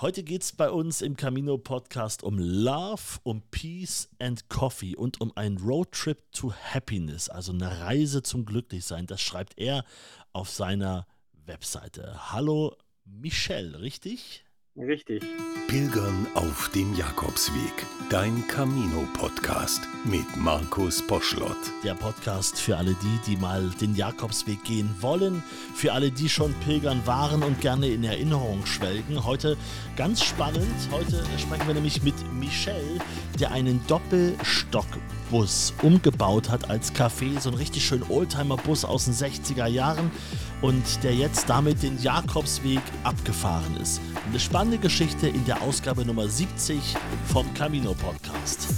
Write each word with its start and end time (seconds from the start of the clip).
Heute 0.00 0.22
geht 0.22 0.44
es 0.44 0.52
bei 0.52 0.70
uns 0.70 1.02
im 1.02 1.16
Camino 1.16 1.58
Podcast 1.58 2.22
um 2.22 2.38
Love, 2.38 3.18
um 3.24 3.42
Peace 3.50 4.08
and 4.20 4.48
Coffee 4.48 4.94
und 4.94 5.20
um 5.20 5.36
einen 5.36 5.58
Roadtrip 5.58 6.30
to 6.30 6.52
Happiness, 6.52 7.28
also 7.28 7.50
eine 7.50 7.80
Reise 7.80 8.22
zum 8.22 8.44
Glücklichsein. 8.44 9.08
Das 9.08 9.20
schreibt 9.20 9.58
er 9.58 9.84
auf 10.32 10.50
seiner 10.50 11.08
Webseite. 11.46 12.30
Hallo 12.30 12.76
Michelle, 13.04 13.80
richtig? 13.80 14.44
Richtig. 14.78 15.24
Pilgern 15.66 16.28
auf 16.34 16.70
dem 16.72 16.94
Jakobsweg. 16.94 17.84
Dein 18.10 18.46
Camino-Podcast 18.46 19.82
mit 20.04 20.36
Markus 20.36 21.04
Poschlott. 21.04 21.56
Der 21.82 21.94
Podcast 21.94 22.60
für 22.60 22.76
alle 22.76 22.94
die, 22.94 23.18
die 23.26 23.36
mal 23.36 23.68
den 23.80 23.96
Jakobsweg 23.96 24.62
gehen 24.62 24.94
wollen, 25.00 25.42
für 25.74 25.92
alle, 25.92 26.12
die 26.12 26.28
schon 26.28 26.54
Pilgern 26.64 27.04
waren 27.06 27.42
und 27.42 27.60
gerne 27.60 27.88
in 27.88 28.04
Erinnerung 28.04 28.64
schwelgen. 28.66 29.24
Heute 29.24 29.56
ganz 29.96 30.22
spannend. 30.22 30.72
Heute 30.92 31.24
sprechen 31.38 31.66
wir 31.66 31.74
nämlich 31.74 32.04
mit 32.04 32.14
Michel, 32.34 33.00
der 33.40 33.50
einen 33.50 33.84
Doppelstockbus 33.88 35.74
umgebaut 35.82 36.50
hat 36.50 36.70
als 36.70 36.94
Café. 36.94 37.40
So 37.40 37.50
ein 37.50 37.56
richtig 37.56 37.84
schön 37.84 38.04
Oldtimer-Bus 38.08 38.84
aus 38.84 39.06
den 39.06 39.14
60er 39.14 39.66
Jahren 39.66 40.12
und 40.62 41.04
der 41.04 41.14
jetzt 41.14 41.48
damit 41.48 41.82
den 41.82 41.98
Jakobsweg 41.98 42.80
abgefahren 43.04 43.76
ist. 43.76 44.00
Eine 44.28 44.40
spannende 44.40 44.78
Geschichte 44.78 45.28
in 45.28 45.44
der 45.44 45.62
Ausgabe 45.62 46.04
Nummer 46.04 46.26
70 46.26 46.96
vom 47.26 47.52
Camino 47.54 47.94
Podcast. 47.94 48.68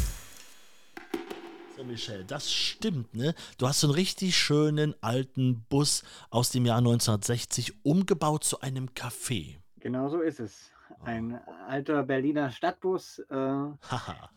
So, 1.77 1.85
Michel, 1.85 2.25
das 2.25 2.53
stimmt, 2.53 3.15
ne? 3.15 3.35
Du 3.57 3.67
hast 3.67 3.81
so 3.81 3.87
einen 3.87 3.95
richtig 3.95 4.37
schönen 4.37 4.95
alten 5.01 5.65
Bus 5.71 6.03
aus 6.29 6.51
dem 6.51 6.67
Jahr 6.67 6.79
1960 6.79 7.85
umgebaut 7.85 8.45
zu 8.45 8.61
einem 8.61 8.89
Café. 8.91 9.57
Genau 9.81 10.11
so 10.11 10.21
ist 10.21 10.41
es. 10.41 10.71
Ein 11.03 11.41
alter 11.67 12.03
Berliner 12.03 12.51
Stadtbus, 12.51 13.21
äh, 13.31 13.35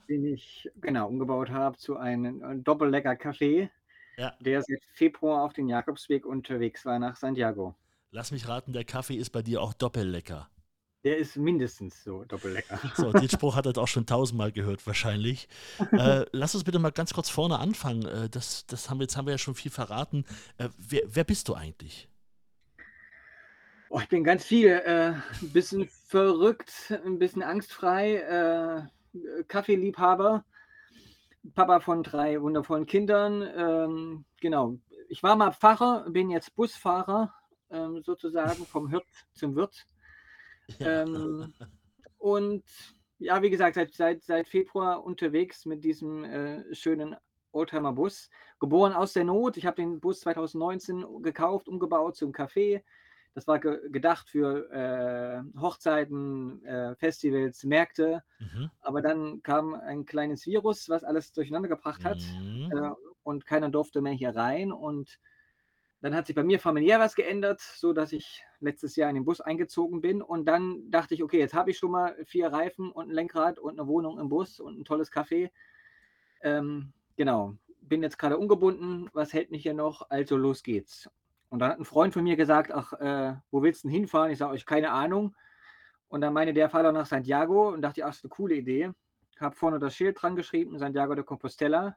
den 0.07 0.25
ich 0.25 0.71
genau 0.79 1.09
umgebaut 1.09 1.49
habe 1.49 1.75
zu 1.77 1.97
einem 1.97 2.63
Doppellecker 2.63 3.13
Café 3.13 3.69
ja. 4.17 4.33
der 4.39 4.61
seit 4.61 4.83
Februar 4.93 5.43
auf 5.43 5.53
den 5.53 5.67
Jakobsweg 5.67 6.25
unterwegs 6.25 6.85
war 6.85 6.99
nach 6.99 7.15
Santiago. 7.15 7.75
Lass 8.11 8.31
mich 8.31 8.47
raten, 8.47 8.73
der 8.73 8.85
Kaffee 8.85 9.15
ist 9.15 9.31
bei 9.31 9.41
dir 9.41 9.61
auch 9.61 9.73
doppellecker. 9.73 10.49
Der 11.03 11.17
ist 11.17 11.35
mindestens 11.35 12.03
so 12.03 12.23
doppellecker. 12.23 12.79
So, 12.95 13.11
den 13.11 13.27
Spruch 13.27 13.55
hat 13.55 13.65
er 13.65 13.77
auch 13.77 13.87
schon 13.87 14.05
tausendmal 14.05 14.51
gehört, 14.51 14.85
wahrscheinlich. 14.87 15.49
äh, 15.91 16.25
lass 16.31 16.55
uns 16.55 16.63
bitte 16.63 16.79
mal 16.79 16.91
ganz 16.91 17.13
kurz 17.13 17.29
vorne 17.29 17.59
anfangen. 17.59 18.05
Äh, 18.05 18.29
das, 18.29 18.65
das 18.67 18.89
haben 18.89 18.99
wir, 18.99 19.03
jetzt 19.03 19.17
haben 19.17 19.25
wir 19.25 19.33
ja 19.33 19.37
schon 19.37 19.55
viel 19.55 19.71
verraten. 19.71 20.25
Äh, 20.57 20.69
wer, 20.77 21.01
wer, 21.07 21.23
bist 21.23 21.49
du 21.49 21.55
eigentlich? 21.55 22.07
Oh, 23.89 23.99
ich 23.99 24.07
bin 24.07 24.23
ganz 24.23 24.45
viel. 24.45 24.69
Äh, 24.69 25.13
ein 25.41 25.51
bisschen 25.51 25.89
verrückt, 26.07 26.93
ein 27.05 27.19
bisschen 27.19 27.43
angstfrei, 27.43 28.15
äh, 28.15 29.43
Kaffeeliebhaber 29.47 30.45
Papa 31.55 31.79
von 31.79 32.03
drei 32.03 32.41
wundervollen 32.41 32.85
Kindern. 32.85 33.41
Ähm, 33.55 34.25
genau. 34.39 34.77
Ich 35.09 35.23
war 35.23 35.35
mal 35.35 35.51
Pfarrer, 35.51 36.09
bin 36.09 36.29
jetzt 36.29 36.55
Busfahrer, 36.55 37.33
ähm, 37.69 38.01
sozusagen, 38.01 38.65
vom 38.65 38.89
Hirt 38.89 39.07
zum 39.33 39.55
Wirt. 39.55 39.85
Ja. 40.79 41.01
Ähm, 41.03 41.53
und 42.17 42.63
ja, 43.19 43.41
wie 43.41 43.49
gesagt, 43.49 43.75
seit, 43.75 43.93
seit, 43.93 44.23
seit 44.23 44.47
Februar 44.47 45.03
unterwegs 45.03 45.65
mit 45.65 45.83
diesem 45.83 46.23
äh, 46.23 46.73
schönen 46.73 47.17
Oldtimer-Bus. 47.51 48.29
Geboren 48.59 48.93
aus 48.93 49.11
der 49.11 49.25
Not. 49.25 49.57
Ich 49.57 49.65
habe 49.65 49.75
den 49.75 49.99
Bus 49.99 50.21
2019 50.21 51.05
gekauft, 51.21 51.67
umgebaut 51.67 52.15
zum 52.15 52.31
Café. 52.31 52.81
Das 53.33 53.47
war 53.47 53.59
ge 53.59 53.89
gedacht 53.89 54.29
für 54.29 54.69
äh, 54.71 55.59
Hochzeiten, 55.59 56.63
äh, 56.65 56.95
Festivals, 56.95 57.63
Märkte. 57.63 58.23
Mhm. 58.39 58.69
Aber 58.81 59.01
dann 59.01 59.41
kam 59.41 59.73
ein 59.73 60.05
kleines 60.05 60.45
Virus, 60.45 60.87
was 60.89 61.03
alles 61.03 61.31
durcheinander 61.31 61.69
gebracht 61.69 62.05
hat. 62.05 62.19
Mhm. 62.39 62.71
Äh, 62.71 62.91
und 63.23 63.45
keiner 63.45 63.69
durfte 63.69 64.01
mehr 64.01 64.13
hier 64.13 64.35
rein. 64.35 64.71
Und 64.71 65.19
dann 66.01 66.13
hat 66.13 66.27
sich 66.27 66.35
bei 66.35 66.43
mir 66.43 66.59
familiär 66.59 66.99
was 66.99 67.15
geändert, 67.15 67.61
so 67.61 67.93
dass 67.93 68.11
ich 68.11 68.43
letztes 68.59 68.97
Jahr 68.97 69.09
in 69.09 69.15
den 69.15 69.25
Bus 69.25 69.41
eingezogen 69.41 70.01
bin. 70.01 70.21
Und 70.21 70.45
dann 70.45 70.91
dachte 70.91 71.13
ich, 71.13 71.23
okay, 71.23 71.39
jetzt 71.39 71.53
habe 71.53 71.71
ich 71.71 71.77
schon 71.77 71.91
mal 71.91 72.17
vier 72.25 72.47
Reifen 72.47 72.91
und 72.91 73.09
ein 73.09 73.13
Lenkrad 73.13 73.57
und 73.57 73.79
eine 73.79 73.87
Wohnung 73.87 74.19
im 74.19 74.29
Bus 74.29 74.59
und 74.59 74.77
ein 74.77 74.83
tolles 74.83 75.11
Café. 75.11 75.49
Ähm, 76.41 76.91
genau, 77.15 77.55
bin 77.79 78.03
jetzt 78.03 78.19
gerade 78.19 78.37
ungebunden. 78.37 79.09
Was 79.13 79.33
hält 79.33 79.49
mich 79.49 79.63
hier 79.63 79.73
noch? 79.73 80.09
Also 80.09 80.35
los 80.35 80.61
geht's. 80.61 81.09
Und 81.53 81.59
dann 81.59 81.69
hat 81.69 81.79
ein 81.79 81.85
Freund 81.85 82.15
von 82.15 82.23
mir 82.23 82.35
gesagt, 82.35 82.71
ach, 82.71 82.93
äh, 82.93 83.35
wo 83.51 83.61
willst 83.61 83.83
du 83.83 83.87
denn 83.87 83.95
hinfahren? 83.95 84.31
Ich 84.31 84.39
sage 84.39 84.53
euch, 84.53 84.65
keine 84.65 84.89
Ahnung. 84.89 85.35
Und 86.07 86.21
dann 86.21 86.33
meine 86.33 86.51
der 86.51 86.67
Fahrer 86.67 86.91
nach 86.91 87.05
Santiago 87.05 87.69
und 87.69 87.83
dachte, 87.83 88.03
ach, 88.03 88.07
das 88.07 88.17
ist 88.17 88.23
eine 88.23 88.31
coole 88.31 88.55
Idee. 88.55 88.89
Habe 89.39 89.55
vorne 89.55 89.77
das 89.77 89.95
Schild 89.95 90.19
dran 90.19 90.35
geschrieben, 90.35 90.79
Santiago 90.79 91.13
de 91.13 91.23
Compostela. 91.23 91.95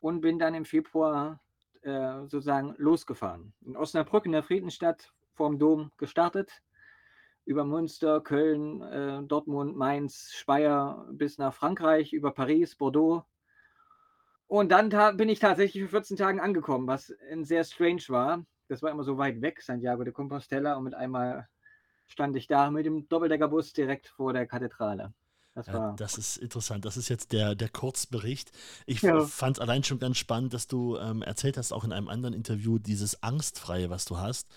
Und 0.00 0.22
bin 0.22 0.40
dann 0.40 0.54
im 0.54 0.64
Februar 0.64 1.40
äh, 1.82 2.22
sozusagen 2.22 2.74
losgefahren. 2.76 3.54
In 3.64 3.76
Osnabrück, 3.76 4.26
in 4.26 4.32
der 4.32 4.42
Friedensstadt, 4.42 5.12
vorm 5.34 5.60
Dom 5.60 5.92
gestartet. 5.96 6.50
Über 7.44 7.64
Münster, 7.64 8.22
Köln, 8.22 8.82
äh, 8.82 9.22
Dortmund, 9.22 9.76
Mainz, 9.76 10.32
Speyer 10.32 11.06
bis 11.12 11.38
nach 11.38 11.54
Frankreich, 11.54 12.12
über 12.12 12.32
Paris, 12.32 12.74
Bordeaux. 12.74 13.22
Und 14.48 14.72
dann 14.72 14.88
bin 15.16 15.28
ich 15.28 15.38
tatsächlich 15.38 15.84
für 15.84 15.90
14 15.90 16.16
Tagen 16.16 16.40
angekommen, 16.40 16.88
was 16.88 17.14
sehr 17.42 17.62
strange 17.62 18.02
war 18.08 18.44
das 18.68 18.82
war 18.82 18.90
immer 18.90 19.04
so 19.04 19.18
weit 19.18 19.40
weg, 19.40 19.62
Santiago 19.62 20.04
de 20.04 20.12
Compostela, 20.12 20.74
und 20.74 20.84
mit 20.84 20.94
einmal 20.94 21.48
stand 22.06 22.36
ich 22.36 22.46
da 22.46 22.70
mit 22.70 22.86
dem 22.86 23.08
Doppeldeckerbus 23.08 23.72
direkt 23.72 24.08
vor 24.08 24.32
der 24.32 24.46
Kathedrale. 24.46 25.12
Das, 25.54 25.68
ja, 25.68 25.92
das, 25.92 26.18
ist 26.18 26.36
interessant. 26.38 26.84
Das 26.84 26.96
ist 26.96 27.08
jetzt 27.08 27.32
der, 27.32 27.54
der 27.54 27.68
Kurzbericht. 27.68 28.50
Ich 28.86 29.02
ja. 29.02 29.24
fand 29.24 29.56
es 29.56 29.60
allein 29.60 29.84
schon 29.84 30.00
ganz 30.00 30.18
spannend, 30.18 30.52
dass 30.52 30.66
du 30.66 30.96
ähm, 30.96 31.22
erzählt 31.22 31.56
hast, 31.56 31.72
auch 31.72 31.84
in 31.84 31.92
einem 31.92 32.08
anderen 32.08 32.34
Interview, 32.34 32.78
dieses 32.78 33.22
Angstfreie, 33.22 33.88
was 33.88 34.04
du 34.04 34.18
hast. 34.18 34.48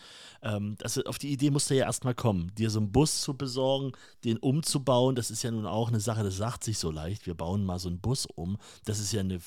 Ähm, 0.42 0.76
das, 0.80 0.98
auf 1.06 1.20
die 1.20 1.32
Idee 1.32 1.52
musst 1.52 1.70
du 1.70 1.76
ja 1.76 1.86
erstmal 1.86 2.16
kommen, 2.16 2.52
dir 2.56 2.72
so 2.72 2.80
einen 2.80 2.92
Bus 2.92 3.22
zu 3.22 3.38
besorgen, 3.38 3.92
den 4.24 4.38
umzubauen. 4.38 5.14
Das 5.16 5.30
ist 5.30 5.44
ja 5.44 5.52
nun 5.52 5.68
auch 5.68 5.90
eine 5.90 6.00
Sache, 6.00 6.24
das 6.24 6.38
sagt 6.38 6.64
sich 6.64 6.80
so 6.80 6.90
leicht. 6.90 7.28
Wir 7.28 7.36
bauen 7.36 7.64
mal 7.64 7.78
so 7.78 7.90
einen 7.90 8.02
Bus 8.02 8.26
um. 8.26 8.58
Das 8.86 8.98
ist 8.98 9.12
ja 9.14 9.20
eine 9.20 9.40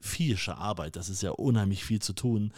vielsche 0.00 0.56
Arbeit. 0.56 0.96
Das 0.96 1.08
ist 1.08 1.22
ja 1.22 1.30
unheimlich 1.30 1.84
viel 1.84 2.00
zu 2.00 2.12
tun. 2.12 2.52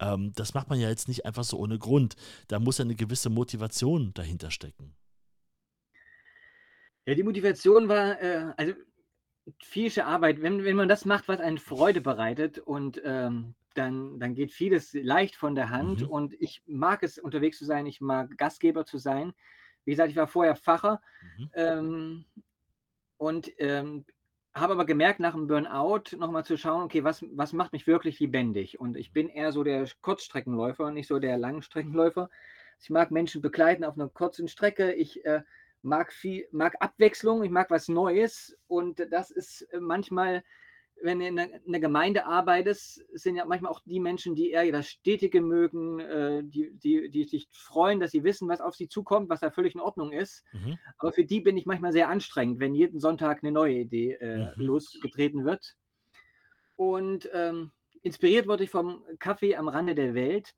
Ähm, 0.00 0.32
das 0.34 0.54
macht 0.54 0.68
man 0.68 0.80
ja 0.80 0.88
jetzt 0.88 1.08
nicht 1.08 1.26
einfach 1.26 1.44
so 1.44 1.58
ohne 1.58 1.78
Grund. 1.78 2.16
Da 2.48 2.58
muss 2.58 2.78
ja 2.78 2.84
eine 2.84 2.94
gewisse 2.94 3.30
Motivation 3.30 4.12
dahinter 4.14 4.50
stecken. 4.50 4.94
Ja, 7.06 7.14
die 7.14 7.22
Motivation 7.24 7.88
war, 7.88 8.20
äh, 8.22 8.52
also 8.56 8.74
vielsche 9.62 10.04
Arbeit. 10.04 10.40
Wenn, 10.40 10.64
wenn 10.64 10.76
man 10.76 10.88
das 10.88 11.04
macht, 11.04 11.28
was 11.28 11.40
einen 11.40 11.58
Freude 11.58 12.00
bereitet 12.00 12.58
und 12.58 13.00
ähm, 13.04 13.54
dann, 13.74 14.20
dann 14.20 14.34
geht 14.34 14.52
vieles 14.52 14.92
leicht 14.92 15.34
von 15.36 15.54
der 15.54 15.70
Hand. 15.70 16.02
Mhm. 16.02 16.08
Und 16.08 16.34
ich 16.40 16.62
mag 16.66 17.02
es, 17.02 17.18
unterwegs 17.18 17.58
zu 17.58 17.64
sein. 17.64 17.86
Ich 17.86 18.00
mag 18.00 18.36
Gastgeber 18.36 18.84
zu 18.84 18.98
sein. 18.98 19.32
Wie 19.84 19.92
gesagt, 19.92 20.10
ich 20.10 20.16
war 20.16 20.28
vorher 20.28 20.54
Facher. 20.54 21.00
Mhm. 21.38 21.50
Ähm, 21.54 22.24
und 23.16 23.50
ähm, 23.58 24.04
habe 24.54 24.74
aber 24.74 24.84
gemerkt, 24.84 25.20
nach 25.20 25.32
dem 25.32 25.46
Burnout 25.46 26.16
nochmal 26.16 26.44
zu 26.44 26.56
schauen, 26.58 26.82
okay, 26.82 27.04
was, 27.04 27.24
was 27.32 27.52
macht 27.52 27.72
mich 27.72 27.86
wirklich 27.86 28.20
lebendig? 28.20 28.78
Und 28.78 28.96
ich 28.96 29.12
bin 29.12 29.28
eher 29.28 29.52
so 29.52 29.64
der 29.64 29.86
Kurzstreckenläufer, 30.02 30.90
nicht 30.90 31.08
so 31.08 31.18
der 31.18 31.38
Langstreckenläufer. 31.38 32.28
Ich 32.80 32.90
mag 32.90 33.10
Menschen 33.10 33.40
begleiten 33.40 33.84
auf 33.84 33.94
einer 33.94 34.08
kurzen 34.08 34.48
Strecke. 34.48 34.92
Ich 34.92 35.24
äh, 35.24 35.42
mag 35.82 36.12
viel, 36.12 36.46
mag 36.52 36.74
Abwechslung, 36.80 37.42
ich 37.44 37.50
mag 37.50 37.70
was 37.70 37.88
Neues. 37.88 38.58
Und 38.66 39.06
das 39.10 39.30
ist 39.30 39.62
äh, 39.72 39.80
manchmal 39.80 40.44
wenn 41.02 41.18
du 41.18 41.26
in 41.26 41.38
einer 41.38 41.80
Gemeinde 41.80 42.26
arbeitest, 42.26 43.04
sind 43.12 43.36
ja 43.36 43.44
manchmal 43.44 43.72
auch 43.72 43.80
die 43.80 44.00
Menschen, 44.00 44.34
die 44.34 44.50
eher 44.50 44.70
das 44.72 44.88
Stetige 44.88 45.40
mögen, 45.40 46.00
äh, 46.00 46.42
die, 46.44 46.72
die, 46.72 47.10
die 47.10 47.24
sich 47.24 47.48
freuen, 47.52 48.00
dass 48.00 48.12
sie 48.12 48.24
wissen, 48.24 48.48
was 48.48 48.60
auf 48.60 48.74
sie 48.74 48.88
zukommt, 48.88 49.28
was 49.28 49.40
da 49.40 49.50
völlig 49.50 49.74
in 49.74 49.80
Ordnung 49.80 50.12
ist. 50.12 50.44
Mhm. 50.52 50.78
Aber 50.98 51.12
für 51.12 51.24
die 51.24 51.40
bin 51.40 51.56
ich 51.56 51.66
manchmal 51.66 51.92
sehr 51.92 52.08
anstrengend, 52.08 52.60
wenn 52.60 52.74
jeden 52.74 53.00
Sonntag 53.00 53.42
eine 53.42 53.52
neue 53.52 53.74
Idee 53.74 54.12
äh, 54.14 54.54
mhm. 54.56 54.64
losgetreten 54.64 55.44
wird. 55.44 55.76
Und 56.76 57.28
ähm, 57.32 57.72
inspiriert 58.02 58.46
wurde 58.46 58.64
ich 58.64 58.70
vom 58.70 59.04
Kaffee 59.18 59.56
am 59.56 59.68
Rande 59.68 59.94
der 59.94 60.14
Welt. 60.14 60.54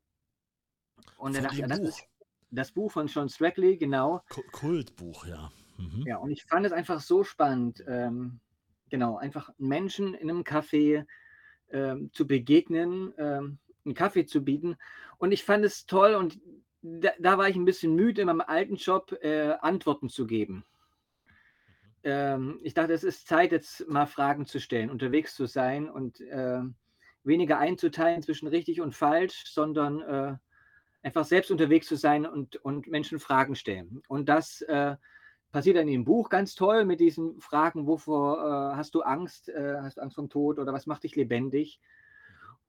Und 1.17 1.35
dann 1.35 1.43
dachte 1.43 1.61
ich, 1.61 1.67
das 1.67 1.79
ist 1.79 2.07
das 2.51 2.71
Buch 2.71 2.91
von 2.91 3.07
Sean 3.07 3.29
Strackley, 3.29 3.77
genau. 3.77 4.21
Kultbuch, 4.51 5.25
ja. 5.25 5.51
Mhm. 5.77 6.03
Ja, 6.05 6.17
und 6.17 6.31
ich 6.31 6.45
fand 6.45 6.65
es 6.65 6.71
einfach 6.71 7.01
so 7.01 7.23
spannend. 7.23 7.83
Ähm, 7.87 8.39
genau, 8.89 9.17
einfach 9.17 9.49
Menschen 9.57 10.13
in 10.13 10.29
einem 10.29 10.43
Café 10.43 11.05
ähm, 11.71 12.11
zu 12.11 12.27
begegnen, 12.27 13.13
ähm, 13.17 13.59
einen 13.85 13.95
Kaffee 13.95 14.25
zu 14.25 14.43
bieten. 14.43 14.77
Und 15.17 15.31
ich 15.31 15.43
fand 15.43 15.65
es 15.65 15.85
toll 15.85 16.15
und 16.15 16.39
da, 16.81 17.11
da 17.19 17.37
war 17.37 17.49
ich 17.49 17.55
ein 17.55 17.65
bisschen 17.65 17.95
müde 17.95 18.21
in 18.21 18.27
meinem 18.27 18.41
alten 18.41 18.75
Job, 18.75 19.11
äh, 19.21 19.53
Antworten 19.61 20.09
zu 20.09 20.27
geben. 20.27 20.65
Ähm, 22.03 22.59
ich 22.61 22.75
dachte, 22.75 22.93
es 22.93 23.03
ist 23.03 23.27
Zeit, 23.27 23.51
jetzt 23.51 23.87
mal 23.87 24.05
Fragen 24.05 24.45
zu 24.45 24.59
stellen, 24.59 24.91
unterwegs 24.91 25.35
zu 25.35 25.47
sein 25.47 25.89
und 25.89 26.21
äh, 26.21 26.61
weniger 27.23 27.57
einzuteilen 27.57 28.21
zwischen 28.21 28.47
richtig 28.47 28.81
und 28.81 28.93
falsch, 28.93 29.45
sondern 29.47 30.01
äh, 30.01 30.35
einfach 31.01 31.25
selbst 31.25 31.49
unterwegs 31.49 31.87
zu 31.87 31.95
sein 31.95 32.25
und, 32.27 32.57
und 32.57 32.87
Menschen 32.87 33.19
Fragen 33.19 33.55
stellen. 33.55 34.03
Und 34.07 34.29
das 34.29 34.61
äh, 34.61 34.95
passiert 35.55 35.77
dann 35.77 35.87
im 35.87 36.03
Buch 36.03 36.27
ganz 36.27 36.53
toll 36.53 36.83
mit 36.83 36.99
diesen 36.99 37.39
Fragen, 37.39 37.87
wovor 37.87 38.39
äh, 38.39 38.75
hast 38.75 38.93
du 38.93 39.03
Angst? 39.03 39.47
Äh, 39.47 39.77
hast 39.81 39.95
du 39.95 40.01
Angst 40.01 40.15
vom 40.15 40.27
Tod 40.27 40.59
oder 40.59 40.73
was 40.73 40.85
macht 40.85 41.03
dich 41.03 41.15
lebendig? 41.15 41.79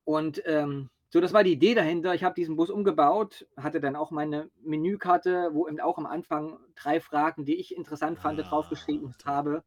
Und 0.04 0.40
ähm, 0.46 0.88
so, 1.08 1.20
das 1.20 1.32
war 1.32 1.42
die 1.42 1.54
Idee 1.54 1.74
dahinter. 1.74 2.14
Ich 2.14 2.22
habe 2.22 2.36
diesen 2.36 2.54
Bus 2.54 2.70
umgebaut, 2.70 3.44
hatte 3.56 3.80
dann 3.80 3.96
auch 3.96 4.12
meine 4.12 4.50
Menükarte, 4.62 5.50
wo 5.52 5.66
eben 5.66 5.80
auch 5.80 5.98
am 5.98 6.06
Anfang 6.06 6.60
drei 6.76 7.00
Fragen, 7.00 7.44
die 7.44 7.56
ich 7.56 7.76
interessant 7.76 8.20
fand, 8.20 8.38
Ah, 8.38 8.44
draufgeschrieben 8.44 9.12
habe. 9.24 9.64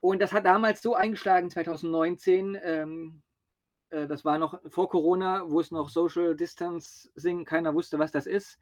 Und 0.00 0.22
das 0.22 0.32
hat 0.32 0.46
damals 0.46 0.80
so 0.80 0.94
eingeschlagen, 0.94 1.50
2019. 1.50 2.58
Ähm, 2.62 3.22
äh, 3.90 4.06
das 4.06 4.24
war 4.24 4.38
noch 4.38 4.58
vor 4.70 4.88
Corona, 4.88 5.42
wo 5.50 5.60
es 5.60 5.70
noch 5.72 5.90
Social 5.90 6.34
Distancing, 6.34 7.44
keiner 7.44 7.74
wusste, 7.74 7.98
was 7.98 8.12
das 8.12 8.24
ist. 8.24 8.58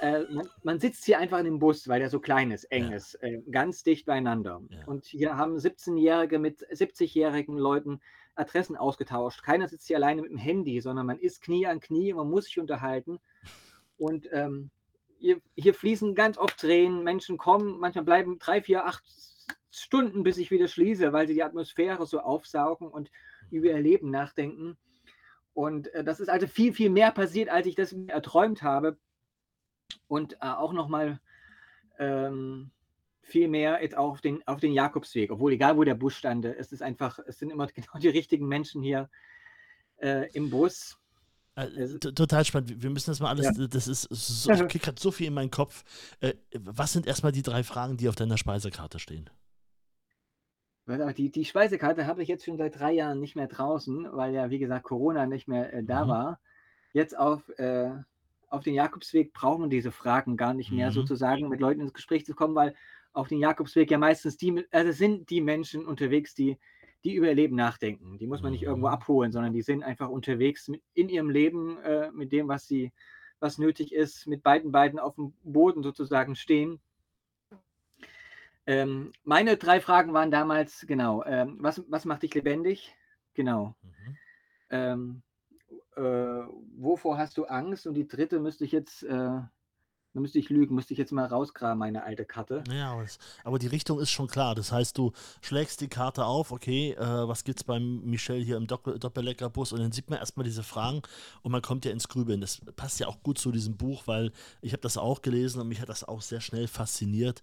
Äh, 0.00 0.24
man, 0.30 0.48
man 0.62 0.78
sitzt 0.78 1.04
hier 1.04 1.18
einfach 1.18 1.38
in 1.38 1.44
dem 1.44 1.58
Bus, 1.58 1.88
weil 1.88 2.00
der 2.00 2.10
so 2.10 2.20
klein 2.20 2.50
ist, 2.50 2.64
eng 2.64 2.90
Ja. 2.90 2.96
ist, 2.96 3.14
äh, 3.22 3.40
ganz 3.50 3.82
dicht 3.82 4.06
beieinander. 4.06 4.60
Ja. 4.68 4.84
Und 4.86 5.06
hier 5.06 5.36
haben 5.36 5.56
17-Jährige 5.56 6.38
mit 6.38 6.66
70-jährigen 6.70 7.56
Leuten 7.56 8.00
Adressen 8.34 8.76
ausgetauscht. 8.76 9.42
Keiner 9.42 9.68
sitzt 9.68 9.86
hier 9.86 9.96
alleine 9.96 10.22
mit 10.22 10.30
dem 10.30 10.38
Handy, 10.38 10.80
sondern 10.80 11.06
man 11.06 11.18
ist 11.18 11.42
Knie 11.42 11.66
an 11.66 11.80
Knie, 11.80 12.12
man 12.12 12.30
muss 12.30 12.44
sich 12.44 12.58
unterhalten. 12.58 13.18
Und 13.98 14.28
ähm, 14.32 14.70
hier, 15.18 15.40
hier 15.54 15.74
fließen 15.74 16.14
ganz 16.14 16.38
oft 16.38 16.58
Tränen, 16.58 17.02
Menschen 17.04 17.36
kommen, 17.36 17.78
manchmal 17.78 18.04
bleiben 18.04 18.38
drei, 18.38 18.62
vier, 18.62 18.86
acht 18.86 19.04
Stunden, 19.70 20.22
bis 20.22 20.38
ich 20.38 20.50
wieder 20.50 20.68
schließe, 20.68 21.12
weil 21.12 21.26
sie 21.28 21.34
die 21.34 21.42
Atmosphäre 21.42 22.06
so 22.06 22.20
aufsaugen 22.20 22.88
und 22.88 23.10
über 23.50 23.66
ihr 23.68 23.80
Leben 23.80 24.10
nachdenken. 24.10 24.76
Und 25.52 25.92
äh, 25.94 26.02
das 26.04 26.20
ist 26.20 26.28
also 26.28 26.46
viel, 26.46 26.72
viel 26.72 26.90
mehr 26.90 27.10
passiert, 27.12 27.50
als 27.50 27.66
ich 27.66 27.74
das 27.74 27.92
erträumt 28.06 28.62
habe. 28.62 28.96
Und 30.08 30.34
äh, 30.34 30.46
auch 30.46 30.72
nochmal 30.72 31.20
ähm, 31.98 32.70
viel 33.22 33.48
mehr 33.48 33.82
jetzt 33.82 33.96
auch 33.96 34.10
auf 34.10 34.20
den, 34.20 34.46
auf 34.46 34.60
den 34.60 34.72
Jakobsweg, 34.72 35.30
obwohl 35.30 35.52
egal 35.52 35.76
wo 35.76 35.84
der 35.84 35.94
Bus 35.94 36.14
stande, 36.14 36.56
es 36.56 36.72
ist 36.72 36.82
einfach, 36.82 37.18
es 37.26 37.38
sind 37.38 37.50
immer 37.50 37.66
genau 37.74 37.98
die 38.00 38.08
richtigen 38.08 38.46
Menschen 38.48 38.82
hier 38.82 39.08
äh, 39.98 40.30
im 40.32 40.50
Bus. 40.50 40.98
Äh, 41.56 41.98
Total 41.98 42.44
spannend. 42.44 42.82
Wir 42.82 42.90
müssen 42.90 43.10
das 43.10 43.20
mal 43.20 43.28
alles, 43.30 43.56
Ja. 43.56 43.66
das 43.66 43.88
ist 43.88 44.02
so, 44.10 44.50
ich 44.52 44.68
krieg 44.68 44.82
gerade 44.82 45.00
so 45.00 45.10
viel 45.10 45.26
in 45.26 45.34
meinen 45.34 45.50
Kopf. 45.50 45.84
Äh, 46.20 46.34
was 46.58 46.92
sind 46.92 47.06
erstmal 47.06 47.32
die 47.32 47.42
drei 47.42 47.62
Fragen, 47.62 47.96
die 47.96 48.08
auf 48.08 48.16
deiner 48.16 48.38
Speisekarte 48.38 48.98
stehen? 48.98 49.28
Die, 51.16 51.30
die 51.30 51.44
Speisekarte 51.44 52.06
habe 52.06 52.22
ich 52.22 52.28
jetzt 52.28 52.44
schon 52.44 52.56
seit 52.56 52.78
drei 52.78 52.92
Jahren 52.92 53.20
nicht 53.20 53.36
mehr 53.36 53.46
draußen, 53.46 54.08
weil 54.12 54.34
ja, 54.34 54.50
wie 54.50 54.58
gesagt, 54.58 54.84
Corona 54.84 55.26
nicht 55.26 55.46
mehr 55.46 55.72
äh, 55.72 55.84
da 55.84 56.04
Mhm. 56.04 56.08
war. 56.08 56.40
Jetzt 56.92 57.16
auf, 57.16 57.48
äh, 57.58 57.92
auf 58.50 58.62
den 58.62 58.74
Jakobsweg 58.74 59.32
brauchen 59.32 59.62
wir 59.64 59.68
diese 59.68 59.92
Fragen 59.92 60.36
gar 60.36 60.54
nicht 60.54 60.72
mehr, 60.72 60.90
Mhm. 60.90 60.92
sozusagen 60.92 61.48
mit 61.48 61.60
Leuten 61.60 61.80
ins 61.80 61.94
Gespräch 61.94 62.26
zu 62.26 62.34
kommen, 62.34 62.54
weil 62.54 62.74
auf 63.12 63.28
den 63.28 63.38
Jakobsweg 63.38 63.90
ja 63.90 63.98
meistens 63.98 64.36
die, 64.36 64.64
also 64.70 64.92
sind 64.92 65.30
die 65.30 65.40
Menschen 65.40 65.86
unterwegs, 65.86 66.34
die, 66.34 66.58
die 67.04 67.14
über 67.14 67.28
ihr 67.28 67.34
Leben 67.34 67.56
nachdenken. 67.56 68.18
Die 68.18 68.26
muss 68.26 68.42
man 68.42 68.52
nicht 68.52 68.62
irgendwo 68.62 68.88
Mhm. 68.88 68.92
abholen, 68.92 69.32
sondern 69.32 69.52
die 69.52 69.62
sind 69.62 69.82
einfach 69.82 70.08
unterwegs 70.08 70.68
mit, 70.68 70.82
in 70.94 71.08
ihrem 71.08 71.30
Leben, 71.30 71.78
äh, 71.78 72.10
mit 72.12 72.32
dem, 72.32 72.48
was 72.48 72.66
sie, 72.66 72.92
was 73.40 73.58
nötig 73.58 73.92
ist, 73.94 74.26
mit 74.26 74.42
beiden 74.42 74.70
Beinen 74.72 74.98
auf 74.98 75.14
dem 75.14 75.32
Boden 75.42 75.82
sozusagen 75.82 76.36
stehen. 76.36 76.80
Ähm, 78.66 79.12
meine 79.24 79.56
drei 79.56 79.80
Fragen 79.80 80.12
waren 80.12 80.30
damals, 80.30 80.84
genau, 80.86 81.24
ähm, 81.24 81.56
was, 81.60 81.82
was 81.88 82.04
macht 82.04 82.22
dich 82.22 82.34
lebendig? 82.34 82.94
Genau. 83.34 83.74
Mhm. 83.82 84.18
Ähm, 84.70 85.22
äh, 85.96 86.42
wovor 87.00 87.18
hast 87.18 87.38
du 87.38 87.44
Angst? 87.44 87.86
Und 87.86 87.94
die 87.94 88.06
dritte 88.06 88.40
müsste 88.40 88.64
ich 88.64 88.72
jetzt, 88.72 89.02
äh, 89.04 89.40
müsste 90.12 90.38
ich 90.38 90.50
lügen, 90.50 90.74
müsste 90.74 90.92
ich 90.92 90.98
jetzt 90.98 91.12
mal 91.12 91.24
rausgraben, 91.24 91.78
meine 91.78 92.02
alte 92.02 92.24
Karte. 92.24 92.62
Ja, 92.70 93.02
aber 93.44 93.58
die 93.58 93.68
Richtung 93.68 94.00
ist 94.00 94.10
schon 94.10 94.26
klar. 94.26 94.54
Das 94.54 94.70
heißt, 94.70 94.98
du 94.98 95.12
schlägst 95.40 95.80
die 95.80 95.88
Karte 95.88 96.24
auf, 96.24 96.52
okay, 96.52 96.92
äh, 96.92 97.28
was 97.28 97.44
gibt's 97.44 97.64
beim 97.64 98.00
Michel 98.02 98.42
hier 98.42 98.56
im 98.56 98.66
Doppel 98.66 98.98
Doppelleckerbus? 98.98 99.72
Und 99.72 99.80
dann 99.80 99.92
sieht 99.92 100.10
man 100.10 100.18
erstmal 100.18 100.44
diese 100.44 100.62
Fragen 100.62 101.00
und 101.42 101.52
man 101.52 101.62
kommt 101.62 101.84
ja 101.84 101.90
ins 101.90 102.08
Grübeln. 102.08 102.40
Das 102.40 102.60
passt 102.76 103.00
ja 103.00 103.06
auch 103.06 103.22
gut 103.22 103.38
zu 103.38 103.50
diesem 103.50 103.76
Buch, 103.76 104.02
weil 104.06 104.32
ich 104.60 104.72
habe 104.72 104.82
das 104.82 104.98
auch 104.98 105.22
gelesen 105.22 105.60
und 105.60 105.68
mich 105.68 105.80
hat 105.80 105.88
das 105.88 106.04
auch 106.04 106.20
sehr 106.20 106.40
schnell 106.40 106.68
fasziniert, 106.68 107.40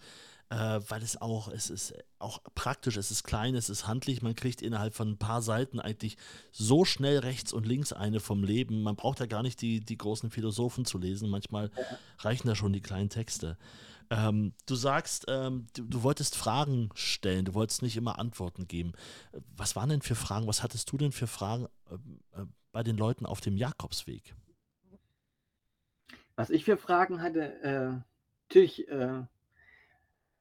äh, 0.49 0.79
weil 0.87 1.03
es 1.03 1.19
auch, 1.21 1.49
es 1.49 1.69
ist 1.69 1.93
auch 2.19 2.41
praktisch, 2.55 2.97
es 2.97 3.11
ist 3.11 3.23
klein, 3.23 3.55
es 3.55 3.69
ist 3.69 3.87
handlich, 3.87 4.21
man 4.21 4.35
kriegt 4.35 4.61
innerhalb 4.61 4.93
von 4.93 5.09
ein 5.09 5.17
paar 5.17 5.41
Seiten 5.41 5.79
eigentlich 5.79 6.17
so 6.51 6.85
schnell 6.85 7.19
rechts 7.19 7.51
und 7.51 7.65
links 7.65 7.91
eine 7.91 8.19
vom 8.19 8.43
Leben. 8.43 8.81
Man 8.81 8.95
braucht 8.95 9.19
ja 9.19 9.25
gar 9.25 9.43
nicht 9.43 9.61
die, 9.61 9.81
die 9.81 9.97
großen 9.97 10.29
Philosophen 10.29 10.85
zu 10.85 10.97
lesen. 10.97 11.29
Manchmal 11.29 11.69
reichen 12.19 12.47
da 12.47 12.55
schon 12.55 12.73
die 12.73 12.81
kleinen 12.81 13.09
Texte. 13.09 13.57
Ähm, 14.09 14.53
du 14.65 14.75
sagst, 14.75 15.25
ähm, 15.27 15.67
du, 15.75 15.83
du 15.83 16.03
wolltest 16.03 16.37
Fragen 16.37 16.89
stellen, 16.93 17.43
du 17.43 17.53
wolltest 17.53 17.81
nicht 17.81 17.97
immer 17.97 18.19
Antworten 18.19 18.67
geben. 18.67 18.93
Was 19.55 19.75
waren 19.75 19.89
denn 19.89 20.01
für 20.01 20.15
Fragen, 20.15 20.47
was 20.47 20.63
hattest 20.63 20.89
du 20.91 20.97
denn 20.97 21.11
für 21.11 21.27
Fragen 21.27 21.67
ähm, 21.91 22.19
äh, 22.31 22.45
bei 22.71 22.83
den 22.83 22.95
Leuten 22.95 23.25
auf 23.25 23.41
dem 23.41 23.57
Jakobsweg? 23.57 24.33
Was 26.37 26.49
ich 26.51 26.63
für 26.63 26.77
Fragen 26.77 27.21
hatte, 27.21 27.61
äh, 27.63 27.99
natürlich, 28.47 28.87
äh, 28.87 29.23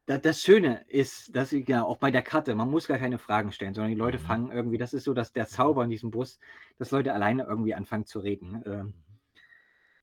das 0.07 0.41
Schöne 0.43 0.85
ist, 0.89 1.35
dass 1.35 1.53
ich 1.53 1.69
ja 1.69 1.83
auch 1.85 1.99
bei 1.99 2.11
der 2.11 2.23
Karte, 2.23 2.55
man 2.55 2.71
muss 2.71 2.87
gar 2.89 2.99
keine 2.99 3.19
Fragen 3.19 3.53
stellen, 3.53 3.75
sondern 3.75 3.91
die 3.93 3.99
Leute 3.99 4.19
Mhm. 4.19 4.23
fangen 4.23 4.51
irgendwie, 4.53 4.79
das 4.79 4.95
ist 4.95 5.05
so, 5.05 5.15
dass 5.15 5.33
der 5.33 5.47
Zauber 5.49 5.85
in 5.85 5.91
diesem 5.91 6.11
Bus, 6.11 6.39
dass 6.79 6.91
Leute 6.93 7.13
alleine 7.15 7.45
irgendwie 7.45 7.75
anfangen 7.75 8.07
zu 8.07 8.21
reden. 8.21 8.63
Ähm, 8.67 8.95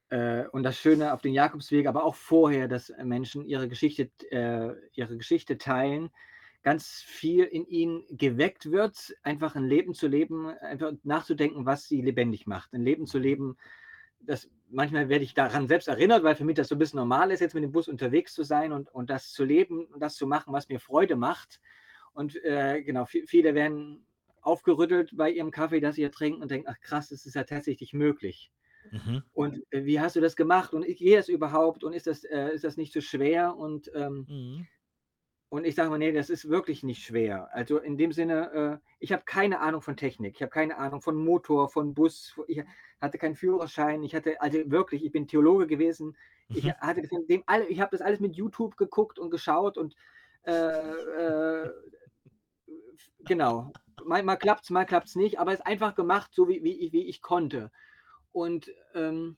Äh, 0.09 0.47
und 0.49 0.63
das 0.63 0.77
Schöne 0.77 1.13
auf 1.13 1.21
den 1.21 1.33
Jakobsweg, 1.33 1.87
aber 1.87 2.03
auch 2.03 2.15
vorher, 2.15 2.67
dass 2.67 2.93
Menschen 3.03 3.45
ihre 3.45 3.67
Geschichte, 3.67 4.11
äh, 4.31 4.73
ihre 4.93 5.17
Geschichte 5.17 5.57
teilen, 5.57 6.09
ganz 6.61 7.01
viel 7.01 7.43
in 7.45 7.65
ihnen 7.65 8.03
geweckt 8.09 8.71
wird, 8.71 9.15
einfach 9.23 9.55
ein 9.55 9.65
Leben 9.65 9.93
zu 9.93 10.07
leben, 10.07 10.47
einfach 10.47 10.93
nachzudenken, 11.03 11.65
was 11.65 11.87
sie 11.87 12.01
lebendig 12.01 12.47
macht. 12.47 12.73
Ein 12.73 12.83
Leben 12.83 13.05
zu 13.05 13.19
leben, 13.19 13.57
das 14.19 14.49
manchmal 14.73 15.09
werde 15.09 15.23
ich 15.25 15.33
daran 15.33 15.67
selbst 15.67 15.87
erinnert, 15.87 16.23
weil 16.23 16.35
für 16.35 16.45
mich 16.45 16.55
das 16.55 16.67
so 16.69 16.75
ein 16.75 16.79
bisschen 16.79 16.97
normal 16.99 17.31
ist, 17.31 17.39
jetzt 17.41 17.53
mit 17.55 17.63
dem 17.63 17.71
Bus 17.71 17.87
unterwegs 17.87 18.33
zu 18.33 18.43
sein 18.43 18.71
und, 18.73 18.89
und 18.93 19.09
das 19.09 19.31
zu 19.31 19.43
leben 19.45 19.85
und 19.85 19.99
das 20.01 20.15
zu 20.15 20.27
machen, 20.27 20.53
was 20.53 20.69
mir 20.69 20.79
Freude 20.79 21.15
macht. 21.15 21.61
Und 22.13 22.35
äh, 22.43 22.81
genau, 22.83 23.03
vi- 23.03 23.27
viele 23.27 23.55
werden 23.55 24.07
aufgerüttelt 24.41 25.15
bei 25.15 25.31
ihrem 25.31 25.51
Kaffee, 25.51 25.79
das 25.79 25.95
sie 25.95 26.01
hier 26.01 26.11
trinken 26.11 26.41
und 26.41 26.51
denken, 26.51 26.67
ach 26.69 26.79
krass, 26.81 27.09
das 27.09 27.25
ist 27.25 27.35
ja 27.35 27.43
tatsächlich 27.45 27.93
möglich. 27.93 28.51
Mhm. 28.91 29.23
Und 29.33 29.63
äh, 29.71 29.85
wie 29.85 29.99
hast 29.99 30.15
du 30.15 30.21
das 30.21 30.35
gemacht? 30.35 30.73
Und 30.73 30.85
geht 30.85 31.17
das 31.17 31.29
überhaupt? 31.29 31.83
Und 31.83 31.93
ist 31.93 32.07
das, 32.07 32.23
äh, 32.23 32.49
ist 32.53 32.63
das 32.63 32.77
nicht 32.77 32.93
so 32.93 33.01
schwer? 33.01 33.55
Und, 33.57 33.91
ähm, 33.95 34.27
Mhm. 34.27 34.67
Und 35.53 35.65
ich 35.65 35.75
sage 35.75 35.91
mal, 35.91 35.99
nee, 35.99 36.11
das 36.11 36.31
ist 36.31 36.49
wirklich 36.49 36.81
nicht 36.81 37.03
schwer. 37.05 37.53
Also 37.53 37.77
in 37.77 37.95
dem 37.95 38.11
Sinne, 38.11 38.81
äh, 38.81 38.87
ich 38.97 39.11
habe 39.11 39.21
keine 39.23 39.59
Ahnung 39.59 39.83
von 39.83 39.95
Technik, 39.95 40.33
ich 40.35 40.41
habe 40.41 40.49
keine 40.49 40.79
Ahnung 40.79 40.99
von 40.99 41.15
Motor, 41.15 41.69
von 41.69 41.93
Bus, 41.93 42.35
ich 42.47 42.63
hatte 42.99 43.19
keinen 43.19 43.35
Führerschein, 43.35 44.01
ich 44.01 44.15
hatte, 44.15 44.41
also 44.41 44.57
wirklich, 44.71 45.05
ich 45.05 45.11
bin 45.11 45.27
Theologe 45.27 45.67
gewesen, 45.67 46.17
ich 46.49 46.65
Mhm. 46.65 46.73
hatte 46.79 47.03
dem 47.29 47.43
alle, 47.45 47.67
ich 47.67 47.79
habe 47.79 47.91
das 47.91 48.01
alles 48.01 48.19
mit 48.19 48.35
YouTube 48.35 48.77
geguckt 48.77 49.19
und 49.19 49.29
geschaut 49.29 49.77
und 49.77 49.95
äh, 50.41 50.53
äh, 50.53 51.71
genau, 53.19 53.73
mal, 54.03 54.23
mal 54.23 54.37
klappt 54.37 54.63
es, 54.63 54.71
mal 54.71 54.85
klappt 54.85 55.09
es 55.09 55.15
nicht, 55.15 55.37
aber 55.37 55.53
es 55.53 55.59
ist 55.59 55.67
einfach 55.67 55.93
gemacht, 55.93 56.31
so 56.33 56.47
wie, 56.47 56.63
wie, 56.63 56.79
ich, 56.79 56.93
wie 56.93 57.05
ich 57.05 57.21
konnte. 57.21 57.71
Und 58.31 58.73
ähm, 58.95 59.37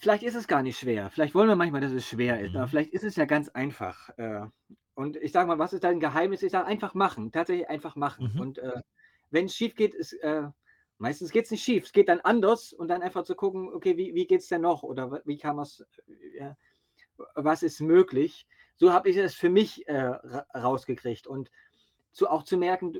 vielleicht 0.00 0.22
ist 0.22 0.34
es 0.34 0.48
gar 0.48 0.62
nicht 0.62 0.78
schwer. 0.78 1.10
Vielleicht 1.10 1.34
wollen 1.34 1.48
wir 1.48 1.56
manchmal, 1.56 1.80
dass 1.80 1.92
es 1.92 2.06
schwer 2.06 2.40
ist, 2.40 2.54
aber 2.56 2.66
Mhm. 2.66 2.68
vielleicht 2.68 2.92
ist 2.92 3.04
es 3.04 3.16
ja 3.16 3.24
ganz 3.24 3.48
einfach. 3.50 4.10
Äh, 4.18 4.46
und 4.94 5.16
ich 5.16 5.32
sage 5.32 5.46
mal, 5.48 5.58
was 5.58 5.72
ist 5.72 5.84
dein 5.84 6.00
Geheimnis? 6.00 6.42
Ich 6.42 6.52
sage 6.52 6.66
einfach 6.66 6.94
machen, 6.94 7.32
tatsächlich 7.32 7.68
einfach 7.68 7.96
machen. 7.96 8.32
Mhm. 8.34 8.40
Und 8.40 8.58
äh, 8.58 8.82
wenn 9.30 9.46
es 9.46 9.54
schief 9.54 9.74
geht, 9.74 9.94
ist, 9.94 10.12
äh, 10.14 10.48
meistens 10.98 11.30
geht 11.30 11.44
es 11.44 11.50
nicht 11.50 11.62
schief. 11.64 11.84
Es 11.84 11.92
geht 11.92 12.08
dann 12.08 12.20
anders 12.20 12.72
und 12.72 12.88
dann 12.88 13.02
einfach 13.02 13.24
zu 13.24 13.34
gucken, 13.36 13.68
okay, 13.72 13.96
wie, 13.96 14.14
wie 14.14 14.26
geht 14.26 14.40
es 14.40 14.48
denn 14.48 14.62
noch? 14.62 14.82
Oder 14.82 15.22
wie 15.24 15.38
kann 15.38 15.56
man 15.56 15.64
es, 15.64 15.84
äh, 16.38 16.54
was 17.34 17.62
ist 17.62 17.80
möglich? 17.80 18.46
So 18.76 18.92
habe 18.92 19.10
ich 19.10 19.16
es 19.16 19.34
für 19.34 19.50
mich 19.50 19.86
äh, 19.88 19.96
ra 19.96 20.46
rausgekriegt. 20.54 21.26
Und 21.26 21.50
zu, 22.12 22.28
auch 22.28 22.42
zu 22.44 22.56
merken, 22.56 22.98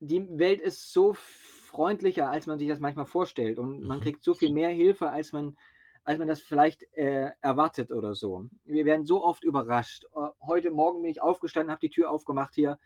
die 0.00 0.26
Welt 0.38 0.60
ist 0.60 0.92
so 0.92 1.14
freundlicher, 1.14 2.30
als 2.30 2.46
man 2.46 2.58
sich 2.58 2.68
das 2.68 2.80
manchmal 2.80 3.06
vorstellt. 3.06 3.58
Und 3.58 3.84
man 3.84 3.98
Mhm. 3.98 4.02
kriegt 4.02 4.24
so 4.24 4.34
viel 4.34 4.52
mehr 4.52 4.70
Hilfe, 4.70 5.10
als 5.10 5.32
man, 5.32 5.56
als 6.06 6.18
man 6.18 6.28
das 6.28 6.40
vielleicht 6.40 6.84
äh, 6.96 7.32
erwartet 7.40 7.90
oder 7.90 8.14
so. 8.14 8.46
Wir 8.64 8.84
werden 8.84 9.04
so 9.04 9.24
oft 9.24 9.42
überrascht. 9.42 10.04
Äh, 10.14 10.28
Heute 10.40 10.70
Morgen 10.70 11.02
bin 11.02 11.10
ich 11.10 11.20
aufgestanden, 11.20 11.72
habe 11.72 11.80
die 11.80 11.90
Tür 11.90 12.10
aufgemacht 12.10 12.54
hier. 12.54 12.78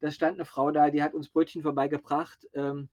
Da 0.00 0.10
stand 0.10 0.34
eine 0.34 0.44
Frau 0.44 0.70
da, 0.70 0.90
die 0.90 1.02
hat 1.02 1.14
uns 1.14 1.30
Brötchen 1.30 1.62
vorbeigebracht. 1.62 2.46
Ähm, 2.52 2.90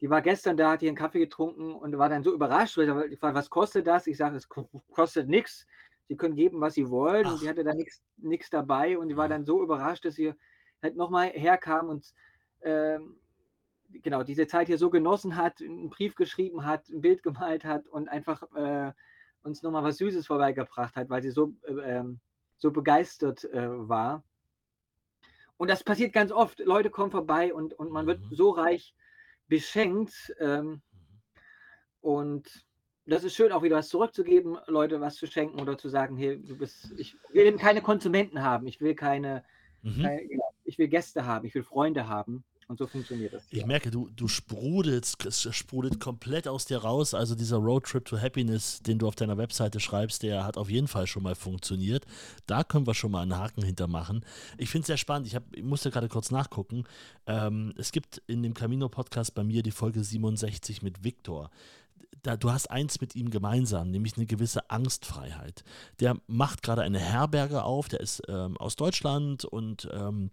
die 0.00 0.10
war 0.10 0.20
gestern 0.20 0.56
da, 0.56 0.72
hat 0.72 0.80
hier 0.80 0.88
einen 0.90 0.96
Kaffee 0.98 1.20
getrunken 1.20 1.74
und 1.74 1.96
war 1.96 2.08
dann 2.08 2.24
so 2.24 2.34
überrascht, 2.34 2.76
weil 2.76 2.86
sie 2.86 3.10
gefragt, 3.10 3.36
was 3.36 3.48
kostet 3.48 3.86
das? 3.86 4.08
Ich 4.08 4.16
sage, 4.16 4.36
es 4.36 4.48
ko- 4.48 4.68
kostet 4.90 5.28
nichts. 5.28 5.64
Sie 6.08 6.16
können 6.16 6.34
geben, 6.34 6.60
was 6.60 6.74
sie 6.74 6.90
wollen. 6.90 7.24
Und 7.26 7.38
sie 7.38 7.48
hatte 7.48 7.62
da 7.62 7.72
nichts 8.16 8.50
dabei 8.50 8.98
und 8.98 9.08
die 9.08 9.16
war 9.16 9.28
dann 9.28 9.46
so 9.46 9.62
überrascht, 9.62 10.04
dass 10.04 10.16
sie 10.16 10.34
halt 10.82 10.96
nochmal 10.96 11.28
herkam 11.28 11.88
und 11.88 12.12
ähm, 12.62 13.20
genau 14.02 14.22
diese 14.22 14.46
Zeit 14.46 14.66
hier 14.68 14.78
so 14.78 14.90
genossen 14.90 15.36
hat, 15.36 15.60
einen 15.60 15.90
Brief 15.90 16.14
geschrieben 16.14 16.64
hat, 16.64 16.88
ein 16.88 17.00
Bild 17.00 17.22
gemalt 17.22 17.64
hat 17.64 17.86
und 17.88 18.08
einfach 18.08 18.42
äh, 18.54 18.92
uns 19.42 19.62
nochmal 19.62 19.84
was 19.84 19.98
Süßes 19.98 20.26
vorbeigebracht 20.26 20.96
hat, 20.96 21.10
weil 21.10 21.22
sie 21.22 21.30
so, 21.30 21.52
äh, 21.66 21.72
ähm, 21.98 22.20
so 22.56 22.70
begeistert 22.70 23.44
äh, 23.44 23.68
war. 23.88 24.24
Und 25.56 25.70
das 25.70 25.84
passiert 25.84 26.12
ganz 26.12 26.32
oft. 26.32 26.58
Leute 26.60 26.90
kommen 26.90 27.10
vorbei 27.10 27.54
und, 27.54 27.74
und 27.74 27.90
man 27.90 28.06
wird 28.06 28.20
Mhm. 28.20 28.34
so 28.34 28.50
reich 28.50 28.94
beschenkt. 29.46 30.34
Ähm, 30.40 30.82
und 32.00 32.66
das 33.06 33.24
ist 33.24 33.34
schön, 33.34 33.52
auch 33.52 33.62
wieder 33.62 33.76
was 33.76 33.88
zurückzugeben, 33.88 34.58
Leute 34.66 35.00
was 35.00 35.16
zu 35.16 35.26
schenken 35.26 35.60
oder 35.60 35.76
zu 35.76 35.88
sagen, 35.88 36.16
hey, 36.16 36.40
du 36.42 36.56
bist, 36.56 36.92
ich 36.96 37.16
will 37.30 37.46
eben 37.46 37.58
keine 37.58 37.82
Konsumenten 37.82 38.42
haben, 38.42 38.66
ich 38.66 38.80
will 38.80 38.94
keine, 38.94 39.44
Mhm. 39.82 40.02
keine 40.02 40.22
ich 40.64 40.78
will 40.78 40.88
Gäste 40.88 41.26
haben, 41.26 41.46
ich 41.46 41.54
will 41.54 41.62
Freunde 41.62 42.08
haben. 42.08 42.44
Und 42.68 42.78
so 42.78 42.86
funktioniert 42.86 43.32
das. 43.32 43.42
Ich 43.50 43.60
ja. 43.60 43.66
merke, 43.66 43.90
du, 43.90 44.08
du 44.14 44.26
sprudelst, 44.26 45.24
es 45.26 45.54
sprudelt 45.54 46.00
komplett 46.00 46.48
aus 46.48 46.64
dir 46.64 46.78
raus. 46.78 47.12
Also 47.14 47.34
dieser 47.34 47.58
Roadtrip 47.58 48.04
to 48.04 48.18
Happiness, 48.18 48.80
den 48.80 48.98
du 48.98 49.06
auf 49.06 49.16
deiner 49.16 49.36
Webseite 49.36 49.80
schreibst, 49.80 50.22
der 50.22 50.44
hat 50.44 50.56
auf 50.56 50.70
jeden 50.70 50.88
Fall 50.88 51.06
schon 51.06 51.22
mal 51.22 51.34
funktioniert. 51.34 52.04
Da 52.46 52.64
können 52.64 52.86
wir 52.86 52.94
schon 52.94 53.10
mal 53.10 53.22
einen 53.22 53.36
Haken 53.36 53.62
hintermachen. 53.62 54.24
Ich 54.56 54.70
finde 54.70 54.82
es 54.82 54.86
sehr 54.86 54.96
spannend. 54.96 55.26
Ich, 55.26 55.34
hab, 55.34 55.44
ich 55.54 55.62
musste 55.62 55.90
gerade 55.90 56.08
kurz 56.08 56.30
nachgucken. 56.30 56.84
Ähm, 57.26 57.74
es 57.76 57.92
gibt 57.92 58.22
in 58.26 58.42
dem 58.42 58.54
Camino-Podcast 58.54 59.34
bei 59.34 59.44
mir 59.44 59.62
die 59.62 59.70
Folge 59.70 60.02
67 60.02 60.82
mit 60.82 61.04
Viktor. 61.04 61.50
Da, 62.22 62.38
du 62.38 62.50
hast 62.50 62.70
eins 62.70 63.02
mit 63.02 63.14
ihm 63.14 63.28
gemeinsam, 63.28 63.90
nämlich 63.90 64.16
eine 64.16 64.24
gewisse 64.24 64.70
Angstfreiheit. 64.70 65.64
Der 66.00 66.16
macht 66.26 66.62
gerade 66.62 66.80
eine 66.80 66.98
Herberge 66.98 67.64
auf, 67.64 67.88
der 67.88 68.00
ist 68.00 68.22
ähm, 68.28 68.56
aus 68.56 68.76
Deutschland 68.76 69.44
und 69.44 69.88
ähm, 69.92 70.30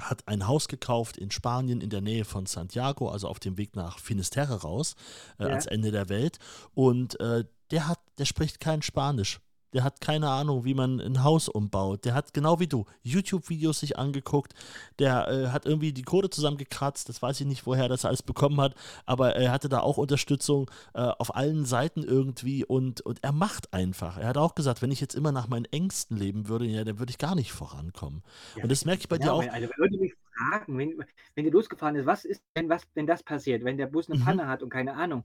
hat 0.00 0.26
ein 0.28 0.46
Haus 0.46 0.68
gekauft 0.68 1.16
in 1.16 1.30
Spanien 1.30 1.80
in 1.80 1.90
der 1.90 2.00
Nähe 2.00 2.24
von 2.24 2.46
Santiago, 2.46 3.08
also 3.10 3.28
auf 3.28 3.38
dem 3.38 3.56
Weg 3.56 3.76
nach 3.76 3.98
Finisterre 3.98 4.60
raus, 4.62 4.94
äh, 5.38 5.44
Ja. 5.44 5.48
ans 5.50 5.66
Ende 5.66 5.90
der 5.90 6.08
Welt. 6.08 6.38
Und 6.74 7.18
äh, 7.20 7.44
der 7.70 7.88
hat, 7.88 8.00
der 8.18 8.26
spricht 8.26 8.60
kein 8.60 8.82
Spanisch. 8.82 9.40
Der 9.72 9.84
hat 9.84 10.00
keine 10.00 10.30
Ahnung, 10.30 10.64
wie 10.64 10.74
man 10.74 11.00
ein 11.00 11.22
Haus 11.24 11.48
umbaut. 11.48 12.04
Der 12.04 12.14
hat 12.14 12.32
genau 12.34 12.60
wie 12.60 12.66
du 12.66 12.86
YouTube-Videos 13.02 13.80
sich 13.80 13.98
angeguckt. 13.98 14.54
Der 14.98 15.28
äh, 15.28 15.48
hat 15.48 15.66
irgendwie 15.66 15.92
die 15.92 16.02
Kohle 16.02 16.30
zusammengekratzt. 16.30 17.08
Das 17.08 17.20
weiß 17.22 17.40
ich 17.40 17.46
nicht, 17.46 17.66
woher 17.66 17.88
das 17.88 18.04
alles 18.04 18.22
bekommen 18.22 18.60
hat. 18.60 18.74
Aber 19.04 19.34
er 19.36 19.52
hatte 19.52 19.68
da 19.68 19.80
auch 19.80 19.98
Unterstützung 19.98 20.70
äh, 20.94 21.00
auf 21.00 21.34
allen 21.36 21.64
Seiten 21.64 22.02
irgendwie. 22.02 22.64
Und, 22.64 23.00
und 23.02 23.22
er 23.22 23.32
macht 23.32 23.72
einfach. 23.72 24.16
Er 24.18 24.28
hat 24.28 24.38
auch 24.38 24.54
gesagt, 24.54 24.82
wenn 24.82 24.90
ich 24.90 25.00
jetzt 25.00 25.14
immer 25.14 25.32
nach 25.32 25.48
meinen 25.48 25.66
Ängsten 25.66 26.16
leben 26.16 26.48
würde, 26.48 26.66
ja, 26.66 26.84
dann 26.84 26.98
würde 26.98 27.10
ich 27.10 27.18
gar 27.18 27.34
nicht 27.34 27.52
vorankommen. 27.52 28.22
Ja, 28.54 28.62
und 28.62 28.70
das 28.72 28.84
merke 28.84 29.00
ich 29.00 29.08
bei 29.08 29.18
dir 29.18 29.30
Genau, 29.30 29.38
auch. 29.38 29.42
wenn, 29.42 29.50
also 29.50 29.68
Leute 29.76 29.98
mich 29.98 30.14
fragen, 30.36 30.78
wenn, 30.78 30.98
wenn 31.34 31.44
der 31.44 31.52
losgefahren 31.52 31.96
ist, 31.96 32.06
was 32.06 32.24
ist, 32.24 32.42
wenn, 32.54 32.68
was, 32.68 32.82
wenn 32.94 33.06
das 33.06 33.22
passiert, 33.22 33.64
wenn 33.64 33.76
der 33.78 33.86
Bus 33.86 34.08
eine 34.08 34.16
Mhm. 34.16 34.24
Panne 34.24 34.48
hat 34.48 34.62
und 34.62 34.70
keine 34.70 34.94
Ahnung. 34.94 35.24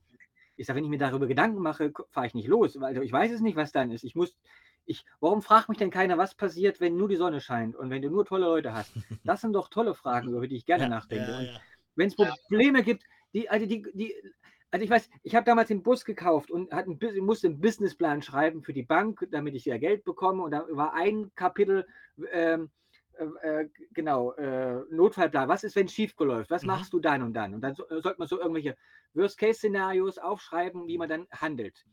Ich 0.61 0.67
sage, 0.67 0.77
wenn 0.77 0.83
ich 0.85 0.89
mir 0.89 0.99
darüber 0.99 1.27
Gedanken 1.27 1.61
mache, 1.61 1.91
fahre 2.09 2.27
ich 2.27 2.33
nicht 2.33 2.47
los, 2.47 2.79
weil 2.79 3.01
ich 3.03 3.11
weiß 3.11 3.31
es 3.31 3.41
nicht, 3.41 3.55
was 3.55 3.71
dann 3.71 3.91
ist. 3.91 4.03
Ich 4.03 4.15
muss, 4.15 4.35
ich, 4.85 5.05
warum 5.19 5.41
fragt 5.41 5.69
mich 5.69 5.77
denn 5.77 5.89
keiner, 5.91 6.17
was 6.17 6.35
passiert, 6.35 6.79
wenn 6.79 6.95
nur 6.97 7.09
die 7.09 7.15
Sonne 7.15 7.41
scheint 7.41 7.75
und 7.75 7.89
wenn 7.89 8.01
du 8.01 8.09
nur 8.09 8.25
tolle 8.25 8.45
Leute 8.45 8.73
hast? 8.73 8.95
Das 9.23 9.41
sind 9.41 9.53
doch 9.53 9.69
tolle 9.69 9.93
Fragen, 9.95 10.29
über 10.29 10.47
die 10.47 10.55
ich 10.57 10.65
gerne 10.65 10.83
Ja, 10.83 10.89
nachdenke. 10.89 11.31
ja, 11.31 11.41
ja. 11.41 11.61
wenn 11.95 12.07
es 12.07 12.15
Probleme 12.15 12.83
gibt, 12.83 13.03
die, 13.33 13.49
also 13.49 13.65
die, 13.65 13.83
die, 13.93 14.15
also 14.71 14.83
ich 14.83 14.89
weiß, 14.89 15.09
ich 15.23 15.35
habe 15.35 15.45
damals 15.45 15.67
den 15.67 15.83
Bus 15.83 16.05
gekauft 16.05 16.49
und 16.51 16.71
hat 16.71 16.87
ein, 16.87 16.97
Bus- 16.97 17.15
musste 17.17 17.47
einen 17.47 17.59
Businessplan 17.59 18.21
schreiben 18.21 18.63
für 18.63 18.73
die 18.73 18.83
Bank, 18.83 19.27
damit 19.31 19.55
ich 19.55 19.65
ja 19.65 19.77
Geld 19.77 20.03
bekomme. 20.03 20.43
Und 20.43 20.51
da 20.51 20.65
war 20.71 20.93
ein 20.93 21.31
Kapitel, 21.35 21.85
ähm, 22.31 22.69
äh, 23.17 23.61
äh, 23.63 23.69
genau, 23.93 24.33
äh, 24.33 24.83
Notfallplan. 24.89 25.47
Was 25.49 25.63
ist, 25.63 25.75
wenn 25.75 25.85
es 25.87 25.93
schief 25.93 26.13
läuft? 26.19 26.49
Was 26.51 26.63
Mhm. 26.63 26.67
machst 26.67 26.93
du 26.93 26.99
dann 26.99 27.21
und 27.23 27.33
dann? 27.33 27.53
Und 27.53 27.61
dann 27.61 27.75
so, 27.75 27.87
äh, 27.89 28.01
sollte 28.01 28.19
man 28.19 28.27
so 28.27 28.39
irgendwelche 28.39 28.75
Worst-Case-Szenarios 29.13 30.17
aufschreiben, 30.17 30.87
wie 30.87 30.97
man 30.97 31.09
dann 31.09 31.27
handelt. 31.31 31.85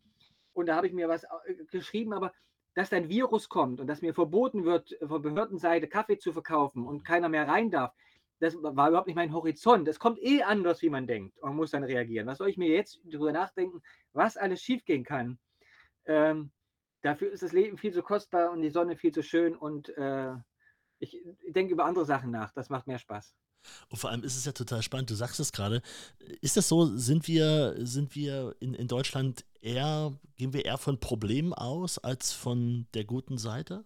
Und 0.52 0.66
da 0.66 0.76
habe 0.76 0.86
ich 0.86 0.92
mir 0.92 1.08
was 1.08 1.24
geschrieben, 1.70 2.12
aber 2.12 2.32
dass 2.74 2.92
ein 2.92 3.08
Virus 3.08 3.48
kommt 3.48 3.80
und 3.80 3.86
dass 3.88 4.02
mir 4.02 4.14
verboten 4.14 4.64
wird, 4.64 4.96
von 5.04 5.22
Behördenseite 5.22 5.88
Kaffee 5.88 6.18
zu 6.18 6.32
verkaufen 6.32 6.86
und 6.86 7.04
keiner 7.04 7.28
mehr 7.28 7.48
rein 7.48 7.70
darf, 7.70 7.92
das 8.40 8.54
war 8.62 8.88
überhaupt 8.88 9.08
nicht 9.08 9.16
mein 9.16 9.32
Horizont. 9.32 9.88
Das 9.88 9.98
kommt 9.98 10.20
eh 10.22 10.42
anders, 10.44 10.80
wie 10.82 10.90
man 10.90 11.06
denkt. 11.08 11.36
Man 11.42 11.56
muss 11.56 11.72
dann 11.72 11.82
reagieren. 11.82 12.28
Was 12.28 12.38
soll 12.38 12.48
ich 12.48 12.56
mir 12.56 12.68
jetzt 12.68 13.00
darüber 13.04 13.32
nachdenken, 13.32 13.82
was 14.12 14.36
alles 14.36 14.62
schiefgehen 14.62 15.02
kann? 15.04 15.40
Ähm, 16.04 16.52
dafür 17.02 17.32
ist 17.32 17.42
das 17.42 17.52
Leben 17.52 17.78
viel 17.78 17.92
zu 17.92 18.02
kostbar 18.02 18.52
und 18.52 18.62
die 18.62 18.70
Sonne 18.70 18.96
viel 18.96 19.12
zu 19.12 19.22
schön 19.22 19.56
und 19.56 19.88
äh, 19.96 20.34
ich 20.98 21.16
denke 21.48 21.72
über 21.72 21.84
andere 21.84 22.04
Sachen 22.04 22.30
nach. 22.30 22.52
Das 22.52 22.70
macht 22.70 22.86
mehr 22.86 22.98
Spaß. 22.98 23.34
Und 23.88 23.98
vor 23.98 24.10
allem 24.10 24.22
ist 24.22 24.36
es 24.36 24.44
ja 24.44 24.52
total 24.52 24.82
spannend, 24.82 25.10
du 25.10 25.14
sagst 25.14 25.40
es 25.40 25.52
gerade. 25.52 25.82
Ist 26.40 26.56
das 26.56 26.68
so, 26.68 26.86
sind 26.96 27.26
wir, 27.26 27.74
sind 27.78 28.14
wir 28.14 28.54
in, 28.60 28.74
in 28.74 28.88
Deutschland 28.88 29.44
eher, 29.60 30.18
gehen 30.36 30.52
wir 30.52 30.64
eher 30.64 30.78
von 30.78 31.00
Problemen 31.00 31.52
aus 31.52 31.98
als 31.98 32.32
von 32.32 32.86
der 32.94 33.04
guten 33.04 33.38
Seite? 33.38 33.84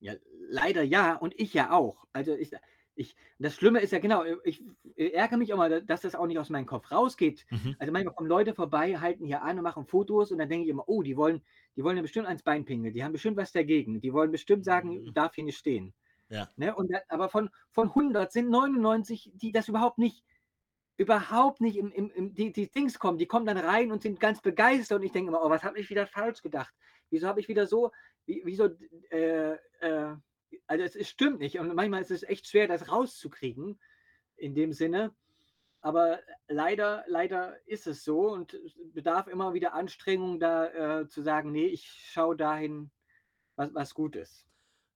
Ja, 0.00 0.14
leider 0.48 0.82
ja 0.82 1.14
und 1.14 1.38
ich 1.38 1.54
ja 1.54 1.72
auch. 1.72 2.06
Also 2.12 2.34
ich, 2.34 2.50
ich, 2.96 3.14
das 3.38 3.54
Schlimme 3.54 3.80
ist 3.80 3.92
ja 3.92 3.98
genau, 3.98 4.24
ich, 4.44 4.64
ich 4.94 5.14
ärgere 5.14 5.36
mich 5.36 5.50
immer, 5.50 5.80
dass 5.80 6.00
das 6.00 6.14
auch 6.14 6.26
nicht 6.26 6.38
aus 6.38 6.50
meinem 6.50 6.66
Kopf 6.66 6.90
rausgeht. 6.90 7.46
Mhm. 7.50 7.76
Also 7.78 7.92
manchmal 7.92 8.14
kommen 8.14 8.28
Leute 8.28 8.54
vorbei, 8.54 8.98
halten 8.98 9.26
hier 9.26 9.42
an 9.42 9.58
und 9.58 9.62
machen 9.64 9.86
Fotos 9.86 10.32
und 10.32 10.38
dann 10.38 10.48
denke 10.48 10.64
ich 10.64 10.70
immer, 10.70 10.88
oh, 10.88 11.02
die 11.02 11.16
wollen, 11.16 11.42
die 11.76 11.84
wollen 11.84 11.96
ja 11.96 12.02
bestimmt 12.02 12.26
ans 12.26 12.42
Bein 12.42 12.64
pingeln, 12.64 12.94
die 12.94 13.04
haben 13.04 13.12
bestimmt 13.12 13.36
was 13.36 13.52
dagegen, 13.52 14.00
die 14.00 14.12
wollen 14.12 14.32
bestimmt 14.32 14.64
sagen, 14.64 15.02
Mhm. 15.02 15.14
darf 15.14 15.34
hier 15.34 15.44
nicht 15.44 15.58
stehen. 15.58 15.94
Ja. 16.28 16.50
Ne? 16.56 16.74
Und 16.74 16.90
aber 17.08 17.28
von, 17.28 17.50
von 17.70 17.88
100 17.88 18.32
sind 18.32 18.50
99, 18.50 19.30
die 19.34 19.52
das 19.52 19.68
überhaupt 19.68 19.98
nicht, 19.98 20.24
überhaupt 20.96 21.60
nicht 21.60 21.76
im, 21.76 21.92
im, 21.92 22.10
im 22.10 22.34
die, 22.34 22.52
die 22.52 22.70
Dings 22.70 22.98
kommen, 22.98 23.18
die 23.18 23.26
kommen 23.26 23.46
dann 23.46 23.58
rein 23.58 23.92
und 23.92 24.02
sind 24.02 24.18
ganz 24.18 24.40
begeistert 24.40 24.98
und 24.98 25.04
ich 25.04 25.12
denke 25.12 25.28
immer, 25.28 25.44
oh, 25.44 25.50
was 25.50 25.62
habe 25.62 25.78
ich 25.78 25.90
wieder 25.90 26.06
falsch 26.06 26.42
gedacht? 26.42 26.74
Wieso 27.10 27.28
habe 27.28 27.40
ich 27.40 27.48
wieder 27.48 27.66
so, 27.66 27.92
wie, 28.24 28.42
wieso, 28.44 28.70
äh, 29.10 29.52
äh, 29.80 30.16
also 30.66 30.84
es, 30.84 30.96
es 30.96 31.08
stimmt 31.08 31.38
nicht 31.38 31.58
und 31.58 31.74
manchmal 31.74 32.02
ist 32.02 32.10
es 32.10 32.22
echt 32.22 32.48
schwer, 32.48 32.68
das 32.68 32.90
rauszukriegen 32.90 33.78
in 34.36 34.54
dem 34.54 34.72
Sinne. 34.72 35.14
Aber 35.80 36.18
leider, 36.48 37.04
leider 37.06 37.56
ist 37.66 37.86
es 37.86 38.02
so 38.02 38.32
und 38.32 38.54
es 38.54 38.74
bedarf 38.92 39.28
immer 39.28 39.54
wieder 39.54 39.74
Anstrengung, 39.74 40.40
da 40.40 41.00
äh, 41.00 41.08
zu 41.08 41.22
sagen, 41.22 41.52
nee, 41.52 41.66
ich 41.66 41.86
schaue 42.10 42.36
dahin, 42.36 42.90
was, 43.54 43.72
was 43.72 43.94
gut 43.94 44.16
ist. 44.16 44.46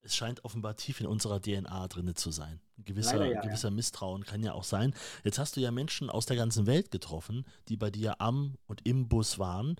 Es 0.02 0.16
scheint 0.16 0.44
offenbar 0.44 0.76
tief 0.76 1.00
in 1.00 1.06
unserer 1.06 1.40
DNA 1.40 1.86
drin 1.88 2.14
zu 2.16 2.30
sein. 2.30 2.60
Ein 2.78 2.84
gewisser, 2.84 3.18
Leider 3.18 3.34
ja, 3.34 3.40
gewisser 3.42 3.70
Misstrauen 3.70 4.24
kann 4.24 4.42
ja 4.42 4.54
auch 4.54 4.64
sein. 4.64 4.94
Jetzt 5.24 5.38
hast 5.38 5.56
du 5.56 5.60
ja 5.60 5.70
Menschen 5.70 6.08
aus 6.08 6.26
der 6.26 6.36
ganzen 6.36 6.66
Welt 6.66 6.90
getroffen, 6.90 7.46
die 7.68 7.76
bei 7.76 7.90
dir 7.90 8.20
am 8.20 8.56
und 8.66 8.86
im 8.86 9.08
Bus 9.08 9.38
waren. 9.38 9.76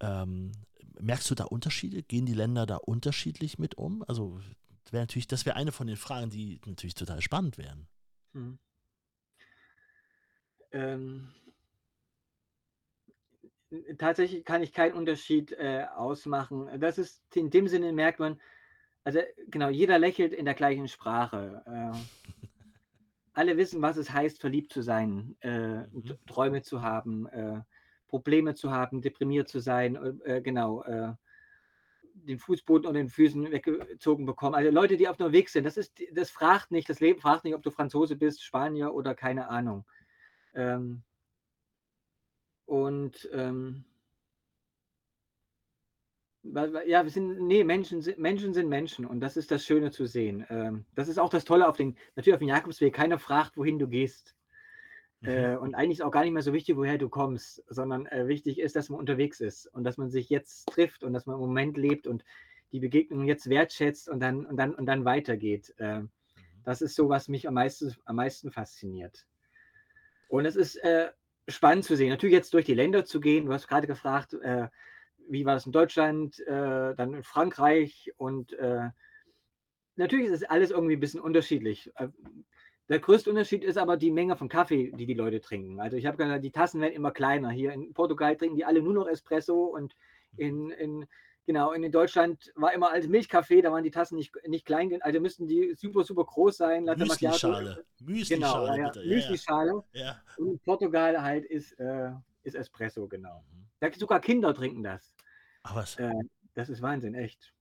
Ähm, 0.00 0.52
merkst 0.98 1.30
du 1.30 1.34
da 1.34 1.44
Unterschiede? 1.44 2.02
Gehen 2.02 2.26
die 2.26 2.34
Länder 2.34 2.66
da 2.66 2.76
unterschiedlich 2.76 3.58
mit 3.58 3.76
um? 3.76 4.04
Also 4.08 4.40
wäre 4.92 5.02
natürlich, 5.02 5.28
das 5.28 5.46
wäre 5.46 5.56
eine 5.56 5.72
von 5.72 5.86
den 5.86 5.96
Fragen, 5.96 6.30
die 6.30 6.60
natürlich 6.66 6.94
total 6.94 7.20
spannend 7.20 7.58
wären. 7.58 7.86
Mhm. 8.32 8.58
Ähm, 10.72 11.28
tatsächlich 13.98 14.44
kann 14.44 14.62
ich 14.62 14.72
keinen 14.72 14.94
Unterschied 14.94 15.52
äh, 15.52 15.86
ausmachen. 15.94 16.68
Das 16.80 16.98
ist 16.98 17.22
in 17.34 17.50
dem 17.50 17.68
Sinne 17.68 17.92
merkt 17.92 18.20
man, 18.20 18.40
also 19.04 19.20
genau, 19.48 19.68
jeder 19.68 19.98
lächelt 19.98 20.32
in 20.32 20.44
der 20.44 20.54
gleichen 20.54 20.88
Sprache. 20.88 21.62
Äh, 21.66 21.98
alle 23.32 23.56
wissen, 23.56 23.82
was 23.82 23.96
es 23.96 24.12
heißt, 24.12 24.40
verliebt 24.40 24.72
zu 24.72 24.82
sein, 24.82 25.36
äh, 25.40 25.86
Mhm. 25.88 26.18
Träume 26.26 26.62
zu 26.62 26.82
haben, 26.82 27.26
äh, 27.28 27.60
Probleme 28.08 28.54
zu 28.54 28.70
haben, 28.72 29.02
deprimiert 29.02 29.48
zu 29.48 29.60
sein, 29.60 29.96
äh, 30.24 30.40
genau, 30.42 30.82
äh, 30.82 31.14
den 32.26 32.38
Fußboden 32.38 32.86
unter 32.86 33.00
den 33.00 33.08
Füßen 33.08 33.50
weggezogen 33.50 34.26
bekommen. 34.26 34.54
Also 34.54 34.70
Leute, 34.70 34.96
die 34.96 35.08
auf 35.08 35.16
dem 35.16 35.32
Weg 35.32 35.48
sind, 35.48 35.64
das 35.64 35.76
ist, 35.76 35.92
das 36.12 36.30
fragt 36.30 36.70
nicht, 36.70 36.88
das 36.88 37.00
Leben 37.00 37.20
fragt 37.20 37.44
nicht, 37.44 37.54
ob 37.54 37.62
du 37.62 37.70
Franzose 37.70 38.16
bist, 38.16 38.42
Spanier 38.42 38.94
oder 38.94 39.14
keine 39.14 39.48
Ahnung. 39.48 39.84
Ähm, 40.54 41.02
und 42.66 43.28
ähm, 43.32 43.84
ja, 46.42 47.04
wir 47.04 47.10
sind, 47.10 47.40
nee, 47.40 47.64
Menschen 47.64 48.00
sind, 48.00 48.18
Menschen 48.18 48.54
sind 48.54 48.68
Menschen 48.68 49.04
und 49.04 49.20
das 49.20 49.36
ist 49.36 49.50
das 49.50 49.64
Schöne 49.64 49.90
zu 49.90 50.06
sehen. 50.06 50.46
Ähm, 50.48 50.86
das 50.94 51.08
ist 51.08 51.18
auch 51.18 51.28
das 51.28 51.44
Tolle 51.44 51.68
auf 51.68 51.76
den, 51.76 51.96
natürlich 52.16 52.34
auf 52.34 52.40
dem 52.40 52.48
Jakobsweg, 52.48 52.94
keiner 52.94 53.18
fragt, 53.18 53.56
wohin 53.56 53.78
du 53.78 53.88
gehst. 53.88 54.34
Mhm. 55.20 55.28
Äh, 55.28 55.56
und 55.56 55.74
eigentlich 55.74 55.98
ist 55.98 56.04
auch 56.04 56.10
gar 56.10 56.22
nicht 56.22 56.32
mehr 56.32 56.42
so 56.42 56.52
wichtig, 56.52 56.76
woher 56.76 56.98
du 56.98 57.08
kommst, 57.08 57.62
sondern 57.68 58.06
äh, 58.06 58.26
wichtig 58.26 58.58
ist, 58.58 58.76
dass 58.76 58.88
man 58.88 58.98
unterwegs 58.98 59.40
ist 59.40 59.66
und 59.66 59.84
dass 59.84 59.98
man 59.98 60.10
sich 60.10 60.30
jetzt 60.30 60.66
trifft 60.68 61.04
und 61.04 61.12
dass 61.12 61.26
man 61.26 61.34
im 61.34 61.40
Moment 61.40 61.76
lebt 61.76 62.06
und 62.06 62.24
die 62.72 62.80
Begegnung 62.80 63.26
jetzt 63.26 63.48
wertschätzt 63.50 64.08
und 64.08 64.20
dann 64.20 64.46
und 64.46 64.56
dann 64.56 64.74
und 64.74 64.86
dann 64.86 65.04
weitergeht. 65.04 65.74
Äh, 65.78 66.02
das 66.64 66.82
ist 66.82 66.94
so, 66.94 67.08
was 67.08 67.28
mich 67.28 67.48
am 67.48 67.54
meisten, 67.54 67.94
am 68.04 68.16
meisten 68.16 68.50
fasziniert. 68.50 69.26
Und 70.28 70.46
es 70.46 70.56
ist 70.56 70.76
äh, 70.76 71.10
spannend 71.48 71.84
zu 71.84 71.96
sehen, 71.96 72.10
natürlich 72.10 72.34
jetzt 72.34 72.54
durch 72.54 72.66
die 72.66 72.74
Länder 72.74 73.04
zu 73.04 73.20
gehen. 73.20 73.46
Du 73.46 73.52
hast 73.52 73.66
gerade 73.66 73.86
gefragt, 73.86 74.34
äh, 74.34 74.68
wie 75.28 75.44
war 75.44 75.54
das 75.54 75.66
in 75.66 75.72
Deutschland, 75.72 76.38
äh, 76.40 76.94
dann 76.94 77.14
in 77.14 77.22
Frankreich 77.22 78.12
und 78.16 78.56
natürlich 79.96 80.26
ist 80.26 80.42
es 80.42 80.44
alles 80.44 80.70
irgendwie 80.70 80.96
ein 80.96 81.00
bisschen 81.00 81.20
unterschiedlich. 81.20 81.92
Der 82.90 82.98
größte 82.98 83.30
Unterschied 83.30 83.64
ist 83.64 83.78
aber 83.78 83.96
die 83.96 84.10
Menge 84.10 84.36
von 84.36 84.48
Kaffee, 84.48 84.90
die 84.90 85.06
die 85.06 85.14
Leute 85.14 85.40
trinken. 85.40 85.80
Also 85.80 85.96
ich 85.96 86.06
habe 86.06 86.16
gesagt, 86.16 86.44
die 86.44 86.50
Tassen 86.50 86.80
werden 86.80 86.92
immer 86.92 87.12
kleiner. 87.12 87.50
Hier 87.50 87.72
in 87.72 87.94
Portugal 87.94 88.36
trinken 88.36 88.56
die 88.56 88.64
alle 88.64 88.82
nur 88.82 88.92
noch 88.92 89.06
Espresso 89.06 89.64
und 89.64 89.94
in, 90.36 90.70
in 90.70 91.06
Genau, 91.46 91.72
in 91.72 91.90
Deutschland 91.90 92.52
war 92.54 92.72
immer 92.72 92.92
als 92.92 93.08
Milchkaffee, 93.08 93.60
da 93.60 93.72
waren 93.72 93.82
die 93.82 93.90
Tassen 93.90 94.14
nicht, 94.14 94.32
nicht 94.46 94.64
klein, 94.64 95.02
also 95.02 95.18
müssten 95.18 95.48
die 95.48 95.74
super, 95.74 96.04
super 96.04 96.24
groß 96.24 96.58
sein. 96.58 96.84
Latte 96.84 97.00
Müsli-Schale. 97.00 97.84
Müsli-Schale, 98.00 98.66
genau, 98.66 98.76
ja, 98.76 98.88
bitte. 98.88 99.02
Ja, 99.02 99.14
Müsli-Schale. 99.16 99.84
Ja. 99.94 100.22
Und 100.36 100.52
in 100.52 100.58
Portugal 100.60 101.20
halt 101.20 101.44
ist, 101.46 101.72
äh, 101.80 102.10
ist 102.44 102.54
Espresso, 102.54 103.08
genau. 103.08 103.42
Mhm. 103.80 103.92
Sogar 103.94 104.20
Kinder 104.20 104.54
trinken 104.54 104.84
das. 104.84 105.12
Ach 105.64 105.74
was? 105.74 105.96
Äh, 105.96 106.12
das 106.54 106.68
ist 106.68 106.82
Wahnsinn, 106.82 107.14
echt. 107.14 107.52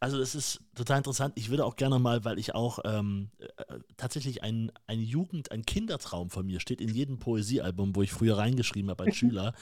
Also 0.00 0.20
es 0.20 0.34
ist 0.34 0.60
total 0.74 0.98
interessant. 0.98 1.34
Ich 1.36 1.50
würde 1.50 1.64
auch 1.64 1.76
gerne 1.76 1.98
mal, 1.98 2.24
weil 2.24 2.38
ich 2.38 2.54
auch 2.54 2.78
ähm, 2.84 3.30
äh, 3.38 3.78
tatsächlich 3.96 4.42
ein, 4.42 4.72
ein 4.86 5.00
Jugend-, 5.00 5.52
ein 5.52 5.64
Kindertraum 5.64 6.30
von 6.30 6.46
mir 6.46 6.60
steht 6.60 6.80
in 6.80 6.88
jedem 6.88 7.18
Poesiealbum, 7.18 7.94
wo 7.94 8.02
ich 8.02 8.12
früher 8.12 8.38
reingeschrieben 8.38 8.90
habe 8.90 9.04
als 9.04 9.16
Schüler. 9.16 9.54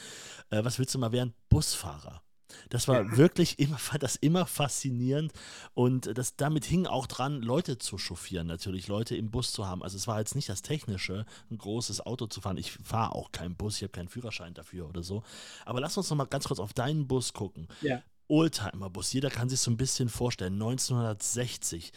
äh, 0.51 0.65
was 0.65 0.79
willst 0.79 0.95
du 0.95 0.99
mal 0.99 1.13
werden? 1.13 1.35
Busfahrer. 1.49 2.23
Das 2.69 2.89
war 2.89 3.03
ja. 3.03 3.17
wirklich 3.17 3.59
immer, 3.59 3.79
fand 3.79 4.03
das 4.03 4.17
immer 4.17 4.47
faszinierend 4.47 5.33
und 5.75 6.17
das, 6.17 6.37
damit 6.37 6.65
hing 6.65 6.87
auch 6.87 7.07
dran, 7.07 7.43
Leute 7.43 7.79
zu 7.79 7.99
chauffieren, 7.99 8.47
natürlich, 8.47 8.89
Leute 8.89 9.17
im 9.17 9.31
Bus 9.31 9.53
zu 9.53 9.67
haben. 9.67 9.83
Also 9.83 9.97
es 9.97 10.07
war 10.07 10.19
jetzt 10.19 10.35
nicht 10.35 10.49
das 10.49 10.63
Technische, 10.63 11.27
ein 11.51 11.59
großes 11.59 12.07
Auto 12.07 12.27
zu 12.27 12.41
fahren. 12.41 12.57
Ich 12.57 12.73
fahre 12.73 13.15
auch 13.15 13.33
keinen 13.33 13.57
Bus, 13.57 13.77
ich 13.77 13.83
habe 13.83 13.93
keinen 13.93 14.09
Führerschein 14.09 14.55
dafür 14.55 14.89
oder 14.89 15.03
so. 15.03 15.23
Aber 15.65 15.81
lass 15.81 15.97
uns 15.97 16.09
noch 16.11 16.17
mal 16.17 16.25
ganz 16.25 16.47
kurz 16.47 16.61
auf 16.61 16.73
deinen 16.73 17.07
Bus 17.07 17.33
gucken. 17.33 17.69
Ja. 17.81 18.03
Oldtimer-Bus, 18.29 19.13
jeder 19.13 19.31
kann 19.31 19.49
sich 19.49 19.61
so 19.61 19.71
ein 19.71 19.77
bisschen 19.77 20.09
vorstellen. 20.09 20.55
1960, 20.55 21.93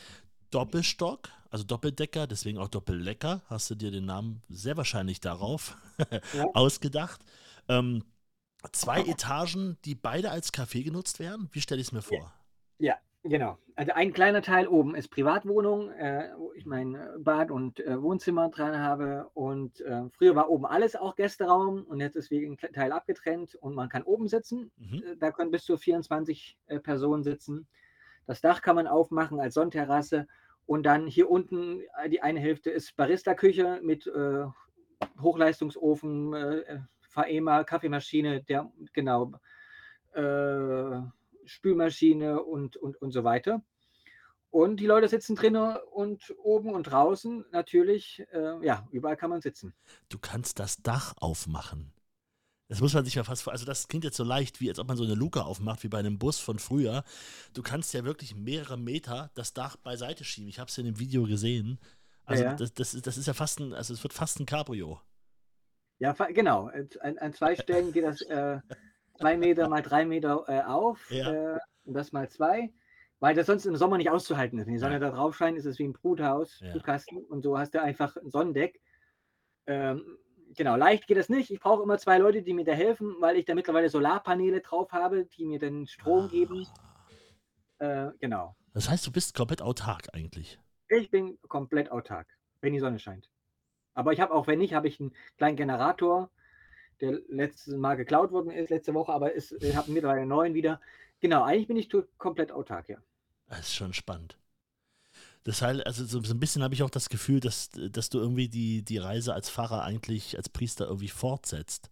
Doppelstock, 0.51 1.29
also 1.50 1.63
Doppeldecker, 1.63 2.27
deswegen 2.27 2.57
auch 2.57 2.67
Doppellecker, 2.67 3.41
hast 3.48 3.69
du 3.69 3.75
dir 3.75 3.91
den 3.91 4.05
Namen 4.05 4.41
sehr 4.50 4.77
wahrscheinlich 4.77 5.19
darauf 5.19 5.77
ja. 6.33 6.45
ausgedacht. 6.53 7.21
Ähm, 7.67 8.03
zwei 8.71 9.01
Etagen, 9.01 9.77
die 9.86 9.95
beide 9.95 10.31
als 10.31 10.53
Café 10.53 10.83
genutzt 10.83 11.19
werden? 11.19 11.50
Wie 11.51 11.62
stelle 11.62 11.81
ich 11.81 11.88
es 11.88 11.91
mir 11.91 12.01
vor? 12.01 12.33
Ja, 12.77 12.98
genau. 13.23 13.57
Also 13.75 13.93
ein 13.93 14.13
kleiner 14.13 14.41
Teil 14.41 14.67
oben 14.67 14.95
ist 14.95 15.09
Privatwohnung, 15.09 15.91
äh, 15.91 16.31
wo 16.38 16.53
ich 16.53 16.65
mein 16.65 16.95
äh, 16.95 17.07
Bad 17.17 17.51
und 17.51 17.79
äh, 17.79 18.01
Wohnzimmer 18.01 18.49
dran 18.49 18.79
habe. 18.79 19.29
Und 19.33 19.81
äh, 19.81 20.09
früher 20.11 20.35
war 20.35 20.49
oben 20.49 20.65
alles 20.65 20.95
auch 20.95 21.15
Gästeraum 21.15 21.83
und 21.83 21.99
jetzt 21.99 22.15
ist 22.15 22.31
wegen 22.31 22.57
Teil 22.57 22.91
abgetrennt 22.91 23.55
und 23.55 23.75
man 23.75 23.89
kann 23.89 24.03
oben 24.03 24.27
sitzen. 24.27 24.71
Mhm. 24.77 25.03
Äh, 25.03 25.17
da 25.17 25.31
können 25.31 25.51
bis 25.51 25.63
zu 25.63 25.77
24 25.77 26.57
äh, 26.67 26.79
Personen 26.79 27.23
sitzen. 27.23 27.67
Das 28.25 28.41
Dach 28.41 28.61
kann 28.61 28.75
man 28.75 28.88
aufmachen 28.88 29.39
als 29.39 29.53
Sonnterrasse. 29.53 30.27
Und 30.65 30.83
dann 30.83 31.07
hier 31.07 31.31
unten, 31.31 31.81
die 32.09 32.21
eine 32.21 32.39
Hälfte 32.39 32.69
ist 32.69 32.95
Barista-Küche 32.95 33.79
mit 33.81 34.07
Hochleistungsofen, 35.19 36.85
Faema, 37.09 37.63
Kaffeemaschine, 37.63 38.43
der, 38.43 38.71
genau, 38.93 39.31
äh, 40.13 41.01
Spülmaschine 41.50 42.41
und, 42.44 42.77
und, 42.77 43.01
und 43.01 43.12
so 43.12 43.24
weiter. 43.24 43.63
Und 44.51 44.79
die 44.79 44.88
Leute 44.88 45.08
sitzen 45.08 45.36
drinnen 45.36 45.77
und 45.91 46.34
oben 46.41 46.74
und 46.74 46.84
draußen 46.84 47.46
natürlich, 47.51 48.24
äh, 48.32 48.65
ja, 48.65 48.88
überall 48.91 49.15
kann 49.15 49.29
man 49.29 49.41
sitzen. 49.41 49.74
Du 50.10 50.18
kannst 50.18 50.60
das 50.60 50.82
Dach 50.82 51.13
aufmachen. 51.18 51.94
Das 52.68 52.82
muss 52.82 52.94
man 52.94 53.03
sich 53.03 53.15
ja 53.15 53.24
fast 53.24 53.44
vor. 53.44 53.53
Also, 53.53 53.65
das 53.65 53.88
klingt 53.88 54.03
jetzt 54.03 54.18
so 54.18 54.24
leicht, 54.24 54.62
wie 54.62 54.70
als 54.70 54.79
ob 54.79 54.88
man 54.88 54.98
so 54.98 55.03
eine 55.03 55.15
Luke 55.15 55.44
aufmacht, 55.44 55.84
wie 55.84 55.88
bei 55.88 55.98
einem 55.98 56.20
Bus 56.20 56.39
von 56.39 56.60
früher. 56.60 57.03
Du 57.53 57.63
kannst 57.63 57.94
ja 57.94 58.06
wirklich 58.06 58.36
mehrere 58.36 58.77
Meter 58.77 59.32
das 59.34 59.53
Dach 59.53 59.75
beiseite 59.75 60.24
schieben. 60.24 60.50
Ich 60.50 60.60
habe 60.60 60.70
es 60.70 60.77
ja 60.77 60.82
in 60.82 60.94
dem 60.94 61.00
Video 61.00 61.24
gesehen. 61.24 61.79
Also, 62.25 62.44
ja, 62.44 62.51
ja. 62.51 62.56
Das, 62.56 62.74
das, 62.74 62.91
das, 63.01 63.18
ist 63.18 63.25
ja 63.25 63.34
fast 63.34 63.60
ein, 63.60 63.74
also 63.74 63.94
es 63.94 64.03
wird 64.03 64.13
fast 64.13 64.39
ein 64.39 64.46
Cabrio. 64.46 65.01
Ja, 65.98 66.13
genau. 66.13 66.72
An, 67.01 67.18
an 67.18 67.34
zwei 67.34 67.56
Stellen 67.56 67.91
geht 67.91 68.03
das 68.03 68.22
äh, 68.22 68.60
zwei 69.19 69.38
Meter 69.38 69.67
mal 69.69 69.81
drei 69.81 70.05
Meter 70.05 70.43
äh, 70.47 70.61
auf 70.61 71.09
ja. 71.11 71.55
äh, 71.55 71.59
und 71.85 71.93
das 71.93 72.11
mal 72.11 72.29
zwei, 72.29 72.71
weil 73.19 73.35
das 73.35 73.47
sonst 73.47 73.65
im 73.65 73.75
Sommer 73.75 73.97
nicht 73.97 74.09
auszuhalten 74.09 74.59
ist. 74.59 74.65
Wenn 74.65 74.73
die 74.73 74.79
Sonne 74.79 74.93
ja. 74.93 74.99
da 74.99 75.11
drauf 75.11 75.35
scheint, 75.35 75.57
ist 75.57 75.65
es 75.65 75.79
wie 75.79 75.88
ein 75.88 75.93
Bruthaus, 75.93 76.59
ja. 76.59 76.71
Brutkasten 76.71 77.17
und 77.17 77.41
so 77.41 77.57
hast 77.57 77.73
du 77.73 77.81
einfach 77.81 78.15
ein 78.15 78.29
Sonnendeck. 78.29 78.79
Ähm, 79.67 80.17
genau, 80.55 80.75
leicht 80.75 81.08
geht 81.08 81.17
das 81.17 81.29
nicht. 81.29 81.51
Ich 81.51 81.60
brauche 81.60 81.84
immer 81.84 81.97
zwei 81.97 82.17
Leute, 82.17 82.41
die 82.41 82.53
mir 82.53 82.65
da 82.65 82.71
helfen, 82.71 83.15
weil 83.19 83.36
ich 83.38 83.45
da 83.45 83.55
mittlerweile 83.55 83.89
Solarpaneele 83.89 84.62
drauf 84.62 84.91
habe, 84.91 85.25
die 85.25 85.45
mir 85.45 85.60
dann 85.60 85.86
Strom 85.88 86.25
ah. 86.25 86.27
geben. 86.27 86.67
Äh, 87.79 88.10
genau. 88.19 88.55
Das 88.73 88.89
heißt, 88.89 89.05
du 89.05 89.12
bist 89.12 89.36
komplett 89.36 89.62
autark 89.62 90.08
eigentlich. 90.13 90.60
Ich 90.88 91.12
bin 91.12 91.38
komplett 91.47 91.91
autark, 91.91 92.27
wenn 92.62 92.73
die 92.73 92.79
Sonne 92.79 92.99
scheint. 92.99 93.29
Aber 93.93 94.13
ich 94.13 94.21
habe 94.21 94.34
auch, 94.34 94.47
wenn 94.47 94.60
nicht, 94.60 94.73
habe 94.73 94.88
ich 94.88 94.99
einen 94.99 95.13
kleinen 95.38 95.58
Generator, 95.58 96.32
der 97.01 97.19
letztes 97.27 97.75
Mal 97.75 97.95
geklaut 97.95 98.31
worden 98.31 98.51
ist, 98.51 98.69
letzte 98.69 98.93
Woche, 98.93 99.12
aber 99.12 99.33
ist, 99.33 99.51
ich 99.51 99.75
habe 99.75 99.91
mittlerweile 99.91 100.21
einen 100.21 100.29
neuen 100.29 100.53
wieder. 100.53 100.79
Genau, 101.19 101.43
eigentlich 101.43 101.67
bin 101.67 101.77
ich 101.77 101.89
komplett 102.17 102.51
autark, 102.51 102.89
ja. 102.89 102.97
Das 103.47 103.62
ist 103.62 103.75
schon 103.75 103.93
spannend. 103.93 104.38
Das 105.43 105.62
heißt, 105.62 105.85
also 105.85 106.05
so, 106.05 106.21
so 106.21 106.33
ein 106.33 106.39
bisschen 106.39 106.63
habe 106.63 106.73
ich 106.73 106.83
auch 106.83 106.89
das 106.89 107.09
Gefühl, 107.09 107.39
dass, 107.39 107.69
dass 107.69 108.09
du 108.09 108.19
irgendwie 108.19 108.49
die, 108.49 108.83
die 108.83 108.97
Reise 108.97 109.33
als 109.33 109.49
Pfarrer 109.49 109.83
eigentlich, 109.83 110.38
als 110.38 110.49
Priester 110.49 110.85
irgendwie 110.85 111.07
fortsetzt. 111.07 111.89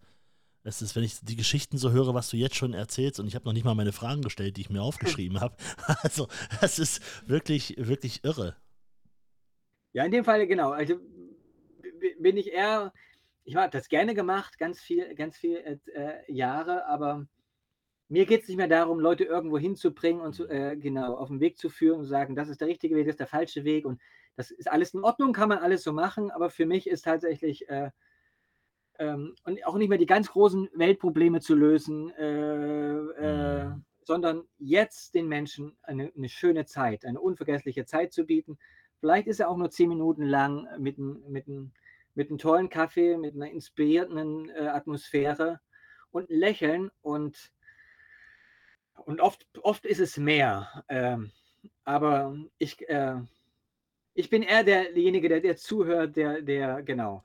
Es 0.64 0.82
ist, 0.82 0.98
wenn 0.98 1.04
ich 1.04 1.22
die 1.22 1.38
Geschichten 1.38 1.78
so 1.78 1.92
höre, 1.92 2.14
was 2.14 2.30
du 2.30 2.36
jetzt 2.36 2.56
schon 2.56 2.74
erzählst, 2.74 3.22
und 3.22 3.28
ich 3.28 3.36
habe 3.36 3.46
noch 3.46 3.54
nicht 3.54 3.64
mal 3.64 3.74
meine 3.74 3.94
Fragen 3.94 4.22
gestellt, 4.22 4.58
die 4.58 4.62
ich 4.62 4.70
mir 4.70 4.82
aufgeschrieben 4.82 5.40
habe. 5.42 5.56
Also, 6.02 6.28
das 6.60 6.78
ist 6.78 7.02
wirklich, 7.26 7.76
wirklich 7.78 8.26
irre. 8.26 8.58
Ja, 9.94 10.04
in 10.04 10.12
dem 10.12 10.26
Fall, 10.26 10.46
genau. 10.46 10.72
Also, 10.72 11.00
bin 12.20 12.36
ich 12.36 12.52
eher, 12.52 12.94
ich 13.48 13.56
habe 13.56 13.72
das 13.72 13.88
gerne 13.88 14.14
gemacht, 14.14 14.60
ganz 14.60 14.82
viel, 14.82 15.16
ganz 15.16 15.38
viel 15.38 15.80
äh, 15.96 16.32
Jahre, 16.32 16.86
aber 16.86 17.26
mir 18.10 18.26
geht 18.26 18.42
es 18.42 18.50
nicht 18.50 18.58
mehr 18.58 18.68
darum, 18.68 19.00
Leute 19.00 19.24
irgendwo 19.24 19.58
hinzubringen 19.58 20.22
und 20.22 20.34
zu, 20.34 20.50
äh, 20.50 20.76
genau 20.76 21.16
auf 21.16 21.30
den 21.30 21.40
Weg 21.40 21.58
zu 21.58 21.70
führen 21.70 22.00
und 22.00 22.04
zu 22.04 22.10
sagen, 22.10 22.36
das 22.36 22.50
ist 22.50 22.60
der 22.60 22.68
richtige 22.68 22.98
Weg, 22.98 23.06
das 23.06 23.14
ist 23.14 23.22
der 23.22 23.28
falsche 23.28 23.64
Weg 23.64 23.86
und 23.86 24.02
das 24.36 24.52
ist 24.52 24.70
alles 24.70 24.94
in 24.94 25.02
Ordnung, 25.02 25.32
kann 25.32 25.48
man 25.48 25.60
alles 25.60 25.82
so 25.84 25.94
machen, 25.94 26.30
aber 26.30 26.50
für 26.50 26.66
mich 26.66 26.88
ist 26.88 27.04
tatsächlich 27.04 27.70
äh, 27.70 27.92
ähm, 29.00 29.34
und 29.46 29.66
auch 29.66 29.78
nicht 29.78 29.88
mehr 29.88 29.98
die 29.98 30.06
ganz 30.06 30.30
großen 30.30 30.70
Weltprobleme 30.74 31.40
zu 31.40 31.56
lösen, 31.56 32.10
äh, 32.18 32.98
äh, 32.98 33.64
mhm. 33.64 33.86
sondern 34.04 34.44
jetzt 34.58 35.16
den 35.16 35.30
Menschen 35.30 35.78
eine, 35.84 36.12
eine, 36.18 36.28
schöne 36.28 36.66
Zeit, 36.66 37.06
eine 37.06 37.22
unvergessliche 37.22 37.86
Zeit 37.86 38.12
zu 38.12 38.26
bieten. 38.26 38.58
Vielleicht 39.00 39.28
ist 39.28 39.40
er 39.40 39.48
auch 39.48 39.58
nur 39.58 39.70
zehn 39.70 39.88
Minuten 39.88 40.24
lang 40.24 40.68
mit, 40.80 40.98
mit, 40.98 41.48
mit 41.48 41.72
mit 42.18 42.30
einem 42.30 42.40
tollen 42.40 42.70
Kaffee, 42.70 43.16
mit 43.16 43.36
einer 43.36 43.52
inspirierenden 43.52 44.50
äh, 44.50 44.68
Atmosphäre 44.68 45.60
und 46.10 46.28
Lächeln 46.32 46.90
und, 47.04 47.54
und 49.06 49.22
oft, 49.22 49.46
oft 49.62 49.86
ist 49.86 50.00
es 50.00 50.18
mehr. 50.18 50.84
Ähm, 50.90 51.32
aber 51.84 52.36
ich, 52.58 52.90
äh, 52.90 53.18
ich 54.16 54.32
bin 54.32 54.42
eher 54.42 54.64
derjenige, 54.64 55.30
der, 55.30 55.42
der 55.42 55.58
zuhört, 55.58 56.16
der, 56.16 56.42
der, 56.42 56.82
genau. 56.82 57.24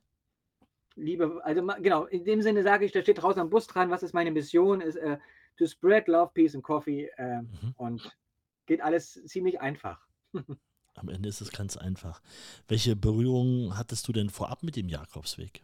Liebe, 0.94 1.40
also 1.42 1.66
genau, 1.81 2.05
in 2.05 2.24
dem 2.24 2.42
Sinne 2.42 2.62
sage 2.62 2.85
ich, 2.85 2.92
da 2.92 3.00
steht 3.00 3.22
draußen 3.22 3.40
am 3.40 3.48
Bus 3.48 3.66
dran, 3.66 3.88
was 3.88 4.02
ist 4.02 4.12
meine 4.12 4.31
Mission, 4.31 4.83
ist 4.83 4.96
äh, 4.96 5.16
to 5.57 5.66
spread 5.66 6.07
love, 6.07 6.33
peace 6.35 6.55
and 6.55 6.62
coffee 6.62 7.11
äh, 7.16 7.40
mhm. 7.40 7.74
und 7.78 8.18
geht 8.66 8.83
alles 8.83 9.24
ziemlich 9.24 9.59
einfach. 9.59 10.07
Am 10.94 11.09
Ende 11.09 11.28
ist 11.28 11.40
es 11.40 11.50
ganz 11.50 11.76
einfach. 11.76 12.20
Welche 12.68 12.96
Berührungen 12.96 13.76
hattest 13.76 14.07
du 14.09 14.12
denn 14.12 14.31
vorab 14.31 14.62
mit 14.62 14.76
dem 14.76 14.88
Jakobsweg? 14.88 15.62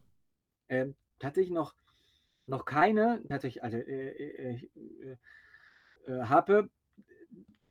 Ähm, 0.69 0.95
tatsächlich 1.19 1.53
noch, 1.53 1.75
noch 2.47 2.65
keine. 2.65 3.23
Tatsächlich, 3.29 3.63
also 3.63 3.77
äh, 3.77 4.09
äh, 4.09 4.69
äh, 4.75 5.17
äh 6.07 6.23
habe 6.25 6.71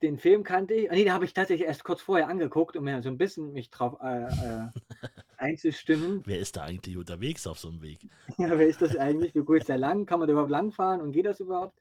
den 0.02 0.17
Film 0.17 0.43
kannte 0.43 0.74
ich. 0.74 0.89
Nee, 0.91 1.06
den 1.06 1.13
habe 1.13 1.26
ich 1.26 1.34
tatsächlich 1.34 1.67
erst 1.67 1.84
kurz 1.84 2.02
vorher 2.02 2.28
angeguckt, 2.28 2.76
um 2.78 2.84
mir 2.84 3.02
so 3.02 3.10
ein 3.10 3.17
bisschen 3.17 3.54
mich 3.54 3.70
drauf 3.70 3.98
äh, 4.02 4.26
äh, 4.26 4.67
einzustimmen. 5.38 6.22
Wer 6.26 6.39
ist 6.39 6.56
da 6.56 6.63
eigentlich 6.63 6.98
unterwegs 6.98 7.48
auf 7.48 7.60
so 7.60 7.70
einem 7.70 7.82
Weg? 7.82 8.00
ja, 8.38 8.58
wer 8.58 8.67
ist 8.67 8.82
das 8.82 8.96
eigentlich? 8.96 9.34
Wie 9.34 9.43
gut 9.43 9.58
ist 9.60 9.70
der 9.70 9.78
lang? 9.78 10.06
Kann 10.06 10.20
man 10.20 10.28
da 10.28 10.34
überhaupt 10.34 10.52
langfahren 10.52 11.02
und 11.02 11.12
geht 11.12 11.26
das 11.26 11.39
überhaupt? 11.39 11.80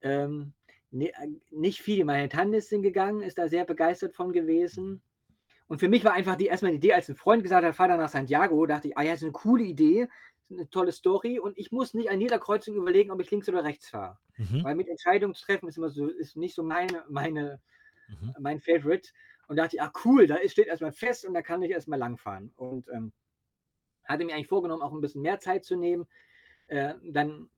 Ähm, 0.00 0.52
äh, 0.52 0.57
nicht 0.90 1.82
viel. 1.82 2.04
Meine 2.04 2.28
Tante 2.28 2.58
ist 2.58 2.70
hingegangen, 2.70 3.22
ist 3.22 3.38
da 3.38 3.48
sehr 3.48 3.64
begeistert 3.64 4.14
von 4.14 4.32
gewesen. 4.32 5.02
Und 5.66 5.80
für 5.80 5.88
mich 5.88 6.04
war 6.04 6.14
einfach 6.14 6.36
die 6.36 6.46
erstmal 6.46 6.72
die 6.72 6.78
Idee, 6.78 6.94
als 6.94 7.08
ein 7.08 7.14
Freund 7.14 7.42
gesagt 7.42 7.64
hat, 7.64 7.74
fahr 7.74 7.88
da 7.88 7.96
nach 7.96 8.08
Santiago, 8.08 8.64
dachte 8.64 8.88
ich, 8.88 8.96
ah 8.96 9.02
ja, 9.02 9.12
ist 9.12 9.22
eine 9.22 9.32
coole 9.32 9.64
Idee, 9.64 10.08
eine 10.50 10.68
tolle 10.70 10.92
Story 10.92 11.38
und 11.38 11.58
ich 11.58 11.72
muss 11.72 11.92
nicht 11.92 12.10
an 12.10 12.20
jeder 12.20 12.38
Kreuzung 12.38 12.74
überlegen, 12.74 13.10
ob 13.10 13.20
ich 13.20 13.30
links 13.30 13.48
oder 13.50 13.64
rechts 13.64 13.90
fahre. 13.90 14.18
Mhm. 14.38 14.64
Weil 14.64 14.76
mit 14.76 14.88
Entscheidungen 14.88 15.34
zu 15.34 15.44
treffen 15.44 15.68
ist 15.68 15.76
immer 15.76 15.90
so, 15.90 16.06
ist 16.08 16.36
nicht 16.36 16.54
so 16.54 16.62
meine, 16.62 17.04
meine, 17.10 17.60
mhm. 18.08 18.34
mein 18.38 18.60
Favorite. 18.60 19.10
Und 19.46 19.56
dachte 19.56 19.76
ich, 19.76 19.82
ah 19.82 19.92
cool, 20.04 20.26
da 20.26 20.38
steht 20.46 20.66
erstmal 20.68 20.92
fest 20.92 21.24
und 21.26 21.34
da 21.34 21.42
kann 21.42 21.62
ich 21.62 21.70
erstmal 21.70 21.98
langfahren. 21.98 22.52
Und 22.56 22.88
ähm, 22.88 23.12
hatte 24.04 24.24
mir 24.24 24.34
eigentlich 24.34 24.48
vorgenommen, 24.48 24.82
auch 24.82 24.92
ein 24.92 25.00
bisschen 25.00 25.22
mehr 25.22 25.38
Zeit 25.38 25.64
zu 25.64 25.76
nehmen. 25.76 26.06
Äh, 26.66 26.94
dann, 27.02 27.50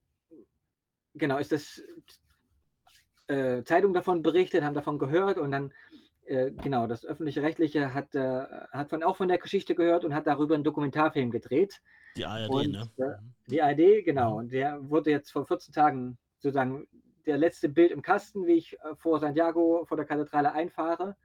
genau, 1.14 1.38
ist 1.38 1.52
das 1.52 1.82
äh, 3.30 3.64
Zeitung 3.64 3.94
davon 3.94 4.22
berichtet, 4.22 4.64
haben 4.64 4.74
davon 4.74 4.98
gehört 4.98 5.38
und 5.38 5.52
dann, 5.52 5.72
äh, 6.24 6.50
genau, 6.50 6.86
das 6.86 7.04
öffentliche 7.04 7.42
Rechtliche 7.42 7.94
hat, 7.94 8.14
äh, 8.14 8.44
hat 8.72 8.90
von, 8.90 9.02
auch 9.02 9.16
von 9.16 9.28
der 9.28 9.38
Geschichte 9.38 9.74
gehört 9.74 10.04
und 10.04 10.14
hat 10.14 10.26
darüber 10.26 10.54
einen 10.54 10.64
Dokumentarfilm 10.64 11.30
gedreht. 11.30 11.80
Die 12.16 12.24
ARD, 12.24 12.50
und, 12.50 12.72
ne? 12.72 12.90
Äh, 12.98 13.50
die 13.50 13.62
ARD, 13.62 14.04
genau. 14.04 14.32
Mhm. 14.32 14.36
Und 14.38 14.52
der 14.52 14.90
wurde 14.90 15.10
jetzt 15.10 15.30
vor 15.30 15.46
14 15.46 15.72
Tagen 15.72 16.18
sozusagen 16.38 16.86
der 17.26 17.38
letzte 17.38 17.68
Bild 17.68 17.92
im 17.92 18.02
Kasten, 18.02 18.46
wie 18.46 18.54
ich 18.54 18.74
äh, 18.80 18.96
vor 18.96 19.20
Santiago, 19.20 19.84
vor 19.86 19.96
der 19.96 20.06
Kathedrale 20.06 20.52
einfahre. 20.52 21.16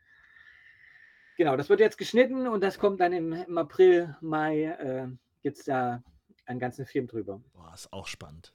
Genau, 1.38 1.58
das 1.58 1.70
wird 1.70 1.82
jetzt 1.82 1.98
geschnitten 1.98 2.48
und 2.48 2.64
das 2.64 2.80
kommt 2.80 3.02
dann 3.02 3.12
im, 3.12 3.34
im 3.34 3.58
April, 3.58 4.16
Mai, 4.22 4.64
äh, 4.64 5.08
gibt 5.42 5.58
es 5.58 5.66
da 5.66 6.02
einen 6.46 6.60
ganzen 6.60 6.86
Film 6.86 7.08
drüber. 7.08 7.42
Boah, 7.54 7.74
ist 7.74 7.92
auch 7.92 8.08
spannend. 8.08 8.55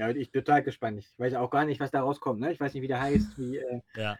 Ja, 0.00 0.08
ich 0.08 0.32
bin 0.32 0.42
total 0.42 0.62
gespannt. 0.62 0.98
Ich 0.98 1.12
weiß 1.18 1.34
auch 1.34 1.50
gar 1.50 1.66
nicht, 1.66 1.78
was 1.78 1.90
da 1.90 2.00
rauskommt. 2.00 2.40
Ne? 2.40 2.52
Ich 2.52 2.58
weiß 2.58 2.72
nicht, 2.72 2.82
wie 2.82 2.88
der 2.88 3.02
heißt. 3.02 3.26
Wie, 3.36 3.58
äh, 3.58 3.80
ja. 3.96 4.16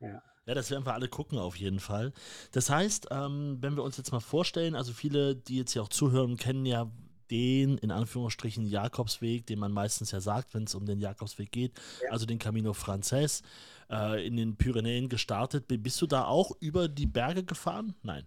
ja. 0.00 0.22
Ja, 0.46 0.54
das 0.54 0.70
werden 0.70 0.86
wir 0.86 0.94
alle 0.94 1.08
gucken 1.08 1.38
auf 1.38 1.54
jeden 1.54 1.80
Fall. 1.80 2.12
Das 2.50 2.70
heißt, 2.70 3.08
ähm, 3.10 3.58
wenn 3.60 3.76
wir 3.76 3.82
uns 3.84 3.98
jetzt 3.98 4.10
mal 4.10 4.20
vorstellen, 4.20 4.74
also 4.74 4.92
viele, 4.92 5.36
die 5.36 5.58
jetzt 5.58 5.72
hier 5.72 5.82
auch 5.82 5.90
zuhören, 5.90 6.38
kennen 6.38 6.64
ja 6.64 6.90
den 7.30 7.76
in 7.78 7.90
Anführungsstrichen 7.90 8.64
Jakobsweg, 8.66 9.46
den 9.46 9.58
man 9.58 9.70
meistens 9.70 10.12
ja 10.12 10.20
sagt, 10.20 10.54
wenn 10.54 10.64
es 10.64 10.74
um 10.74 10.86
den 10.86 10.98
Jakobsweg 10.98 11.52
geht, 11.52 11.78
ja. 12.02 12.10
also 12.10 12.24
den 12.24 12.38
Camino 12.38 12.72
Frances, 12.72 13.42
äh, 13.90 14.26
in 14.26 14.36
den 14.36 14.56
Pyrenäen 14.56 15.10
gestartet. 15.10 15.66
Bist 15.68 16.00
du 16.00 16.06
da 16.06 16.24
auch 16.24 16.52
über 16.58 16.88
die 16.88 17.06
Berge 17.06 17.44
gefahren? 17.44 17.94
Nein. 18.02 18.26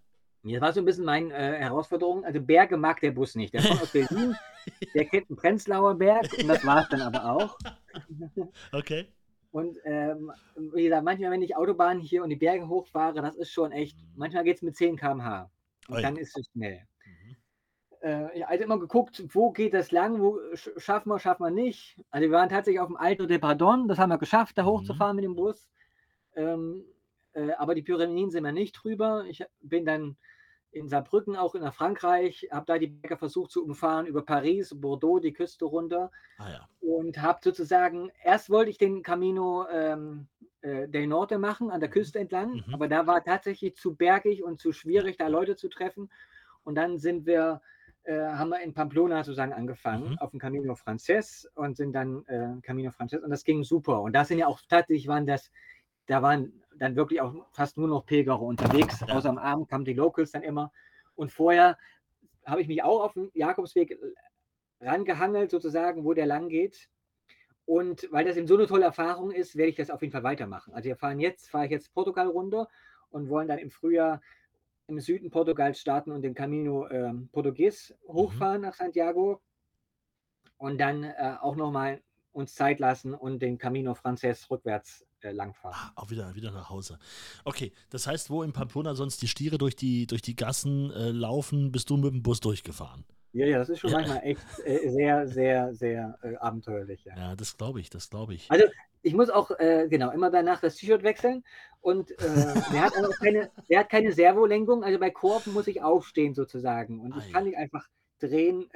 Das 0.53 0.61
war 0.61 0.73
so 0.73 0.79
ein 0.81 0.85
bisschen 0.85 1.05
meine 1.05 1.33
äh, 1.33 1.57
Herausforderung. 1.57 2.23
Also 2.23 2.39
Berge 2.39 2.77
mag 2.77 2.99
der 3.01 3.11
Bus 3.11 3.35
nicht. 3.35 3.53
Der 3.53 3.63
kommt 3.63 3.81
aus 3.81 3.91
Berlin, 3.91 4.35
der 4.93 5.05
kennt 5.05 5.29
den 5.29 5.35
Prenzlauer 5.35 5.95
Berg 5.95 6.31
und 6.37 6.47
das 6.47 6.65
war 6.65 6.83
es 6.83 6.89
dann 6.89 7.01
aber 7.01 7.25
auch. 7.25 7.57
Okay. 8.73 9.07
Und 9.51 9.77
ähm, 9.85 10.33
wie 10.73 10.83
gesagt, 10.83 11.05
manchmal, 11.05 11.31
wenn 11.31 11.41
ich 11.41 11.55
Autobahn 11.55 12.01
hier 12.01 12.23
und 12.23 12.29
die 12.29 12.35
Berge 12.35 12.67
hochfahre, 12.67 13.21
das 13.21 13.37
ist 13.37 13.51
schon 13.51 13.71
echt, 13.71 13.97
mhm. 13.97 14.11
manchmal 14.17 14.43
geht 14.43 14.57
es 14.57 14.61
mit 14.61 14.75
10 14.75 14.97
km/h. 14.97 15.49
Und 15.87 15.95
Oi. 15.95 16.01
dann 16.01 16.17
ist 16.17 16.37
es 16.37 16.47
schnell. 16.51 16.81
Mhm. 17.05 17.35
Äh, 18.01 18.37
ich 18.37 18.43
habe 18.43 18.57
immer 18.57 18.77
geguckt, 18.77 19.23
wo 19.29 19.51
geht 19.51 19.73
das 19.73 19.91
lang, 19.91 20.19
wo 20.19 20.39
schaffen 20.55 21.09
wir, 21.09 21.19
schaffen 21.19 21.43
wir 21.43 21.51
nicht. 21.51 21.97
Also 22.11 22.27
wir 22.27 22.35
waren 22.35 22.49
tatsächlich 22.49 22.81
auf 22.81 22.89
dem 22.89 22.97
Alto 22.97 23.27
de 23.27 23.37
Pardon, 23.37 23.87
das 23.87 23.97
haben 23.97 24.09
wir 24.09 24.17
geschafft, 24.17 24.57
da 24.57 24.63
mhm. 24.63 24.67
hochzufahren 24.67 25.15
mhm. 25.15 25.21
mit 25.21 25.25
dem 25.25 25.35
Bus. 25.37 25.69
Ähm, 26.35 26.83
äh, 27.31 27.51
aber 27.53 27.75
die 27.75 27.81
Pyrenäen 27.81 28.31
sind 28.31 28.43
wir 28.43 28.51
nicht 28.51 28.73
drüber. 28.73 29.23
Ich 29.29 29.45
bin 29.61 29.85
dann 29.85 30.17
in 30.75 30.89
Saarbrücken, 30.89 31.35
auch 31.35 31.55
in 31.55 31.71
Frankreich, 31.71 32.47
habe 32.51 32.65
da 32.65 32.77
die 32.77 32.87
Berge 32.87 33.17
versucht 33.17 33.51
zu 33.51 33.63
umfahren, 33.63 34.05
über 34.05 34.23
Paris, 34.23 34.73
Bordeaux, 34.75 35.19
die 35.19 35.33
Küste 35.33 35.65
runter. 35.65 36.11
Ah, 36.37 36.49
ja. 36.49 36.69
Und 36.81 37.21
habe 37.21 37.39
sozusagen, 37.41 38.11
erst 38.23 38.49
wollte 38.49 38.71
ich 38.71 38.77
den 38.77 39.01
Camino 39.01 39.65
ähm, 39.71 40.27
äh, 40.61 40.87
del 40.89 41.07
Norte 41.07 41.37
machen, 41.37 41.71
an 41.71 41.79
der 41.79 41.89
mhm. 41.89 41.93
Küste 41.93 42.19
entlang, 42.19 42.63
mhm. 42.67 42.73
aber 42.73 42.87
da 42.87 43.07
war 43.07 43.23
tatsächlich 43.23 43.75
zu 43.75 43.95
bergig 43.95 44.43
und 44.43 44.59
zu 44.59 44.73
schwierig, 44.73 45.17
da 45.17 45.27
Leute 45.27 45.55
zu 45.55 45.69
treffen. 45.69 46.09
Und 46.63 46.75
dann 46.75 46.99
sind 46.99 47.25
wir, 47.25 47.61
äh, 48.03 48.19
haben 48.19 48.49
wir 48.49 48.61
in 48.61 48.73
Pamplona 48.73 49.23
sozusagen 49.23 49.53
angefangen, 49.53 50.11
mhm. 50.11 50.17
auf 50.19 50.31
dem 50.31 50.39
Camino 50.39 50.75
Frances 50.75 51.49
und 51.55 51.77
sind 51.77 51.93
dann 51.93 52.25
äh, 52.25 52.59
Camino 52.61 52.91
Frances 52.91 53.23
und 53.23 53.29
das 53.29 53.45
ging 53.45 53.63
super. 53.63 54.01
Und 54.01 54.13
da 54.13 54.25
sind 54.25 54.39
ja 54.39 54.47
auch 54.47 54.59
tatsächlich, 54.67 55.07
waren 55.07 55.25
das, 55.25 55.51
da 56.07 56.21
waren 56.21 56.64
dann 56.77 56.95
wirklich 56.95 57.21
auch 57.21 57.33
fast 57.51 57.77
nur 57.77 57.87
noch 57.87 58.05
Pilgerer 58.05 58.41
unterwegs. 58.41 59.01
Ja. 59.01 59.15
Außer 59.15 59.29
am 59.29 59.37
Abend 59.37 59.69
kamen 59.69 59.85
die 59.85 59.93
Locals 59.93 60.31
dann 60.31 60.43
immer. 60.43 60.71
Und 61.15 61.31
vorher 61.31 61.77
habe 62.45 62.61
ich 62.61 62.67
mich 62.67 62.83
auch 62.83 63.01
auf 63.01 63.13
dem 63.13 63.31
Jakobsweg 63.33 63.91
äh, 63.91 63.97
rangehangelt, 64.81 65.51
sozusagen, 65.51 66.03
wo 66.03 66.13
der 66.13 66.25
lang 66.25 66.49
geht. 66.49 66.89
Und 67.65 68.07
weil 68.11 68.25
das 68.25 68.37
eben 68.37 68.47
so 68.47 68.55
eine 68.55 68.67
tolle 68.67 68.85
Erfahrung 68.85 69.31
ist, 69.31 69.55
werde 69.55 69.69
ich 69.69 69.75
das 69.75 69.89
auf 69.89 70.01
jeden 70.01 70.11
Fall 70.11 70.23
weitermachen. 70.23 70.73
Also 70.73 70.87
wir 70.87 70.95
fahren 70.95 71.19
jetzt, 71.19 71.49
fahre 71.49 71.65
ich 71.65 71.71
jetzt 71.71 71.93
Portugal 71.93 72.27
runter 72.27 72.67
und 73.09 73.29
wollen 73.29 73.47
dann 73.47 73.57
im 73.57 73.71
Frühjahr 73.71 74.21
im 74.87 74.99
Süden 74.99 75.31
Portugals 75.31 75.79
starten 75.79 76.11
und 76.11 76.21
den 76.21 76.35
Camino 76.35 76.85
äh, 76.87 77.11
Portugues 77.31 77.95
mhm. 78.07 78.13
hochfahren 78.13 78.57
mhm. 78.57 78.67
nach 78.67 78.75
Santiago 78.75 79.41
und 80.57 80.79
dann 80.79 81.03
äh, 81.03 81.37
auch 81.41 81.55
nochmal 81.55 82.01
uns 82.35 82.53
Zeit 82.53 82.79
lassen 82.79 83.13
und 83.13 83.41
den 83.41 83.57
Camino 83.57 83.95
Frances 83.95 84.49
rückwärts 84.51 85.05
äh, 85.21 85.31
langfahren. 85.31 85.75
Ah, 85.75 85.91
auch 85.95 86.09
wieder, 86.09 86.35
wieder 86.35 86.51
nach 86.51 86.69
Hause. 86.69 86.99
Okay, 87.45 87.71
das 87.89 88.07
heißt, 88.07 88.29
wo 88.29 88.43
in 88.43 88.51
Pamplona 88.51 88.93
sonst 88.93 89.21
die 89.21 89.27
Stiere 89.27 89.57
durch 89.57 89.75
die, 89.75 90.05
durch 90.05 90.21
die 90.21 90.35
Gassen 90.35 90.91
äh, 90.91 91.11
laufen, 91.11 91.71
bist 91.71 91.89
du 91.89 91.97
mit 91.97 92.13
dem 92.13 92.21
Bus 92.21 92.41
durchgefahren? 92.41 93.05
Ja, 93.31 93.45
ja, 93.45 93.57
das 93.57 93.69
ist 93.69 93.79
schon 93.79 93.89
ja. 93.91 93.97
manchmal 93.97 94.21
echt 94.23 94.41
äh, 94.65 94.89
sehr, 94.89 95.27
sehr, 95.27 95.73
sehr 95.73 96.17
äh, 96.21 96.35
abenteuerlich. 96.35 97.03
Ja, 97.05 97.15
ja 97.15 97.35
das 97.35 97.57
glaube 97.57 97.79
ich, 97.79 97.89
das 97.89 98.09
glaube 98.09 98.33
ich. 98.33 98.49
Also 98.51 98.65
ich 99.01 99.13
muss 99.13 99.29
auch, 99.29 99.51
äh, 99.51 99.87
genau, 99.89 100.11
immer 100.11 100.29
danach 100.29 100.61
das 100.61 100.75
T-Shirt 100.75 101.03
wechseln 101.03 101.43
und 101.81 102.11
äh, 102.11 102.15
der, 102.73 102.81
hat 102.81 102.93
auch 102.97 103.17
keine, 103.21 103.51
der 103.69 103.79
hat 103.79 103.89
keine 103.89 104.11
Servolenkung, 104.11 104.83
also 104.83 104.99
bei 104.99 105.09
Kurven 105.09 105.53
muss 105.53 105.67
ich 105.67 105.81
aufstehen 105.81 106.33
sozusagen 106.33 106.99
und 106.99 107.15
ich 107.17 107.31
kann 107.31 107.45
nicht 107.45 107.57
einfach 107.57 107.87
drehen, 108.19 108.69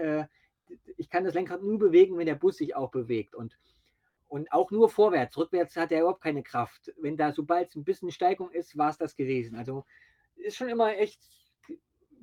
ich 0.97 1.09
kann 1.09 1.23
das 1.23 1.33
Lenkrad 1.33 1.61
nur 1.61 1.79
bewegen, 1.79 2.17
wenn 2.17 2.25
der 2.25 2.35
Bus 2.35 2.57
sich 2.57 2.75
auch 2.75 2.91
bewegt 2.91 3.35
und 3.35 3.57
und 4.29 4.51
auch 4.51 4.69
nur 4.69 4.89
vorwärts. 4.89 5.35
Rückwärts 5.37 5.75
hat 5.75 5.91
er 5.91 6.01
überhaupt 6.01 6.21
keine 6.21 6.43
Kraft. 6.43 6.93
Wenn 7.01 7.17
da, 7.17 7.31
sobald 7.31 7.69
es 7.69 7.75
ein 7.75 7.83
bisschen 7.83 8.11
Steigung 8.11 8.51
ist, 8.51 8.77
war 8.77 8.91
es 8.91 8.97
das 8.97 9.15
gewesen. 9.15 9.55
Also 9.55 9.85
ist 10.35 10.55
schon 10.55 10.69
immer 10.69 10.95
echt 10.95 11.19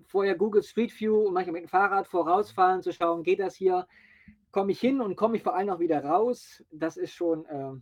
vorher 0.06 0.36
Google 0.36 0.62
Street 0.62 0.98
View 0.98 1.26
und 1.26 1.34
manchmal 1.34 1.54
mit 1.54 1.64
dem 1.64 1.68
Fahrrad 1.68 2.06
vorausfahren, 2.06 2.80
zu 2.80 2.92
schauen, 2.92 3.24
geht 3.24 3.40
das 3.40 3.56
hier, 3.56 3.88
komme 4.52 4.72
ich 4.72 4.80
hin 4.80 5.00
und 5.00 5.16
komme 5.16 5.36
ich 5.36 5.42
vor 5.42 5.56
allem 5.56 5.68
auch 5.68 5.80
wieder 5.80 6.02
raus. 6.04 6.62
Das 6.70 6.96
ist 6.96 7.12
schon 7.12 7.44
äh, 7.46 7.72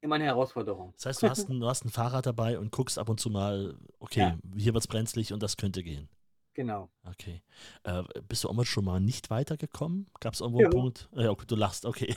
immer 0.00 0.16
eine 0.16 0.24
Herausforderung. 0.24 0.92
Das 0.96 1.06
heißt, 1.06 1.22
du 1.22 1.30
hast, 1.30 1.48
ein, 1.48 1.60
du 1.60 1.68
hast 1.68 1.84
ein 1.84 1.90
Fahrrad 1.90 2.26
dabei 2.26 2.58
und 2.58 2.72
guckst 2.72 2.98
ab 2.98 3.08
und 3.08 3.20
zu 3.20 3.30
mal, 3.30 3.78
okay, 4.00 4.20
ja. 4.20 4.38
hier 4.56 4.74
wird 4.74 4.82
es 4.82 4.88
brenzlig 4.88 5.32
und 5.32 5.42
das 5.42 5.56
könnte 5.56 5.82
gehen. 5.82 6.08
Genau. 6.54 6.90
Okay. 7.04 7.42
Äh, 7.84 8.02
bist 8.28 8.44
du 8.44 8.48
auch 8.48 8.52
mal 8.52 8.64
schon 8.64 8.84
mal 8.84 9.00
nicht 9.00 9.30
weitergekommen? 9.30 10.06
Gab 10.20 10.34
es 10.34 10.40
irgendwo 10.40 10.60
ja. 10.60 10.66
einen 10.66 10.72
Punkt? 10.72 11.08
Ja, 11.12 11.30
okay, 11.30 11.46
du 11.46 11.56
lachst, 11.56 11.86
okay. 11.86 12.14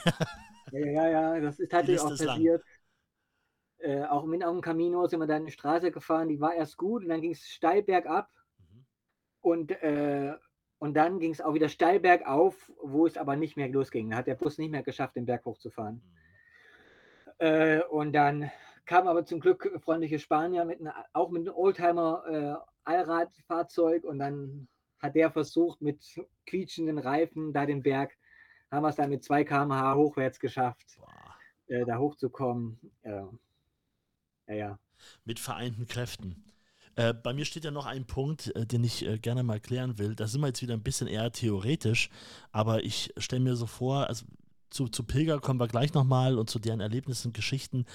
Ja, 0.71 0.79
ja, 0.79 1.09
ja, 1.09 1.39
das 1.39 1.59
ist 1.59 1.71
tatsächlich 1.71 2.01
auch 2.01 2.17
passiert. 2.17 2.63
Äh, 3.77 4.03
auch 4.05 4.25
mit 4.25 4.43
einem 4.43 4.61
Camino 4.61 5.05
sind 5.05 5.19
wir 5.19 5.27
dann 5.27 5.43
eine 5.43 5.51
Straße 5.51 5.91
gefahren, 5.91 6.27
die 6.27 6.41
war 6.41 6.55
erst 6.55 6.75
gut 6.75 7.03
und 7.03 7.09
dann 7.09 7.21
ging 7.21 7.31
es 7.31 7.47
steil 7.47 7.83
bergab. 7.83 8.29
Mhm. 8.57 8.85
Und, 9.41 9.71
äh, 9.83 10.33
und 10.79 10.95
dann 10.95 11.19
ging 11.19 11.31
es 11.31 11.41
auch 11.41 11.53
wieder 11.53 11.69
steil 11.69 11.99
bergauf, 11.99 12.71
wo 12.81 13.05
es 13.05 13.15
aber 13.15 13.35
nicht 13.35 13.57
mehr 13.57 13.69
losging. 13.69 14.09
Da 14.09 14.17
hat 14.17 14.27
der 14.27 14.35
Bus 14.35 14.57
nicht 14.57 14.71
mehr 14.71 14.83
geschafft, 14.83 15.15
den 15.15 15.25
Berg 15.25 15.45
hochzufahren. 15.45 15.95
Mhm. 15.95 17.45
Äh, 17.45 17.81
und 17.83 18.13
dann 18.13 18.49
kam 18.85 19.07
aber 19.07 19.25
zum 19.25 19.39
Glück 19.39 19.79
freundliche 19.83 20.19
Spanier 20.19 20.65
mit 20.65 20.79
einer, 20.79 20.93
auch 21.13 21.29
mit 21.29 21.41
einem 21.41 21.55
Oldtimer 21.55 22.23
äh, 22.27 22.55
Allradfahrzeug 22.83 24.03
und 24.03 24.19
dann 24.19 24.67
hat 24.99 25.15
der 25.15 25.31
versucht 25.31 25.81
mit 25.81 26.03
quietschenden 26.45 26.99
Reifen 26.99 27.53
da 27.53 27.65
den 27.65 27.83
Berg 27.83 28.15
haben 28.71 28.83
wir 28.83 28.89
es 28.89 28.95
dann 28.95 29.09
mit 29.09 29.23
2 29.23 29.43
km/h 29.43 29.95
hochwärts 29.95 30.39
geschafft, 30.39 30.97
äh, 31.67 31.85
da 31.85 31.97
hochzukommen. 31.97 32.79
Äh, 33.01 33.21
ja, 34.47 34.53
ja. 34.53 34.79
Mit 35.23 35.39
vereinten 35.39 35.87
Kräften. 35.87 36.43
Äh, 36.95 37.13
bei 37.13 37.33
mir 37.33 37.45
steht 37.45 37.65
ja 37.65 37.71
noch 37.71 37.85
ein 37.85 38.05
Punkt, 38.05 38.55
äh, 38.55 38.65
den 38.65 38.83
ich 38.83 39.05
äh, 39.05 39.17
gerne 39.17 39.43
mal 39.43 39.59
klären 39.59 39.97
will. 39.97 40.15
Da 40.15 40.27
sind 40.27 40.41
wir 40.41 40.47
jetzt 40.47 40.61
wieder 40.61 40.73
ein 40.73 40.83
bisschen 40.83 41.07
eher 41.07 41.31
theoretisch, 41.31 42.09
aber 42.51 42.83
ich 42.83 43.13
stelle 43.17 43.41
mir 43.41 43.55
so 43.55 43.65
vor, 43.65 44.07
also 44.07 44.25
zu, 44.69 44.87
zu 44.87 45.03
Pilger 45.03 45.39
kommen 45.39 45.59
wir 45.59 45.67
gleich 45.67 45.93
nochmal 45.93 46.37
und 46.37 46.49
zu 46.49 46.59
deren 46.59 46.79
Erlebnissen 46.79 47.29
und 47.29 47.33
Geschichten. 47.33 47.85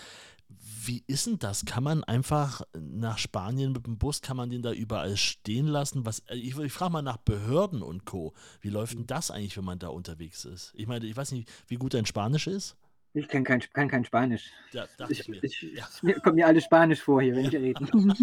Wie 0.84 1.04
ist 1.06 1.26
denn 1.26 1.38
das? 1.38 1.64
Kann 1.64 1.84
man 1.84 2.04
einfach 2.04 2.62
nach 2.74 3.18
Spanien 3.18 3.72
mit 3.72 3.86
dem 3.86 3.98
Bus, 3.98 4.22
kann 4.22 4.36
man 4.36 4.50
den 4.50 4.62
da 4.62 4.72
überall 4.72 5.16
stehen 5.16 5.66
lassen? 5.66 6.06
Was, 6.06 6.20
äh, 6.20 6.36
ich, 6.36 6.58
ich 6.58 6.72
frage 6.72 6.92
mal 6.92 7.02
nach 7.02 7.18
Behörden 7.18 7.82
und 7.82 8.04
Co. 8.04 8.32
Wie 8.60 8.70
läuft 8.70 8.94
denn 8.94 9.06
das 9.06 9.30
eigentlich, 9.30 9.56
wenn 9.56 9.64
man 9.64 9.78
da 9.78 9.88
unterwegs 9.88 10.44
ist? 10.44 10.72
Ich 10.74 10.86
meine, 10.86 11.06
ich 11.06 11.16
weiß 11.16 11.32
nicht, 11.32 11.50
wie 11.68 11.76
gut 11.76 11.94
dein 11.94 12.06
Spanisch 12.06 12.46
ist. 12.46 12.76
Ich 13.12 13.28
kann 13.28 13.44
kein, 13.44 13.60
kann 13.72 13.88
kein 13.88 14.04
Spanisch. 14.04 14.50
Ja, 14.72 14.86
ich, 15.08 15.20
ich, 15.20 15.28
mir. 15.28 15.44
Ich, 15.44 15.62
ja. 15.62 15.86
mir 16.02 16.14
kommt 16.20 16.36
mir 16.36 16.46
alles 16.46 16.64
Spanisch 16.64 17.00
vor 17.00 17.20
hier, 17.22 17.34
wenn 17.34 17.46
ich 17.46 17.54
rede. 17.54 17.80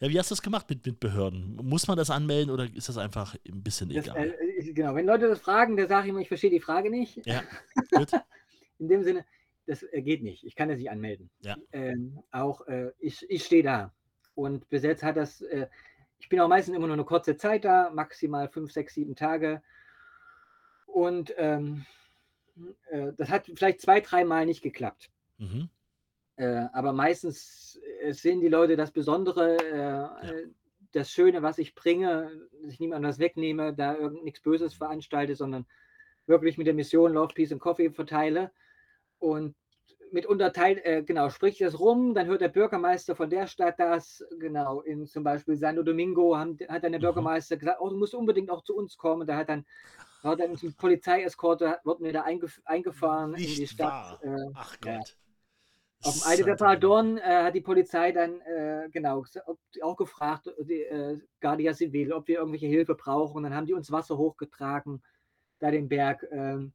Ja, 0.00 0.10
wie 0.10 0.18
hast 0.18 0.30
du 0.30 0.34
das 0.34 0.42
gemacht 0.42 0.68
mit, 0.68 0.84
mit 0.84 1.00
Behörden? 1.00 1.56
Muss 1.62 1.88
man 1.88 1.96
das 1.96 2.10
anmelden 2.10 2.50
oder 2.50 2.64
ist 2.74 2.88
das 2.88 2.98
einfach 2.98 3.34
ein 3.48 3.62
bisschen 3.62 3.88
das, 3.88 4.06
egal? 4.06 4.34
Äh, 4.58 4.72
genau, 4.72 4.94
wenn 4.94 5.06
Leute 5.06 5.28
das 5.28 5.40
fragen, 5.40 5.76
dann 5.76 5.88
sage 5.88 6.06
ich 6.06 6.10
immer, 6.10 6.20
ich 6.20 6.28
verstehe 6.28 6.50
die 6.50 6.60
Frage 6.60 6.90
nicht. 6.90 7.24
Ja, 7.24 7.42
gut. 7.92 8.10
In 8.78 8.88
dem 8.88 9.02
Sinne, 9.02 9.24
das 9.66 9.82
äh, 9.82 10.02
geht 10.02 10.22
nicht. 10.22 10.44
Ich 10.44 10.54
kann 10.54 10.68
das 10.68 10.78
nicht 10.78 10.90
anmelden. 10.90 11.30
Ja. 11.40 11.56
Ähm, 11.72 12.22
auch 12.30 12.66
äh, 12.66 12.92
ich, 12.98 13.28
ich 13.28 13.44
stehe 13.44 13.62
da. 13.62 13.92
Und 14.34 14.68
bis 14.68 14.82
jetzt 14.82 15.02
hat 15.02 15.16
das, 15.16 15.40
äh, 15.42 15.66
ich 16.18 16.28
bin 16.28 16.40
auch 16.40 16.48
meistens 16.48 16.76
immer 16.76 16.86
nur 16.86 16.94
eine 16.94 17.04
kurze 17.04 17.36
Zeit 17.36 17.64
da, 17.64 17.90
maximal 17.90 18.48
fünf, 18.48 18.72
sechs, 18.72 18.94
sieben 18.94 19.16
Tage. 19.16 19.62
Und 20.86 21.34
ähm, 21.36 21.84
äh, 22.90 23.12
das 23.16 23.30
hat 23.30 23.50
vielleicht 23.54 23.80
zwei, 23.80 24.00
dreimal 24.00 24.46
nicht 24.46 24.62
geklappt. 24.62 25.10
Mhm. 25.38 25.68
Äh, 26.36 26.66
aber 26.72 26.92
meistens 26.92 27.80
äh, 28.00 28.12
sehen 28.12 28.40
die 28.40 28.48
Leute 28.48 28.76
das 28.76 28.90
Besondere, 28.90 29.56
ja. 29.74 30.20
das 30.92 31.10
Schöne, 31.10 31.42
was 31.42 31.58
ich 31.58 31.74
bringe, 31.74 32.30
dass 32.62 32.72
ich 32.72 32.80
niemandem 32.80 33.08
das 33.08 33.18
wegnehme, 33.18 33.74
da 33.74 33.96
irgend 33.96 34.24
nichts 34.24 34.40
Böses 34.40 34.74
veranstalte, 34.74 35.34
sondern 35.34 35.66
wirklich 36.26 36.58
mit 36.58 36.66
der 36.66 36.74
Mission 36.74 37.14
Love, 37.14 37.34
Peace 37.34 37.52
and 37.52 37.60
Coffee 37.60 37.90
verteile. 37.90 38.52
Und 39.18 39.54
mitunter 40.12 40.52
teilt, 40.52 40.84
äh, 40.84 41.02
genau, 41.02 41.30
spricht 41.30 41.60
das 41.60 41.78
rum, 41.78 42.14
dann 42.14 42.26
hört 42.26 42.40
der 42.40 42.48
Bürgermeister 42.48 43.16
von 43.16 43.28
der 43.28 43.46
Stadt 43.46 43.78
das, 43.78 44.24
genau, 44.38 44.80
in 44.82 45.06
zum 45.06 45.24
Beispiel 45.24 45.56
Santo 45.56 45.82
Domingo 45.82 46.36
haben, 46.36 46.56
hat 46.68 46.84
dann 46.84 46.92
der 46.92 47.00
mhm. 47.00 47.04
Bürgermeister 47.04 47.56
gesagt, 47.56 47.80
oh, 47.80 47.90
du 47.90 47.96
musst 47.96 48.14
unbedingt 48.14 48.50
auch 48.50 48.62
zu 48.62 48.76
uns 48.76 48.96
kommen. 48.96 49.26
Da 49.26 49.36
hat 49.36 49.48
dann 49.48 49.64
war 50.26 50.36
dann 50.36 50.56
mit 50.60 50.76
Polizeieskorte, 50.76 51.78
wurden 51.84 52.04
wir 52.04 52.12
da 52.12 52.22
eingef 52.22 52.60
eingefahren 52.64 53.34
in 53.34 53.42
die 53.42 53.60
Nicht 53.60 53.72
Stadt. 53.72 54.20
Äh, 54.22 54.34
Ach 54.54 54.76
ja. 54.84 54.98
Gott. 54.98 55.16
auf 56.02 56.14
dem 56.14 56.28
Eide 56.28 56.44
der 56.44 56.56
Pardon 56.56 57.18
äh, 57.18 57.44
hat 57.44 57.54
die 57.54 57.60
Polizei 57.60 58.12
dann, 58.12 58.40
äh, 58.40 58.88
genau, 58.90 59.24
auch 59.82 59.96
gefragt, 59.96 60.50
die 60.58 60.82
äh, 60.82 61.20
Guardia 61.40 61.72
Civil, 61.74 62.12
ob 62.12 62.26
wir 62.26 62.38
irgendwelche 62.38 62.66
Hilfe 62.66 62.94
brauchen. 62.94 63.36
Und 63.36 63.42
dann 63.44 63.54
haben 63.54 63.66
die 63.66 63.74
uns 63.74 63.92
Wasser 63.92 64.18
hochgetragen, 64.18 65.02
da 65.60 65.70
den 65.70 65.88
Berg. 65.88 66.26
Ähm, 66.30 66.72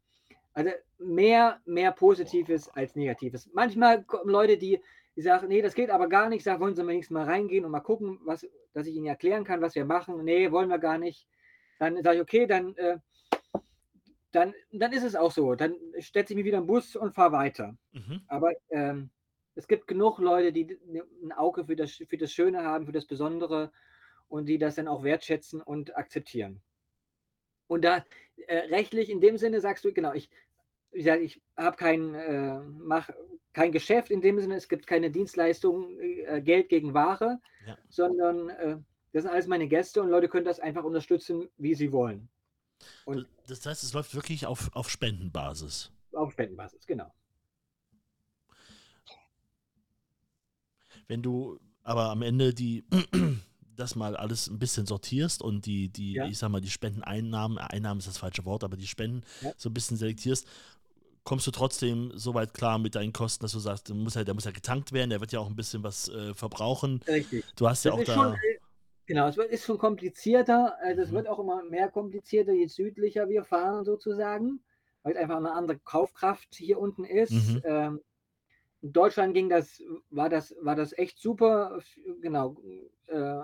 also 0.53 0.71
mehr, 0.99 1.59
mehr 1.65 1.91
Positives 1.91 2.69
als 2.69 2.95
Negatives. 2.95 3.49
Manchmal 3.53 4.03
kommen 4.03 4.29
Leute, 4.29 4.57
die, 4.57 4.81
die 5.15 5.21
sagen, 5.21 5.47
nee, 5.47 5.61
das 5.61 5.75
geht 5.75 5.89
aber 5.89 6.09
gar 6.09 6.29
nicht. 6.29 6.39
Ich 6.39 6.43
sage, 6.43 6.59
wollen 6.59 6.75
Sie 6.75 6.83
mal 6.83 6.93
nächstes 6.93 7.13
Mal 7.13 7.25
reingehen 7.25 7.65
und 7.65 7.71
mal 7.71 7.79
gucken, 7.79 8.19
was, 8.25 8.45
dass 8.73 8.87
ich 8.87 8.95
Ihnen 8.95 9.05
erklären 9.05 9.43
kann, 9.43 9.61
was 9.61 9.75
wir 9.75 9.85
machen. 9.85 10.23
Nee, 10.23 10.51
wollen 10.51 10.69
wir 10.69 10.79
gar 10.79 10.97
nicht. 10.97 11.27
Dann 11.79 12.01
sage 12.03 12.17
ich, 12.17 12.21
okay, 12.21 12.45
dann, 12.45 12.75
äh, 12.75 12.97
dann, 14.31 14.53
dann 14.71 14.93
ist 14.93 15.03
es 15.03 15.15
auch 15.15 15.31
so. 15.31 15.55
Dann 15.55 15.75
setze 15.97 16.33
ich 16.33 16.37
mich 16.37 16.45
wieder 16.45 16.59
im 16.59 16.67
Bus 16.67 16.95
und 16.95 17.13
fahre 17.13 17.31
weiter. 17.31 17.77
Mhm. 17.93 18.21
Aber 18.27 18.51
ähm, 18.69 19.09
es 19.55 19.67
gibt 19.67 19.87
genug 19.87 20.19
Leute, 20.19 20.51
die 20.51 20.77
ein 21.23 21.31
Auge 21.31 21.65
für 21.65 21.75
das, 21.75 21.91
für 21.91 22.17
das 22.17 22.31
Schöne 22.31 22.63
haben, 22.63 22.85
für 22.85 22.91
das 22.91 23.05
Besondere 23.05 23.71
und 24.27 24.45
die 24.45 24.57
das 24.57 24.75
dann 24.75 24.87
auch 24.87 25.03
wertschätzen 25.03 25.61
und 25.61 25.95
akzeptieren. 25.97 26.61
Und 27.67 27.83
da 27.83 28.05
äh, 28.47 28.57
rechtlich 28.69 29.09
in 29.09 29.21
dem 29.21 29.37
Sinne 29.37 29.61
sagst 29.61 29.83
du, 29.85 29.93
genau, 29.93 30.13
ich, 30.13 30.29
sag, 30.97 31.21
ich 31.21 31.41
habe 31.57 31.77
kein, 31.77 32.13
äh, 32.15 32.59
mach 32.59 33.09
kein 33.53 33.71
Geschäft 33.71 34.11
in 34.11 34.21
dem 34.21 34.39
Sinne, 34.39 34.55
es 34.55 34.69
gibt 34.69 34.87
keine 34.87 35.11
Dienstleistung, 35.11 35.99
äh, 35.99 36.41
Geld 36.41 36.69
gegen 36.69 36.93
Ware, 36.93 37.39
Ja. 37.67 37.77
sondern 37.89 38.49
äh, 38.49 38.77
das 39.13 39.23
sind 39.23 39.31
alles 39.31 39.47
meine 39.47 39.67
Gäste 39.67 40.01
und 40.01 40.09
Leute 40.09 40.29
können 40.29 40.45
das 40.45 40.59
einfach 40.59 40.83
unterstützen, 40.83 41.49
wie 41.57 41.75
sie 41.75 41.91
wollen. 41.91 42.29
Und 43.05 43.27
Das 43.47 43.65
heißt, 43.65 43.83
es 43.83 43.93
läuft 43.93 44.15
wirklich 44.15 44.45
auf, 44.45 44.69
auf 44.73 44.89
Spendenbasis. 44.89 45.91
auf 46.13 46.31
Spendenbasis, 46.31 46.85
genau. 46.87 47.13
Wenn 51.07 51.21
du 51.21 51.59
aber 51.83 52.09
am 52.09 52.21
Ende 52.21 52.53
die 52.53 52.85
das 53.75 53.95
mal 53.95 54.15
alles 54.15 54.47
ein 54.47 54.59
bisschen 54.59 54.85
sortierst 54.85 55.41
und 55.41 55.65
die, 55.65 55.89
die, 55.89 56.13
Ja. 56.13 56.25
ich 56.27 56.37
sag 56.37 56.49
mal, 56.49 56.61
die 56.61 56.69
Spendeneinnahmen, 56.69 57.57
Einnahmen 57.57 57.99
ist 57.99 58.07
das 58.07 58.17
falsche 58.17 58.45
Wort, 58.45 58.63
aber 58.63 58.77
die 58.77 58.87
Spenden 58.87 59.23
Ja. 59.41 59.51
so 59.57 59.69
ein 59.69 59.73
bisschen 59.73 59.97
selektierst, 59.97 60.47
kommst 61.23 61.45
du 61.47 61.51
trotzdem 61.51 62.11
so 62.15 62.33
weit 62.33 62.53
klar 62.53 62.79
mit 62.79 62.95
deinen 62.95 63.13
Kosten, 63.13 63.43
dass 63.43 63.51
du 63.51 63.59
sagst, 63.59 63.89
der 63.89 63.95
muss 63.95 64.15
ja, 64.15 64.23
der 64.23 64.33
muss 64.33 64.45
ja 64.45 64.51
getankt 64.51 64.91
werden, 64.91 65.09
der 65.11 65.19
wird 65.21 65.31
ja 65.31 65.39
auch 65.39 65.47
ein 65.49 65.55
bisschen 65.55 65.83
was 65.83 66.09
äh, 66.09 66.33
verbrauchen. 66.33 67.01
Richtig. 67.07 67.45
Du 67.55 67.67
hast 67.67 67.85
ja 67.85 67.91
Das 67.91 67.99
auch 68.01 68.03
da. 68.05 68.13
schon, 68.13 68.33
äh, 68.33 68.57
genau, 69.05 69.27
es 69.27 69.37
wird, 69.37 69.51
ist 69.51 69.65
schon 69.65 69.77
komplizierter. 69.77 70.75
Also 70.81 71.03
es 71.03 71.11
Mhm. 71.11 71.15
wird 71.15 71.27
auch 71.27 71.39
immer 71.39 71.63
mehr 71.63 71.89
komplizierter, 71.89 72.53
je 72.53 72.67
südlicher 72.67 73.29
wir 73.29 73.43
fahren 73.43 73.85
sozusagen, 73.85 74.61
weil 75.03 75.13
es 75.13 75.19
einfach 75.19 75.37
eine 75.37 75.51
andere 75.51 75.77
Kaufkraft 75.79 76.55
hier 76.55 76.79
unten 76.79 77.03
ist. 77.03 77.31
Mhm. 77.31 77.61
Ähm, 77.65 78.01
in 78.81 78.93
Deutschland 78.93 79.35
ging 79.35 79.47
das, 79.47 79.79
war 80.09 80.27
das, 80.27 80.55
war 80.59 80.75
das 80.75 80.91
echt 80.97 81.19
super. 81.19 81.79
Genau, 82.21 82.57
äh, 83.05 83.41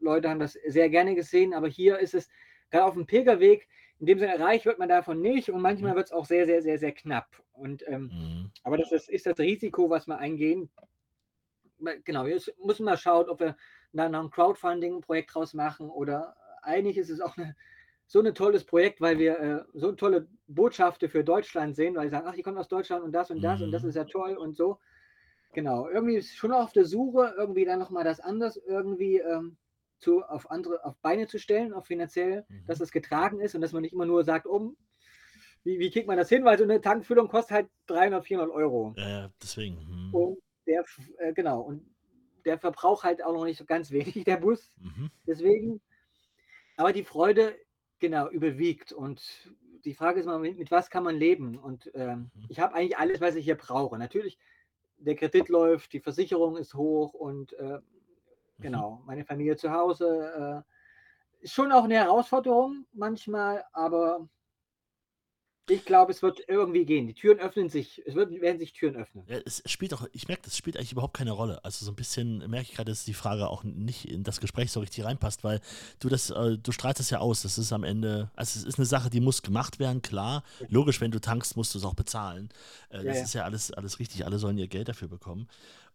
Leute 0.00 0.28
haben 0.30 0.40
das 0.40 0.52
sehr 0.52 0.88
gerne 0.88 1.14
gesehen, 1.14 1.54
aber 1.54 1.68
hier 1.68 1.98
ist 1.98 2.14
es 2.14 2.28
gerade 2.70 2.84
auf 2.84 2.94
dem 2.94 3.06
Pilgerweg, 3.06 3.68
in 3.98 4.06
dem 4.06 4.18
Sinne 4.18 4.40
reich 4.40 4.64
wird 4.64 4.78
man 4.78 4.88
davon 4.88 5.20
nicht 5.20 5.50
und 5.50 5.60
manchmal 5.60 5.92
Mhm. 5.92 5.96
wird 5.96 6.06
es 6.06 6.12
auch 6.12 6.24
sehr, 6.24 6.46
sehr, 6.46 6.62
sehr, 6.62 6.78
sehr 6.78 6.92
knapp. 6.92 7.42
Und 7.52 7.86
ähm, 7.86 8.10
Mhm. 8.10 8.50
aber 8.62 8.76
das 8.78 8.92
ist, 8.92 9.08
ist 9.08 9.26
das 9.26 9.38
Risiko, 9.38 9.90
was 9.90 10.06
wir 10.06 10.18
eingehen. 10.18 10.70
Genau, 12.04 12.26
jetzt 12.26 12.52
müssen 12.62 12.84
wir 12.84 12.96
schauen, 12.96 13.28
ob 13.28 13.40
wir 13.40 13.56
dann 13.92 14.12
noch 14.12 14.22
ein 14.24 14.30
Crowdfunding-Projekt 14.30 15.34
draus 15.34 15.54
machen 15.54 15.88
oder 15.88 16.36
eigentlich 16.62 16.98
ist 16.98 17.08
es 17.10 17.20
auch 17.20 17.36
eine, 17.38 17.56
so 18.06 18.20
ein 18.20 18.34
tolles 18.34 18.64
Projekt, 18.64 19.00
weil 19.00 19.18
wir 19.18 19.40
äh, 19.40 19.64
so 19.72 19.92
tolle 19.92 20.28
Botschaften 20.46 21.08
für 21.08 21.24
Deutschland 21.24 21.76
sehen, 21.76 21.94
weil 21.96 22.08
sie 22.08 22.10
sagen, 22.10 22.26
ach, 22.28 22.34
die 22.34 22.42
kommen 22.42 22.58
aus 22.58 22.68
Deutschland 22.68 23.02
und 23.02 23.12
das 23.12 23.30
und 23.30 23.40
das 23.40 23.62
und 23.62 23.70
das 23.70 23.82
Mhm. 23.82 23.88
ist 23.88 23.94
ja 23.94 24.04
toll 24.04 24.36
und 24.36 24.56
so. 24.56 24.78
Genau, 25.52 25.88
irgendwie 25.88 26.16
ist 26.16 26.36
schon 26.36 26.52
auf 26.52 26.72
der 26.72 26.84
Suche, 26.84 27.34
irgendwie 27.36 27.64
dann 27.64 27.78
nochmal 27.78 28.04
das 28.04 28.20
anders 28.20 28.56
irgendwie 28.56 29.18
ähm, 29.18 29.56
zu, 30.00 30.22
auf 30.22 30.50
andere, 30.50 30.84
auf 30.84 30.96
Beine 30.98 31.26
zu 31.26 31.38
stellen, 31.38 31.72
auch 31.72 31.86
finanziell, 31.86 32.44
Mhm. 32.48 32.64
dass 32.66 32.80
es 32.80 32.90
getragen 32.90 33.40
ist 33.40 33.54
und 33.54 33.60
dass 33.60 33.72
man 33.72 33.82
nicht 33.82 33.92
immer 33.92 34.06
nur 34.06 34.24
sagt, 34.24 34.46
um, 34.46 34.76
wie, 35.62 35.78
wie 35.78 35.90
kriegt 35.90 36.06
man 36.06 36.16
das 36.16 36.28
hin? 36.30 36.44
Weil 36.44 36.56
so 36.58 36.64
eine 36.64 36.80
Tankfüllung 36.80 37.28
kostet 37.28 37.52
halt 37.54 37.68
300, 37.86 38.24
400 38.24 38.54
Euro. 38.54 38.94
Ja, 38.96 39.30
deswegen. 39.42 39.76
Mhm. 40.08 40.14
Und 40.14 40.38
der, 40.66 40.84
äh, 41.18 41.32
genau, 41.34 41.60
und 41.60 41.84
der 42.46 42.58
Verbrauch 42.58 43.04
halt 43.04 43.22
auch 43.22 43.34
noch 43.34 43.44
nicht 43.44 43.58
so 43.58 43.64
ganz 43.66 43.90
wenig, 43.90 44.24
der 44.24 44.38
Bus. 44.38 44.72
Mhm. 44.78 45.10
Deswegen, 45.26 45.80
aber 46.76 46.92
die 46.94 47.04
Freude, 47.04 47.54
genau, 47.98 48.28
überwiegt. 48.30 48.92
Und 48.92 49.52
die 49.84 49.94
Frage 49.94 50.20
ist 50.20 50.26
mal, 50.26 50.38
mit, 50.38 50.58
mit 50.58 50.70
was 50.70 50.88
kann 50.88 51.04
man 51.04 51.16
leben? 51.16 51.58
Und 51.58 51.90
ähm, 51.94 52.30
Mhm. 52.34 52.46
ich 52.48 52.58
habe 52.58 52.74
eigentlich 52.74 52.96
alles, 52.96 53.20
was 53.20 53.34
ich 53.34 53.44
hier 53.44 53.56
brauche. 53.56 53.98
Natürlich, 53.98 54.38
der 54.96 55.14
Kredit 55.16 55.48
läuft, 55.50 55.92
die 55.92 56.00
Versicherung 56.00 56.56
ist 56.56 56.72
hoch 56.74 57.12
und 57.12 57.52
äh. 57.54 57.80
Genau, 58.60 59.02
meine 59.06 59.24
Familie 59.24 59.56
zu 59.56 59.70
Hause. 59.70 60.64
Äh, 60.66 61.44
ist 61.44 61.54
schon 61.54 61.72
auch 61.72 61.84
eine 61.84 61.94
Herausforderung 61.94 62.86
manchmal, 62.92 63.64
aber 63.72 64.28
ich 65.68 65.84
glaube, 65.84 66.10
es 66.10 66.20
wird 66.20 66.40
irgendwie 66.48 66.84
gehen. 66.84 67.06
Die 67.06 67.14
Türen 67.14 67.38
öffnen 67.38 67.68
sich, 67.68 68.02
es 68.04 68.14
wird, 68.14 68.32
werden 68.40 68.58
sich 68.58 68.72
Türen 68.72 68.96
öffnen. 68.96 69.24
Ja, 69.28 69.38
es 69.44 69.62
spielt 69.66 69.94
auch, 69.94 70.04
ich 70.12 70.26
merke, 70.26 70.42
das 70.44 70.56
spielt 70.56 70.76
eigentlich 70.76 70.92
überhaupt 70.92 71.16
keine 71.16 71.30
Rolle. 71.30 71.64
Also 71.64 71.84
so 71.84 71.92
ein 71.92 71.96
bisschen 71.96 72.38
merke 72.50 72.66
ich 72.68 72.74
gerade, 72.74 72.90
dass 72.90 73.04
die 73.04 73.14
Frage 73.14 73.48
auch 73.48 73.62
nicht 73.62 74.08
in 74.08 74.24
das 74.24 74.40
Gespräch 74.40 74.72
so 74.72 74.80
richtig 74.80 75.04
reinpasst, 75.04 75.44
weil 75.44 75.60
du 76.00 76.08
das, 76.08 76.30
äh, 76.30 76.58
du 76.58 76.72
strahlst 76.72 76.98
das 76.98 77.10
ja 77.10 77.20
aus. 77.20 77.42
Das 77.42 77.56
ist 77.56 77.72
am 77.72 77.84
Ende, 77.84 78.30
also 78.34 78.58
es 78.58 78.64
ist 78.64 78.78
eine 78.78 78.86
Sache, 78.86 79.10
die 79.10 79.20
muss 79.20 79.42
gemacht 79.42 79.78
werden, 79.78 80.02
klar. 80.02 80.42
Logisch, 80.68 81.00
wenn 81.00 81.12
du 81.12 81.20
tankst, 81.20 81.56
musst 81.56 81.72
du 81.74 81.78
es 81.78 81.84
auch 81.84 81.94
bezahlen. 81.94 82.48
Äh, 82.88 82.98
Ja, 82.98 83.02
das 83.04 83.16
ja. 83.18 83.22
ist 83.22 83.34
ja 83.34 83.44
alles, 83.44 83.72
alles 83.72 83.98
richtig, 84.00 84.24
alle 84.24 84.38
sollen 84.38 84.58
ihr 84.58 84.68
Geld 84.68 84.88
dafür 84.88 85.08
bekommen. 85.08 85.48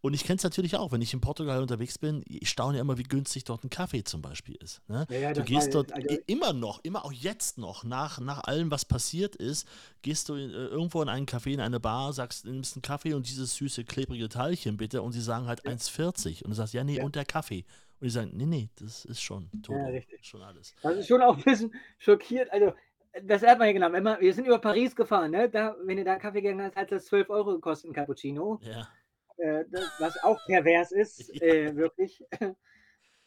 Und 0.05 0.13
ich 0.13 0.23
kenne 0.23 0.37
es 0.37 0.43
natürlich 0.43 0.75
auch, 0.75 0.91
wenn 0.91 1.01
ich 1.01 1.13
in 1.15 1.19
Portugal 1.21 1.59
unterwegs 1.63 1.97
bin, 1.97 2.23
ich 2.27 2.47
staune 2.47 2.77
immer, 2.77 2.97
wie 2.99 3.03
günstig 3.03 3.43
dort 3.43 3.63
ein 3.63 3.71
Kaffee 3.71 4.03
zum 4.03 4.21
Beispiel 4.21 4.55
ist. 4.61 4.81
Ne? 4.87 5.07
Ja, 5.09 5.17
ja, 5.17 5.33
du 5.33 5.43
gehst 5.43 5.73
dort 5.73 5.91
also- 5.91 6.15
immer 6.27 6.53
noch, 6.53 6.79
immer 6.83 7.03
auch 7.05 7.11
jetzt 7.11 7.57
noch, 7.57 7.83
nach, 7.83 8.19
nach 8.19 8.43
allem, 8.43 8.69
was 8.69 8.85
passiert 8.85 9.35
ist, 9.35 9.67
gehst 10.03 10.29
du 10.29 10.35
in, 10.35 10.51
äh, 10.51 10.67
irgendwo 10.67 11.01
in 11.01 11.09
einen 11.09 11.25
Café, 11.25 11.53
in 11.53 11.59
eine 11.59 11.79
Bar, 11.79 12.13
sagst, 12.13 12.45
nimmst 12.45 12.75
einen 12.75 12.83
Kaffee 12.83 13.15
und 13.15 13.27
dieses 13.27 13.55
süße, 13.55 13.83
klebrige 13.83 14.29
Teilchen 14.29 14.77
bitte 14.77 15.01
und 15.01 15.11
sie 15.11 15.21
sagen 15.21 15.47
halt 15.47 15.65
1,40 15.65 16.43
und 16.43 16.51
du 16.51 16.55
sagst, 16.55 16.75
ja, 16.75 16.83
nee, 16.83 16.97
Ja. 16.97 17.03
und 17.03 17.15
der 17.15 17.25
Kaffee. 17.25 17.65
Und 17.99 18.05
die 18.05 18.09
sagen, 18.11 18.29
nee, 18.35 18.45
nee, 18.45 18.69
das 18.75 19.05
ist 19.05 19.21
schon 19.21 19.49
Todo, 19.63 19.85
richtig. 19.87 20.23
schon 20.23 20.43
alles. 20.43 20.75
Das 20.83 20.97
ist 20.97 21.07
schon 21.07 21.21
auch 21.23 21.35
ein 21.35 21.43
bisschen 21.43 21.73
schockiert. 21.97 22.51
Also, 22.51 22.73
das 23.23 23.41
hat 23.41 23.57
man 23.57 23.75
ja. 23.75 23.91
Wenn 23.91 24.03
man, 24.03 24.19
wir 24.21 24.33
sind 24.35 24.45
über 24.45 24.59
Paris 24.59 24.95
gefahren, 24.95 25.31
ne? 25.31 25.49
Da, 25.49 25.75
wenn 25.83 25.97
du 25.97 26.03
da 26.03 26.11
einen 26.11 26.21
Kaffee 26.21 26.41
gegangen 26.41 26.61
hast, 26.67 26.75
hat 26.75 26.91
das 26.91 27.05
12 27.05 27.29
Euro 27.31 27.53
gekostet, 27.55 27.89
ein 27.89 27.93
Cappuccino. 27.93 28.59
Ja, 28.61 28.87
Äh, 29.37 29.65
das, 29.69 29.91
was 29.99 30.23
auch 30.23 30.39
pervers 30.45 30.91
ist, 30.91 31.29
Ja. 31.33 31.41
äh, 31.41 31.75
wirklich. 31.75 32.23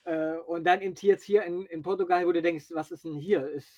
äh, 0.05 0.37
und 0.47 0.65
dann 0.65 0.81
im 0.81 0.95
jetzt 1.01 1.25
hier 1.25 1.45
in, 1.45 1.67
in 1.67 1.83
Portugal, 1.83 2.27
wo 2.27 2.33
du 2.33 2.43
denkst, 2.43 2.67
was 2.71 2.91
ist 2.91 3.05
denn 3.05 3.17
hier? 3.17 3.47
Ist, 3.49 3.69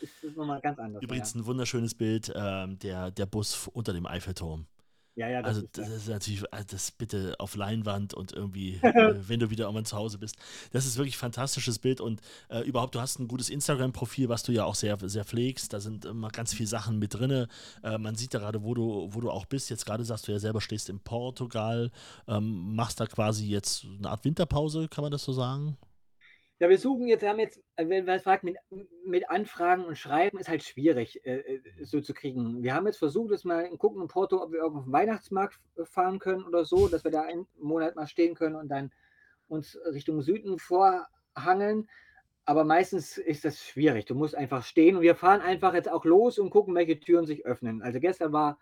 ist 0.00 0.22
das 0.22 0.34
nochmal 0.34 0.60
ganz 0.60 0.78
anders. 0.78 1.02
übrigens 1.02 1.34
ein 1.34 1.46
wunderschönes 1.46 1.94
Bild, 1.94 2.32
ähm, 2.34 2.78
der, 2.80 3.10
der 3.10 3.26
Bus 3.26 3.68
unter 3.68 3.92
dem 3.92 4.06
Eiffelturm. 4.06 4.66
Ja, 5.16 5.28
ja, 5.28 5.42
das 5.42 5.56
Also 5.56 5.60
ist, 5.62 5.78
das 5.78 5.88
ja. 5.88 5.94
ist 5.94 6.08
natürlich, 6.08 6.42
äh, 6.52 6.64
das 6.66 6.90
bitte 6.90 7.36
auf 7.38 7.54
Leinwand 7.54 8.14
und 8.14 8.32
irgendwie, 8.32 8.74
äh, 8.82 9.14
wenn 9.28 9.38
du 9.38 9.50
wieder 9.50 9.64
irgendwann 9.64 9.84
zu 9.84 9.96
Hause 9.96 10.18
bist. 10.18 10.36
Das 10.72 10.86
ist 10.86 10.96
wirklich 10.96 11.14
ein 11.16 11.18
fantastisches 11.18 11.78
Bild 11.78 12.00
und 12.00 12.20
äh, 12.48 12.60
überhaupt, 12.60 12.94
du 12.96 13.00
hast 13.00 13.20
ein 13.20 13.28
gutes 13.28 13.48
Instagram-Profil, 13.48 14.28
was 14.28 14.42
du 14.42 14.52
ja 14.52 14.64
auch 14.64 14.74
sehr, 14.74 14.98
sehr 15.08 15.24
pflegst. 15.24 15.72
Da 15.72 15.80
sind 15.80 16.04
immer 16.04 16.30
ganz 16.30 16.52
viele 16.52 16.66
Sachen 16.68 16.98
mit 16.98 17.14
drin. 17.14 17.46
Äh, 17.82 17.98
man 17.98 18.16
sieht 18.16 18.34
da 18.34 18.40
gerade, 18.40 18.64
wo 18.64 18.74
du, 18.74 19.08
wo 19.12 19.20
du 19.20 19.30
auch 19.30 19.46
bist. 19.46 19.70
Jetzt 19.70 19.86
gerade 19.86 20.04
sagst 20.04 20.26
du 20.26 20.32
ja 20.32 20.38
selber, 20.40 20.60
stehst 20.60 20.88
in 20.88 20.98
Portugal, 21.00 21.90
ähm, 22.26 22.74
machst 22.74 22.98
da 23.00 23.06
quasi 23.06 23.46
jetzt 23.46 23.84
eine 23.98 24.10
Art 24.10 24.24
Winterpause, 24.24 24.88
kann 24.88 25.02
man 25.02 25.12
das 25.12 25.22
so 25.22 25.32
sagen? 25.32 25.76
Ja, 26.60 26.68
wir 26.68 26.78
suchen 26.78 27.08
jetzt, 27.08 27.26
haben 27.26 27.40
jetzt, 27.40 27.60
äh, 27.76 27.88
wenn 27.88 28.04
man 28.04 28.20
fragt, 28.20 28.44
mit, 28.44 28.56
mit 29.04 29.28
Anfragen 29.28 29.84
und 29.84 29.98
Schreiben 29.98 30.38
ist 30.38 30.48
halt 30.48 30.62
schwierig 30.62 31.24
äh, 31.26 31.38
äh, 31.38 31.60
so 31.82 32.00
zu 32.00 32.14
kriegen. 32.14 32.62
Wir 32.62 32.74
haben 32.74 32.86
jetzt 32.86 32.98
versucht, 32.98 33.32
das 33.32 33.44
mal 33.44 33.68
gucken 33.76 34.00
in 34.00 34.08
Porto, 34.08 34.40
ob 34.40 34.52
wir 34.52 34.60
irgendwo 34.60 34.78
auf 34.78 34.84
den 34.84 34.92
Weihnachtsmarkt 34.92 35.58
fahren 35.82 36.20
können 36.20 36.44
oder 36.44 36.64
so, 36.64 36.86
dass 36.86 37.02
wir 37.02 37.10
da 37.10 37.22
einen 37.22 37.46
Monat 37.58 37.96
mal 37.96 38.06
stehen 38.06 38.36
können 38.36 38.54
und 38.54 38.68
dann 38.68 38.92
uns 39.48 39.76
Richtung 39.92 40.22
Süden 40.22 40.60
vorhangeln. 40.60 41.88
Aber 42.44 42.64
meistens 42.64 43.18
ist 43.18 43.44
das 43.44 43.60
schwierig. 43.64 44.04
Du 44.04 44.14
musst 44.14 44.36
einfach 44.36 44.62
stehen 44.62 44.96
und 44.96 45.02
wir 45.02 45.16
fahren 45.16 45.40
einfach 45.40 45.74
jetzt 45.74 45.90
auch 45.90 46.04
los 46.04 46.38
und 46.38 46.50
gucken, 46.50 46.74
welche 46.76 47.00
Türen 47.00 47.26
sich 47.26 47.44
öffnen. 47.46 47.82
Also 47.82 47.98
gestern 47.98 48.32
war, 48.32 48.58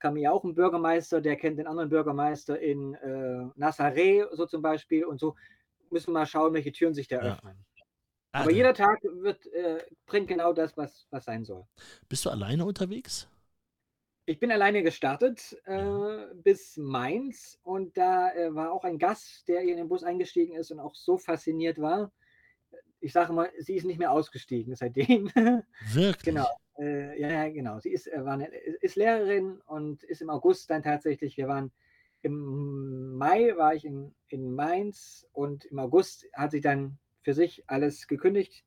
kam 0.00 0.16
ja 0.16 0.30
auch 0.30 0.44
ein 0.44 0.54
Bürgermeister, 0.54 1.20
der 1.20 1.36
kennt 1.36 1.58
den 1.58 1.66
anderen 1.66 1.90
Bürgermeister 1.90 2.58
in 2.58 2.94
äh, 2.94 3.60
Nazaré, 3.60 4.26
so 4.34 4.46
zum 4.46 4.62
Beispiel. 4.62 5.04
Und 5.04 5.18
so 5.18 5.34
müssen 5.94 6.08
wir 6.08 6.18
mal 6.20 6.26
schauen, 6.26 6.52
welche 6.52 6.72
Türen 6.72 6.92
sich 6.92 7.08
da 7.08 7.16
Ja. 7.24 7.32
öffnen. 7.36 7.64
Ah, 8.32 8.40
Aber 8.40 8.50
da- 8.50 8.56
jeder 8.56 8.74
Tag 8.74 8.98
wird, 9.02 9.46
äh, 9.52 9.78
bringt 10.06 10.28
genau 10.28 10.52
das, 10.52 10.76
was, 10.76 11.06
was 11.10 11.24
sein 11.24 11.44
soll. 11.44 11.64
bist 12.08 12.24
du 12.26 12.30
alleine 12.30 12.64
unterwegs? 12.66 13.28
Ich 14.26 14.40
bin 14.40 14.50
alleine 14.50 14.82
gestartet 14.82 15.56
äh, 15.66 16.26
bis 16.34 16.76
Mainz 16.78 17.58
und 17.62 17.96
da 17.96 18.32
äh, 18.32 18.54
war 18.54 18.72
auch 18.72 18.84
ein 18.84 18.98
Gast, 18.98 19.46
der 19.48 19.60
in 19.62 19.76
den 19.76 19.88
Bus 19.88 20.02
eingestiegen 20.02 20.54
ist 20.56 20.70
und 20.72 20.80
auch 20.80 20.94
so 20.94 21.16
fasziniert 21.18 21.78
war. 21.80 22.10
ich 23.00 23.12
sage 23.12 23.32
mal, 23.34 23.50
sie 23.58 23.74
ist 23.76 23.84
nicht 23.84 23.98
mehr 23.98 24.10
ausgestiegen 24.10 24.74
seitdem. 24.76 25.30
Wirklich? 25.92 26.22
genau. 26.24 26.46
Äh, 26.78 27.20
ja, 27.20 27.28
ja, 27.30 27.48
genau. 27.50 27.78
Sie 27.78 27.90
ist, 27.90 28.06
äh, 28.08 28.24
war 28.24 28.32
eine, 28.32 28.48
ist 28.48 28.96
Lehrerin 28.96 29.60
und 29.66 30.02
ist 30.04 30.22
im 30.22 30.30
August 30.30 30.70
dann 30.70 30.82
tatsächlich, 30.82 31.36
wir 31.36 31.46
waren 31.46 31.70
im 32.24 33.16
Mai 33.16 33.54
war 33.56 33.74
ich 33.74 33.84
in, 33.84 34.14
in 34.28 34.54
Mainz 34.54 35.26
und 35.32 35.66
im 35.66 35.78
August 35.78 36.26
hat 36.32 36.52
sie 36.52 36.62
dann 36.62 36.98
für 37.20 37.34
sich 37.34 37.62
alles 37.66 38.06
gekündigt, 38.06 38.64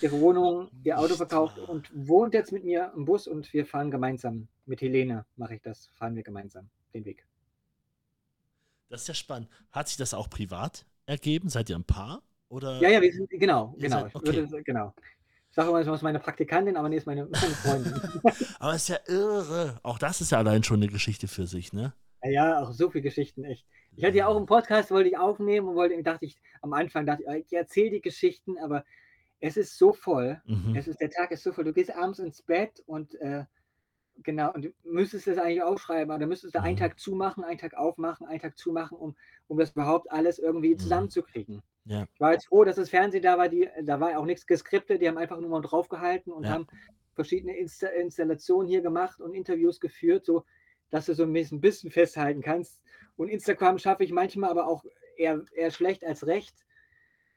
ihre 0.00 0.18
Wohnung, 0.20 0.70
ihr 0.82 0.98
Auto 0.98 1.14
verkauft 1.14 1.58
und 1.58 1.90
wohnt 1.94 2.32
jetzt 2.32 2.52
mit 2.52 2.64
mir 2.64 2.92
im 2.96 3.04
Bus 3.04 3.26
und 3.26 3.52
wir 3.52 3.66
fahren 3.66 3.90
gemeinsam. 3.90 4.48
Mit 4.64 4.80
Helene 4.80 5.26
mache 5.36 5.56
ich 5.56 5.62
das, 5.62 5.88
fahren 5.94 6.16
wir 6.16 6.22
gemeinsam 6.22 6.70
den 6.94 7.04
Weg. 7.04 7.26
Das 8.88 9.02
ist 9.02 9.08
ja 9.08 9.14
spannend. 9.14 9.48
Hat 9.72 9.88
sich 9.88 9.98
das 9.98 10.14
auch 10.14 10.30
privat 10.30 10.86
ergeben? 11.04 11.50
Seid 11.50 11.68
ihr 11.68 11.76
ein 11.76 11.84
Paar? 11.84 12.22
Oder? 12.48 12.80
Ja, 12.80 12.88
ja, 12.88 13.02
wir 13.02 13.12
sind, 13.12 13.28
genau, 13.28 13.74
genau. 13.78 14.02
Seid, 14.02 14.14
okay. 14.14 14.36
würde, 14.50 14.62
genau. 14.62 14.94
Ich 15.50 15.54
sage 15.54 15.68
immer, 15.68 15.84
das 15.84 15.96
ist 15.96 16.02
meine 16.02 16.20
Praktikantin, 16.20 16.76
aber 16.76 16.88
nee, 16.88 16.96
ist 16.96 17.06
meine, 17.06 17.26
meine 17.26 17.54
Freundin. 17.54 17.94
aber 18.58 18.74
ist 18.74 18.88
ja 18.88 18.98
irre. 19.06 19.78
Auch 19.82 19.98
das 19.98 20.20
ist 20.20 20.32
ja 20.32 20.38
allein 20.38 20.62
schon 20.62 20.78
eine 20.78 20.88
Geschichte 20.88 21.28
für 21.28 21.46
sich, 21.46 21.72
ne? 21.72 21.92
Ja, 22.22 22.62
auch 22.62 22.72
so 22.72 22.90
viele 22.90 23.02
Geschichten, 23.02 23.44
echt. 23.44 23.66
Ich 23.96 24.04
hatte 24.04 24.16
ja 24.16 24.26
auch 24.26 24.36
einen 24.36 24.46
Podcast, 24.46 24.90
wollte 24.90 25.08
ich 25.08 25.16
aufnehmen 25.16 25.68
und 25.68 25.74
wollte, 25.74 26.00
dachte 26.02 26.26
ich, 26.26 26.36
am 26.60 26.72
Anfang 26.72 27.06
dachte 27.06 27.22
ich, 27.22 27.46
ich 27.46 27.52
erzähle 27.52 27.90
die 27.90 28.00
Geschichten, 28.00 28.58
aber 28.58 28.84
es 29.40 29.56
ist 29.56 29.78
so 29.78 29.92
voll. 29.92 30.40
Mhm. 30.46 30.74
Es 30.76 30.88
ist, 30.88 31.00
der 31.00 31.10
Tag 31.10 31.30
ist 31.30 31.42
so 31.42 31.52
voll. 31.52 31.64
Du 31.64 31.72
gehst 31.72 31.94
abends 31.94 32.18
ins 32.18 32.42
Bett 32.42 32.82
und 32.86 33.14
äh, 33.20 33.44
genau, 34.22 34.52
und 34.52 34.66
du 34.66 34.72
müsstest 34.84 35.26
das 35.26 35.38
eigentlich 35.38 35.62
aufschreiben, 35.62 36.10
aber 36.10 36.20
du 36.20 36.26
müsstest 36.26 36.56
einen 36.56 36.74
mhm. 36.74 36.78
Tag 36.80 36.98
zumachen, 36.98 37.44
einen 37.44 37.58
Tag 37.58 37.74
aufmachen, 37.74 38.26
einen 38.26 38.40
Tag 38.40 38.58
zumachen, 38.58 38.98
um, 38.98 39.16
um 39.48 39.58
das 39.58 39.72
überhaupt 39.72 40.10
alles 40.10 40.38
irgendwie 40.38 40.74
mhm. 40.74 40.78
zusammenzukriegen. 40.78 41.62
Ja. 41.84 42.06
Ich 42.12 42.20
war 42.20 42.32
jetzt 42.32 42.46
froh, 42.46 42.64
dass 42.64 42.76
das 42.76 42.90
Fernsehen 42.90 43.22
da 43.22 43.38
war, 43.38 43.48
die, 43.48 43.68
da 43.82 44.00
war 44.00 44.18
auch 44.18 44.24
nichts 44.24 44.46
geskriptet, 44.46 45.00
die 45.00 45.08
haben 45.08 45.18
einfach 45.18 45.38
nur 45.40 45.50
mal 45.50 45.62
draufgehalten 45.62 46.32
und 46.32 46.44
ja. 46.44 46.50
haben 46.50 46.66
verschiedene 47.14 47.56
Insta 47.56 47.88
Installationen 47.88 48.68
hier 48.68 48.82
gemacht 48.82 49.20
und 49.20 49.34
Interviews 49.34 49.80
geführt, 49.80 50.24
so 50.26 50.44
dass 50.90 51.06
du 51.06 51.14
so 51.14 51.24
ein 51.24 51.32
bisschen 51.32 51.90
festhalten 51.90 52.42
kannst. 52.42 52.80
Und 53.16 53.28
Instagram 53.28 53.78
schaffe 53.78 54.04
ich 54.04 54.12
manchmal 54.12 54.50
aber 54.50 54.66
auch 54.66 54.84
eher, 55.16 55.44
eher 55.54 55.70
schlecht 55.70 56.04
als 56.04 56.26
recht. 56.26 56.54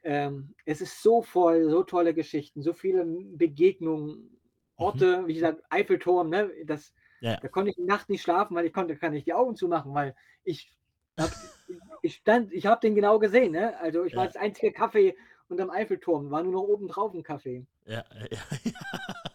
Ähm, 0.02 0.54
es 0.64 0.80
ist 0.80 1.02
so 1.02 1.22
voll, 1.22 1.68
so 1.68 1.82
tolle 1.82 2.14
Geschichten, 2.14 2.62
so 2.62 2.72
viele 2.72 3.04
Begegnungen, 3.04 4.38
Orte, 4.76 5.22
mhm. 5.22 5.26
wie 5.26 5.34
gesagt, 5.34 5.62
Eiffelturm, 5.68 6.30
ne? 6.30 6.50
Das, 6.64 6.94
ja. 7.20 7.36
da 7.36 7.48
konnte 7.48 7.70
ich 7.70 7.76
die 7.76 7.84
Nacht 7.84 8.08
nicht 8.08 8.22
schlafen, 8.22 8.56
weil 8.56 8.64
ich 8.64 8.72
konnte, 8.72 8.96
kann 8.96 9.12
nicht 9.12 9.26
die 9.26 9.34
Augen 9.34 9.56
zumachen, 9.56 9.92
weil 9.92 10.14
ich 10.42 10.74
hab, 11.18 11.30
ich 12.02 12.16
stand, 12.16 12.52
ich 12.52 12.64
habe 12.66 12.80
den 12.80 12.94
genau 12.94 13.18
gesehen, 13.18 13.52
ne? 13.52 13.78
Also 13.78 14.04
ich 14.04 14.12
ja. 14.12 14.18
war 14.18 14.26
das 14.26 14.36
einzige 14.36 14.72
Kaffee 14.72 15.14
unterm 15.48 15.70
Eiffelturm, 15.70 16.30
war 16.30 16.42
nur 16.42 16.52
noch 16.52 16.62
oben 16.62 16.88
drauf 16.88 17.12
ein 17.12 17.22
Kaffee. 17.22 17.66
Ja, 17.84 18.04
ja, 18.14 18.38
ja. 18.64 19.29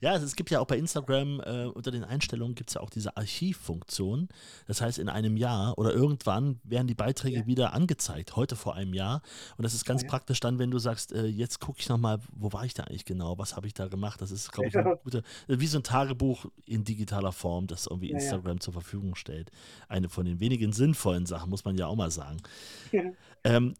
Ja, 0.00 0.12
also 0.12 0.24
es 0.24 0.34
gibt 0.34 0.50
ja 0.50 0.60
auch 0.60 0.66
bei 0.66 0.78
Instagram 0.78 1.40
äh, 1.40 1.66
unter 1.66 1.90
den 1.90 2.04
Einstellungen 2.04 2.54
gibt 2.54 2.70
es 2.70 2.74
ja 2.74 2.80
auch 2.80 2.90
diese 2.90 3.16
Archivfunktion. 3.16 4.28
Das 4.66 4.80
heißt, 4.80 4.98
in 4.98 5.08
einem 5.08 5.36
Jahr 5.36 5.76
oder 5.78 5.92
irgendwann 5.92 6.58
werden 6.64 6.86
die 6.86 6.94
Beiträge 6.94 7.40
ja. 7.40 7.46
wieder 7.46 7.74
angezeigt, 7.74 8.34
heute 8.36 8.56
vor 8.56 8.74
einem 8.74 8.94
Jahr. 8.94 9.20
Und 9.58 9.64
das 9.64 9.74
ist 9.74 9.84
ganz 9.84 10.02
ja. 10.02 10.08
praktisch 10.08 10.40
dann, 10.40 10.58
wenn 10.58 10.70
du 10.70 10.78
sagst, 10.78 11.12
äh, 11.12 11.26
jetzt 11.26 11.60
gucke 11.60 11.80
ich 11.80 11.88
nochmal, 11.88 12.18
wo 12.32 12.52
war 12.52 12.64
ich 12.64 12.72
da 12.72 12.84
eigentlich 12.84 13.04
genau, 13.04 13.36
was 13.38 13.56
habe 13.56 13.66
ich 13.66 13.74
da 13.74 13.88
gemacht. 13.88 14.22
Das 14.22 14.30
ist, 14.30 14.52
glaube 14.52 14.68
ich, 14.68 14.76
eine 14.76 14.96
gute, 15.04 15.22
wie 15.48 15.66
so 15.66 15.78
ein 15.78 15.82
Tagebuch 15.84 16.46
in 16.64 16.84
digitaler 16.84 17.32
Form, 17.32 17.66
das 17.66 17.86
irgendwie 17.86 18.10
Instagram 18.10 18.60
zur 18.60 18.72
Verfügung 18.72 19.14
stellt. 19.16 19.50
Eine 19.88 20.08
von 20.08 20.24
den 20.24 20.40
wenigen 20.40 20.72
sinnvollen 20.72 21.26
Sachen, 21.26 21.50
muss 21.50 21.64
man 21.64 21.76
ja 21.76 21.86
auch 21.86 21.96
mal 21.96 22.10
sagen. 22.10 22.38
Ähm, 23.42 23.74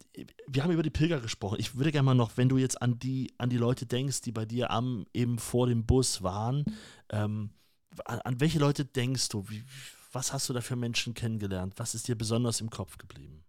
wir 0.46 0.64
haben 0.64 0.70
über 0.70 0.83
die 0.83 0.90
Pilger 0.90 1.20
gesprochen. 1.20 1.56
Ich 1.61 1.76
würde 1.76 1.92
gerne 1.92 2.06
mal 2.06 2.14
noch, 2.14 2.37
wenn 2.37 2.48
du 2.48 2.56
jetzt 2.56 2.80
an 2.80 2.98
die, 2.98 3.33
an 3.37 3.50
die 3.50 3.59
Leute 3.59 3.85
denkst, 3.85 4.22
die 4.22 4.33
bei 4.33 4.46
dir 4.46 4.70
am 4.70 5.06
eben 5.12 5.38
vor 5.38 5.66
dem 5.66 5.85
Bus 5.85 6.09
waren, 6.22 6.64
ähm, 7.10 7.50
an, 8.04 8.20
an, 8.20 8.40
welche 8.40 8.58
Leute 8.58 8.84
denkst 8.84 9.28
du? 9.28 9.48
Wie, 9.48 9.64
was 10.12 10.32
hast 10.32 10.48
du 10.48 10.52
da 10.52 10.60
für 10.60 10.76
Menschen 10.76 11.14
kennengelernt? 11.14 11.74
Was 11.76 11.94
ist 11.94 12.08
dir 12.08 12.16
besonders 12.16 12.60
im 12.60 12.70
Kopf 12.70 12.98
geblieben? 12.98 13.44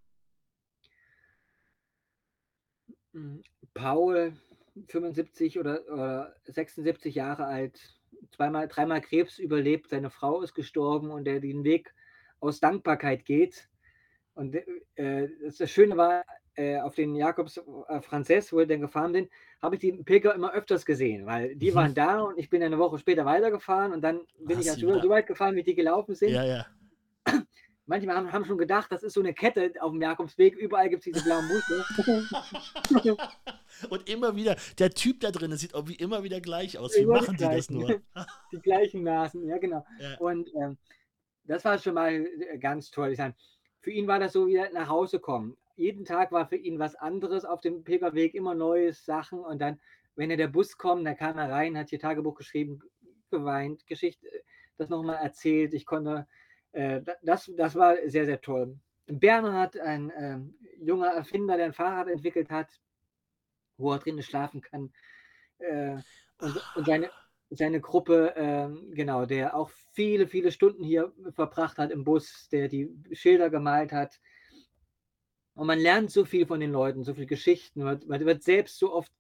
Hm, 3.13 3.43
Paul, 3.74 4.34
75 4.88 5.60
oder, 5.60 5.82
oder 5.91 6.36
76 6.45 7.15
Jahre 7.15 7.45
alt, 7.45 7.80
zweimal, 8.32 8.67
dreimal 8.67 9.02
Krebs 9.02 9.39
überlebt, 9.39 9.89
seine 9.89 10.10
Frau 10.10 10.41
ist 10.41 10.54
gestorben 10.54 11.12
und 11.12 11.26
der 11.26 11.39
den 11.39 11.63
Weg 11.63 11.93
aus 12.39 12.60
Dankbarkeit 12.60 13.26
geht 13.26 13.67
und 14.34 14.56
äh, 14.95 15.28
das 15.58 15.69
Schöne 15.69 15.97
war, 15.97 16.24
äh, 16.56 16.80
auf 16.80 16.96
den 16.96 17.16
Jakobs 17.16 17.58
äh, 17.58 18.02
Frances, 18.02 18.52
wo 18.52 18.58
wir 18.58 18.68
dann 18.68 18.82
gefahren 18.82 19.14
sind, 19.14 19.30
habe 19.62 19.76
ich 19.76 19.82
die 19.82 19.94
Pilger 19.94 20.36
immer 20.36 20.54
öfters 20.54 20.86
gesehen, 20.86 21.26
weil 21.26 21.56
die 21.56 21.72
mhm. 21.72 21.76
waren 21.76 21.94
da 21.94 22.22
und 22.22 22.38
ich 22.38 22.50
bin 22.50 22.62
eine 22.64 22.78
Woche 22.78 23.00
später 23.00 23.26
weitergefahren 23.26 23.94
und 23.94 24.02
dann 24.02 24.22
bin 24.40 24.58
Ach, 24.58 24.62
ich 24.62 24.70
also 24.70 25.02
so 25.02 25.10
weit 25.10 25.28
gefahren, 25.28 25.56
wie 25.56 25.64
die 25.64 25.76
gelaufen 25.76 26.16
sind. 26.16 26.32
Ja, 26.32 26.44
ja. 26.44 26.66
Manchmal 27.86 28.16
haben, 28.16 28.32
haben 28.32 28.46
schon 28.46 28.58
gedacht, 28.58 28.92
das 28.92 29.04
ist 29.04 29.14
so 29.14 29.20
eine 29.20 29.34
Kette 29.34 29.74
auf 29.82 29.92
dem 29.92 30.02
Jakobsweg, 30.02 30.56
überall 30.56 30.90
gibt 30.90 31.06
es 31.06 31.12
diese 31.12 31.26
blauen 31.26 31.46
Muster. 31.48 33.18
und 33.90 34.10
immer 34.10 34.36
wieder, 34.36 34.56
der 34.78 34.92
Typ 34.92 35.20
da 35.20 35.32
drin, 35.32 35.56
sieht 35.58 35.74
auch 35.74 35.88
wie 35.88 35.96
immer 35.96 36.24
wieder 36.24 36.40
gleich 36.40 36.78
aus. 36.78 36.96
Wie 36.96 37.06
machen 37.06 37.36
die 37.36 37.44
das 37.44 37.70
nur? 37.70 38.02
die 38.54 38.62
gleichen 38.62 39.04
Nasen, 39.04 39.46
ja 39.48 39.58
genau. 39.58 39.86
Ja. 40.00 40.18
Und 40.20 40.50
ähm, 40.56 40.78
das 41.44 41.66
war 41.66 41.78
schon 41.80 41.96
mal 41.96 42.14
äh, 42.14 42.58
ganz 42.60 42.92
toll. 42.92 43.12
Ich 43.12 43.18
sage, 43.18 43.36
für 43.80 43.92
ihn 43.92 44.08
war 44.08 44.20
das 44.20 44.34
so 44.34 44.48
wie 44.48 44.62
nach 44.74 44.88
Hause 44.88 45.20
kommen. 45.20 45.58
Jeden 45.76 46.06
Tag 46.06 46.32
war 46.32 46.48
für 46.48 46.56
ihn 46.56 46.80
was 46.80 46.96
anderes 46.96 47.46
auf 47.46 47.62
dem 47.62 47.84
Pilgerweg, 47.84 48.34
immer 48.34 48.56
neue 48.56 48.94
Sachen. 48.94 49.40
Und 49.40 49.60
dann, 49.62 49.80
wenn 50.16 50.32
er 50.32 50.38
der 50.38 50.48
Bus 50.48 50.78
kommt, 50.78 51.06
dann 51.06 51.18
kam 51.18 51.38
er 51.38 51.50
rein, 51.50 51.78
hat 51.78 51.90
hier 51.90 52.00
Tagebuch 52.00 52.36
geschrieben, 52.36 52.80
geweint, 53.30 53.88
Geschichte, 53.88 54.28
das 54.78 54.90
nochmal 54.90 55.18
erzählt. 55.18 55.74
Ich 55.74 55.86
konnte, 55.86 56.28
äh, 56.74 57.02
das, 57.24 57.52
das 57.56 57.76
war 57.76 57.96
sehr, 58.06 58.26
sehr 58.26 58.42
toll. 58.42 58.78
Bernhard, 59.08 59.78
ein 59.80 60.10
äh, 60.12 60.40
junger 60.84 61.08
Erfinder, 61.08 61.58
der 61.58 61.68
ein 61.68 61.74
Fahrrad 61.74 62.08
entwickelt 62.08 62.50
hat, 62.50 62.70
wo 63.78 63.92
er 63.92 64.00
drinnen 64.00 64.24
schlafen 64.24 64.62
kann. 64.62 64.92
Äh, 65.58 65.98
und, 66.40 66.62
und 66.76 66.86
seine, 66.86 67.10
seine 67.50 67.82
Gruppe, 67.82 68.34
ähm, 68.36 68.92
genau, 68.94 69.26
der 69.26 69.56
auch 69.56 69.70
viele, 69.94 70.28
viele 70.28 70.52
Stunden 70.52 70.84
hier 70.84 71.14
verbracht 71.34 71.78
hat 71.78 71.92
im 71.92 72.04
Bus, 72.04 72.48
der 72.50 72.68
die 72.68 72.90
Schilder 73.12 73.50
gemalt 73.50 73.92
hat. 73.92 74.20
Und 75.54 75.68
man 75.68 75.80
lernt 75.80 76.12
so 76.12 76.26
viel 76.26 76.46
von 76.46 76.60
den 76.60 76.72
Leuten, 76.72 77.04
so 77.04 77.14
viele 77.14 77.28
Geschichten. 77.28 77.84
Man, 77.84 78.02
man 78.08 78.26
wird 78.26 78.44
selbst 78.44 78.78
so 78.80 78.94
oft 78.94 79.12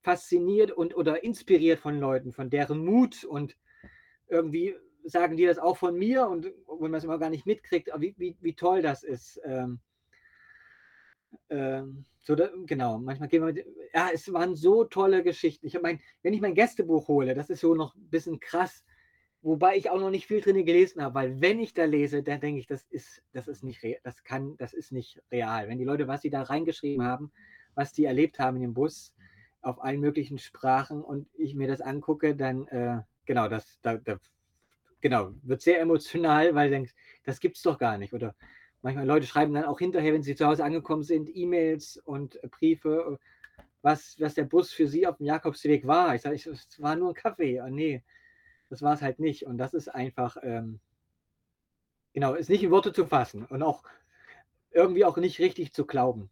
fasziniert 0.00 0.70
und 0.70 0.96
oder 0.96 1.22
inspiriert 1.22 1.80
von 1.80 1.98
Leuten, 1.98 2.32
von 2.32 2.48
deren 2.48 2.84
Mut 2.84 3.24
und 3.24 3.56
irgendwie 4.28 4.76
sagen 5.04 5.36
die 5.36 5.46
das 5.46 5.58
auch 5.58 5.76
von 5.76 5.96
mir 5.96 6.26
und 6.26 6.44
wenn 6.44 6.90
man 6.90 6.94
es 6.94 7.04
immer 7.04 7.18
gar 7.18 7.30
nicht 7.30 7.46
mitkriegt, 7.46 7.90
wie, 7.98 8.14
wie, 8.18 8.36
wie 8.40 8.54
toll 8.54 8.82
das 8.82 9.02
ist. 9.02 9.40
Ähm, 9.44 9.80
ähm, 11.48 12.04
so, 12.22 12.34
da, 12.34 12.50
genau, 12.66 12.98
manchmal 12.98 13.28
gehen 13.28 13.42
wir 13.42 13.52
mit, 13.52 13.66
ja, 13.94 14.10
es 14.12 14.32
waren 14.32 14.56
so 14.56 14.84
tolle 14.84 15.22
Geschichten. 15.22 15.66
Ich 15.66 15.80
mein, 15.80 16.00
wenn 16.22 16.34
ich 16.34 16.40
mein 16.40 16.54
Gästebuch 16.54 17.08
hole, 17.08 17.34
das 17.34 17.50
ist 17.50 17.60
so 17.60 17.74
noch 17.74 17.94
ein 17.94 18.08
bisschen 18.10 18.40
krass, 18.40 18.84
wobei 19.42 19.76
ich 19.76 19.90
auch 19.90 20.00
noch 20.00 20.10
nicht 20.10 20.26
viel 20.26 20.40
drin 20.40 20.64
gelesen 20.64 21.02
habe, 21.02 21.14
weil 21.14 21.40
wenn 21.40 21.60
ich 21.60 21.74
da 21.74 21.84
lese, 21.84 22.22
dann 22.22 22.40
denke 22.40 22.60
ich, 22.60 22.66
das 22.66 22.86
ist, 22.90 23.22
das 23.32 23.48
ist 23.48 23.64
nicht 23.64 23.82
real, 23.82 24.00
das 24.02 24.22
kann, 24.24 24.56
das 24.58 24.72
ist 24.72 24.92
nicht 24.92 25.22
real. 25.30 25.68
Wenn 25.68 25.78
die 25.78 25.84
Leute, 25.84 26.08
was 26.08 26.22
sie 26.22 26.30
da 26.30 26.42
reingeschrieben 26.42 27.04
haben, 27.04 27.32
was 27.74 27.92
die 27.92 28.04
erlebt 28.04 28.38
haben 28.38 28.56
in 28.56 28.62
dem 28.62 28.74
Bus, 28.74 29.14
auf 29.62 29.82
allen 29.82 30.00
möglichen 30.00 30.38
Sprachen 30.38 31.02
und 31.02 31.28
ich 31.34 31.54
mir 31.54 31.68
das 31.68 31.80
angucke, 31.80 32.34
dann 32.34 32.66
äh, 32.68 33.00
genau, 33.26 33.48
das, 33.48 33.78
da, 33.82 33.96
da, 33.96 34.18
genau, 35.00 35.32
wird 35.42 35.62
sehr 35.62 35.80
emotional, 35.80 36.54
weil 36.54 36.68
du 36.68 36.76
denkst, 36.76 36.94
das 37.24 37.40
gibt's 37.40 37.62
doch 37.62 37.78
gar 37.78 37.98
nicht. 37.98 38.12
Oder 38.12 38.34
manchmal 38.82 39.06
Leute 39.06 39.26
schreiben 39.26 39.54
dann 39.54 39.64
auch 39.64 39.78
hinterher, 39.78 40.12
wenn 40.12 40.22
sie 40.22 40.34
zu 40.34 40.46
Hause 40.46 40.64
angekommen 40.64 41.02
sind, 41.02 41.34
E-Mails 41.34 41.98
und 42.04 42.40
Briefe, 42.50 43.18
was, 43.82 44.16
was 44.18 44.34
der 44.34 44.44
Bus 44.44 44.72
für 44.72 44.86
sie 44.88 45.06
auf 45.06 45.18
dem 45.18 45.26
Jakobsweg 45.26 45.86
war. 45.86 46.14
Ich 46.14 46.22
sage, 46.22 46.36
es 46.36 46.80
war 46.80 46.96
nur 46.96 47.10
ein 47.10 47.14
Kaffee. 47.14 47.60
Oh, 47.60 47.68
nee, 47.68 48.02
das 48.70 48.80
war 48.80 48.94
es 48.94 49.02
halt 49.02 49.18
nicht. 49.18 49.44
Und 49.44 49.58
das 49.58 49.74
ist 49.74 49.88
einfach, 49.88 50.36
ähm, 50.42 50.80
genau, 52.14 52.34
ist 52.34 52.48
nicht 52.48 52.62
in 52.62 52.70
Worte 52.70 52.92
zu 52.92 53.04
fassen 53.04 53.44
und 53.44 53.62
auch 53.62 53.82
irgendwie 54.70 55.04
auch 55.04 55.16
nicht 55.18 55.40
richtig 55.40 55.74
zu 55.74 55.84
glauben. 55.84 56.30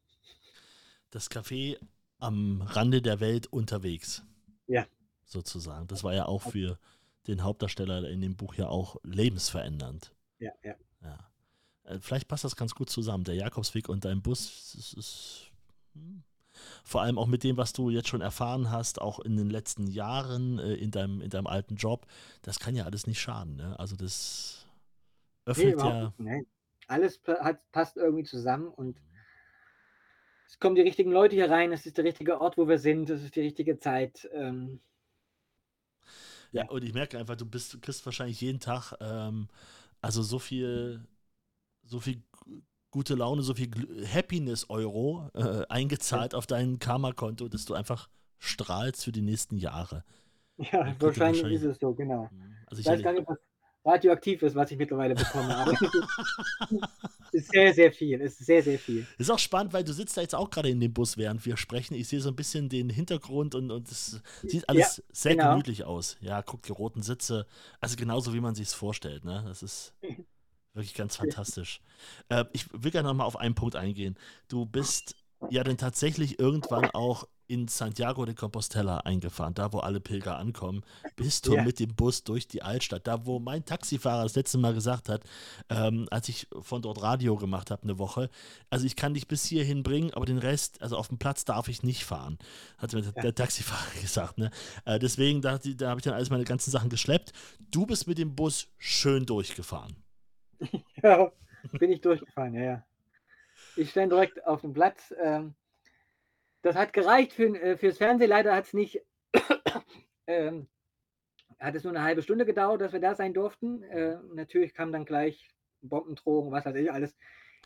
Das 1.11 1.30
Café 1.30 1.78
am 2.18 2.62
Rande 2.62 3.03
der 3.03 3.20
Welt 3.20 3.47
unterwegs. 3.49 4.24
Ja. 4.66 4.86
Sozusagen. 5.24 5.86
Das 5.89 6.05
war 6.05 6.14
ja 6.14 6.26
auch 6.26 6.43
für 6.43 6.78
den 7.26 7.43
Hauptdarsteller 7.43 8.09
in 8.09 8.20
dem 8.20 8.36
Buch 8.36 8.55
ja 8.55 8.68
auch 8.68 8.97
lebensverändernd. 9.03 10.14
Ja, 10.39 10.53
ja. 10.62 10.74
ja. 11.03 11.30
Äh, 11.84 11.99
vielleicht 12.01 12.28
passt 12.28 12.45
das 12.45 12.57
ganz 12.57 12.74
gut 12.74 12.89
zusammen. 12.89 13.24
Der 13.24 13.34
Jakobsweg 13.34 13.89
und 13.89 14.05
dein 14.05 14.22
Bus 14.22 14.74
ist, 14.74 14.95
ist 14.95 15.51
hm. 15.95 16.22
Vor 16.84 17.02
allem 17.02 17.18
auch 17.18 17.26
mit 17.26 17.44
dem, 17.44 17.56
was 17.56 17.72
du 17.72 17.90
jetzt 17.90 18.09
schon 18.09 18.20
erfahren 18.20 18.70
hast, 18.70 19.00
auch 19.00 19.20
in 19.20 19.36
den 19.36 19.50
letzten 19.50 19.86
Jahren 19.86 20.59
äh, 20.59 20.74
in, 20.74 20.90
deinem, 20.90 21.20
in 21.20 21.30
deinem 21.30 21.46
alten 21.46 21.76
Job, 21.76 22.06
das 22.42 22.59
kann 22.59 22.74
ja 22.74 22.84
alles 22.84 23.06
nicht 23.06 23.20
schaden. 23.20 23.56
Ne? 23.56 23.78
Also 23.78 23.96
das 23.96 24.66
öffnet 25.44 25.76
nee, 25.76 25.82
ja. 25.82 26.14
Nein. 26.18 26.46
Alles 26.86 27.20
hat, 27.26 27.61
passt 27.70 27.96
irgendwie 27.96 28.24
zusammen 28.24 28.68
und 28.68 28.98
es 30.46 30.59
kommen 30.59 30.74
die 30.74 30.82
richtigen 30.82 31.12
Leute 31.12 31.36
hier 31.36 31.50
rein, 31.50 31.72
es 31.72 31.84
ist 31.84 31.98
der 31.98 32.04
richtige 32.04 32.40
Ort, 32.40 32.56
wo 32.56 32.68
wir 32.68 32.78
sind, 32.78 33.11
es 33.11 33.22
ist 33.22 33.36
die 33.36 33.42
richtige 33.42 33.78
Zeit. 33.78 34.26
Ähm, 34.32 34.80
ja, 36.52 36.66
und 36.70 36.82
ich 36.82 36.94
merke 36.94 37.18
einfach, 37.18 37.36
du 37.36 37.44
bist, 37.44 37.74
du 37.74 37.80
kriegst 37.80 38.06
wahrscheinlich 38.06 38.40
jeden 38.40 38.59
Tag 38.59 38.94
ähm, 39.00 39.48
also 40.00 40.22
so 40.22 40.38
viel, 40.38 41.04
so 41.84 42.00
viel 42.00 42.22
gute 42.91 43.14
Laune, 43.14 43.43
so 43.43 43.55
viel 43.55 43.70
Happiness-Euro 44.12 45.30
äh, 45.34 45.66
eingezahlt 45.68 46.34
auf 46.34 46.47
dein 46.47 46.78
Karma-Konto, 46.78 47.49
dass 47.49 47.64
du 47.64 47.74
einfach 47.74 48.09
strahlst 48.39 49.05
für 49.05 49.12
die 49.12 49.22
nächsten 49.22 49.57
Jahre. 49.57 50.05
Ja, 50.57 50.95
wahrscheinlich, 50.99 51.01
wahrscheinlich, 51.01 51.62
ist 51.62 51.64
es 51.64 51.78
so, 51.78 51.95
genau. 51.95 52.28
Mhm. 52.32 52.57
Also 52.66 52.80
ich 52.80 52.86
weiß 52.86 53.03
gar 53.03 53.12
nicht, 53.12 53.28
was 53.28 53.39
radioaktiv 53.84 54.43
ist, 54.43 54.55
was 54.55 54.70
ich 54.70 54.78
mittlerweile 54.78 55.14
bekomme. 55.14 55.57
Aber 55.57 55.72
ist 57.32 57.51
sehr, 57.51 57.72
sehr 57.72 57.93
viel. 57.93 58.20
Ist 58.20 58.39
sehr, 58.39 58.62
sehr 58.62 58.78
viel. 58.78 59.07
Ist 59.18 59.30
auch 59.30 59.39
spannend, 59.39 59.72
weil 59.72 59.84
du 59.84 59.93
sitzt 59.93 60.16
da 60.16 60.20
jetzt 60.20 60.34
auch 60.34 60.51
gerade 60.51 60.68
in 60.68 60.80
dem 60.80 60.93
Bus, 60.93 61.16
während 61.16 61.45
wir 61.47 61.57
sprechen. 61.57 61.95
Ich 61.95 62.09
sehe 62.09 62.20
so 62.20 62.28
ein 62.28 62.36
bisschen 62.36 62.68
den 62.68 62.91
Hintergrund 62.91 63.55
und, 63.55 63.70
und 63.70 63.91
es 63.91 64.20
sieht 64.43 64.68
alles 64.68 64.99
ja, 64.99 65.05
sehr 65.12 65.36
genau. 65.36 65.51
gemütlich 65.51 65.84
aus. 65.84 66.16
Ja, 66.20 66.43
guck, 66.43 66.62
die 66.62 66.72
roten 66.72 67.03
Sitze. 67.03 67.47
Also 67.80 67.97
genauso, 67.97 68.34
wie 68.34 68.41
man 68.41 68.55
sich 68.55 68.68
es 68.68 68.74
vorstellt. 68.74 69.24
Ne? 69.24 69.45
Das 69.47 69.62
ist 69.62 69.95
wirklich 70.74 70.94
ganz 70.94 71.16
fantastisch. 71.16 71.80
Äh, 72.28 72.44
ich 72.52 72.66
will 72.72 72.90
gerne 72.90 73.08
nochmal 73.08 73.26
auf 73.26 73.36
einen 73.36 73.54
Punkt 73.54 73.76
eingehen. 73.76 74.16
Du 74.48 74.66
bist 74.66 75.16
ja 75.50 75.64
dann 75.64 75.78
tatsächlich 75.78 76.38
irgendwann 76.38 76.90
auch 76.90 77.26
in 77.48 77.66
Santiago 77.66 78.26
de 78.26 78.34
Compostela 78.34 78.98
eingefahren, 78.98 79.54
da 79.54 79.72
wo 79.72 79.78
alle 79.78 80.00
Pilger 80.00 80.36
ankommen, 80.36 80.84
bist 81.16 81.46
du 81.46 81.54
ja. 81.54 81.64
mit 81.64 81.80
dem 81.80 81.94
Bus 81.94 82.22
durch 82.22 82.46
die 82.46 82.62
Altstadt, 82.62 83.06
da 83.06 83.24
wo 83.24 83.38
mein 83.38 83.64
Taxifahrer 83.64 84.24
das 84.24 84.36
letzte 84.36 84.58
Mal 84.58 84.74
gesagt 84.74 85.08
hat, 85.08 85.22
ähm, 85.70 86.06
als 86.10 86.28
ich 86.28 86.46
von 86.60 86.82
dort 86.82 87.00
Radio 87.00 87.36
gemacht 87.36 87.70
habe 87.70 87.84
eine 87.84 87.98
Woche, 87.98 88.28
also 88.68 88.84
ich 88.84 88.96
kann 88.96 89.14
dich 89.14 89.28
bis 89.28 89.46
hierhin 89.46 89.82
bringen, 89.82 90.12
aber 90.12 90.26
den 90.26 90.36
Rest, 90.36 90.82
also 90.82 90.98
auf 90.98 91.08
dem 91.08 91.18
Platz 91.18 91.46
darf 91.46 91.68
ich 91.68 91.82
nicht 91.82 92.04
fahren, 92.04 92.38
hat 92.76 92.92
mir 92.92 93.00
ja. 93.00 93.12
der 93.12 93.34
Taxifahrer 93.34 93.92
gesagt. 94.02 94.36
Ne? 94.36 94.50
Äh, 94.84 94.98
deswegen, 94.98 95.40
da, 95.40 95.56
da 95.58 95.88
habe 95.88 96.00
ich 96.00 96.04
dann 96.04 96.14
alles 96.14 96.28
meine 96.28 96.44
ganzen 96.44 96.70
Sachen 96.70 96.90
geschleppt. 96.90 97.32
Du 97.70 97.86
bist 97.86 98.06
mit 98.06 98.18
dem 98.18 98.34
Bus 98.34 98.68
schön 98.76 99.24
durchgefahren. 99.24 99.96
Ja, 101.02 101.30
bin 101.78 101.92
ich 101.92 102.00
durchgefahren, 102.00 102.54
ja, 102.54 102.62
ja. 102.62 102.86
Ich 103.76 103.90
stand 103.90 104.12
direkt 104.12 104.44
auf 104.46 104.62
dem 104.62 104.72
Platz. 104.72 105.14
Ähm, 105.20 105.54
das 106.62 106.76
hat 106.76 106.92
gereicht 106.92 107.32
für, 107.32 107.54
äh, 107.54 107.76
fürs 107.76 107.98
Fernsehen. 107.98 108.30
Leider 108.30 108.54
hat 108.54 108.64
es 108.64 108.74
nicht, 108.74 109.00
ähm, 110.26 110.68
hat 111.59 111.74
es 111.74 111.84
nur 111.84 111.92
eine 111.92 112.02
halbe 112.02 112.22
Stunde 112.22 112.44
gedauert, 112.44 112.80
dass 112.80 112.92
wir 112.92 113.00
da 113.00 113.14
sein 113.14 113.34
durften. 113.34 113.82
Äh, 113.84 114.16
natürlich 114.34 114.74
kam 114.74 114.92
dann 114.92 115.04
gleich 115.04 115.48
Bombendrohung, 115.82 116.50
was 116.50 116.64
weiß 116.64 116.76
ich 116.76 116.92
alles. 116.92 117.16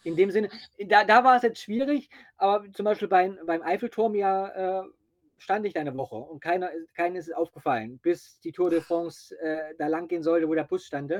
In 0.04 0.16
dem 0.16 0.30
Sinne, 0.30 0.50
da, 0.88 1.04
da 1.04 1.24
war 1.24 1.36
es 1.36 1.42
jetzt 1.42 1.62
schwierig, 1.62 2.10
aber 2.36 2.70
zum 2.72 2.84
Beispiel 2.84 3.08
beim, 3.08 3.38
beim 3.46 3.62
Eiffelturm 3.62 4.14
ja 4.14 4.82
äh, 4.82 4.88
stand 5.38 5.66
ich 5.66 5.74
da 5.74 5.80
eine 5.80 5.96
Woche 5.96 6.16
und 6.16 6.40
keiner, 6.40 6.70
keinen 6.94 7.16
ist 7.16 7.34
aufgefallen, 7.34 7.98
bis 7.98 8.40
die 8.40 8.52
Tour 8.52 8.70
de 8.70 8.80
France 8.80 9.38
äh, 9.40 9.74
da 9.78 9.86
lang 9.88 10.08
gehen 10.08 10.22
sollte, 10.22 10.48
wo 10.48 10.54
der 10.54 10.64
Bus 10.64 10.86
stand. 10.86 11.12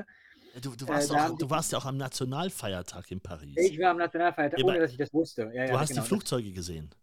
Du, 0.61 0.75
du, 0.75 0.87
warst 0.87 1.11
äh, 1.11 1.15
auch, 1.15 1.37
du 1.37 1.49
warst 1.49 1.71
ja 1.71 1.79
auch 1.79 1.85
am 1.85 1.97
Nationalfeiertag 1.97 3.09
in 3.09 3.19
Paris. 3.19 3.55
Ich 3.57 3.79
war 3.79 3.91
am 3.91 3.97
Nationalfeiertag, 3.97 4.63
ohne 4.63 4.79
dass 4.79 4.91
ich 4.91 4.97
das 4.97 5.11
wusste. 5.11 5.51
Ja, 5.53 5.65
du 5.65 5.73
ja, 5.73 5.79
hast 5.79 5.89
genau. 5.89 6.01
die 6.01 6.07
Flugzeuge 6.07 6.51
gesehen. 6.51 6.89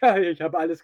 Ja, 0.00 0.16
ich 0.16 0.40
habe 0.40 0.58
alles. 0.58 0.82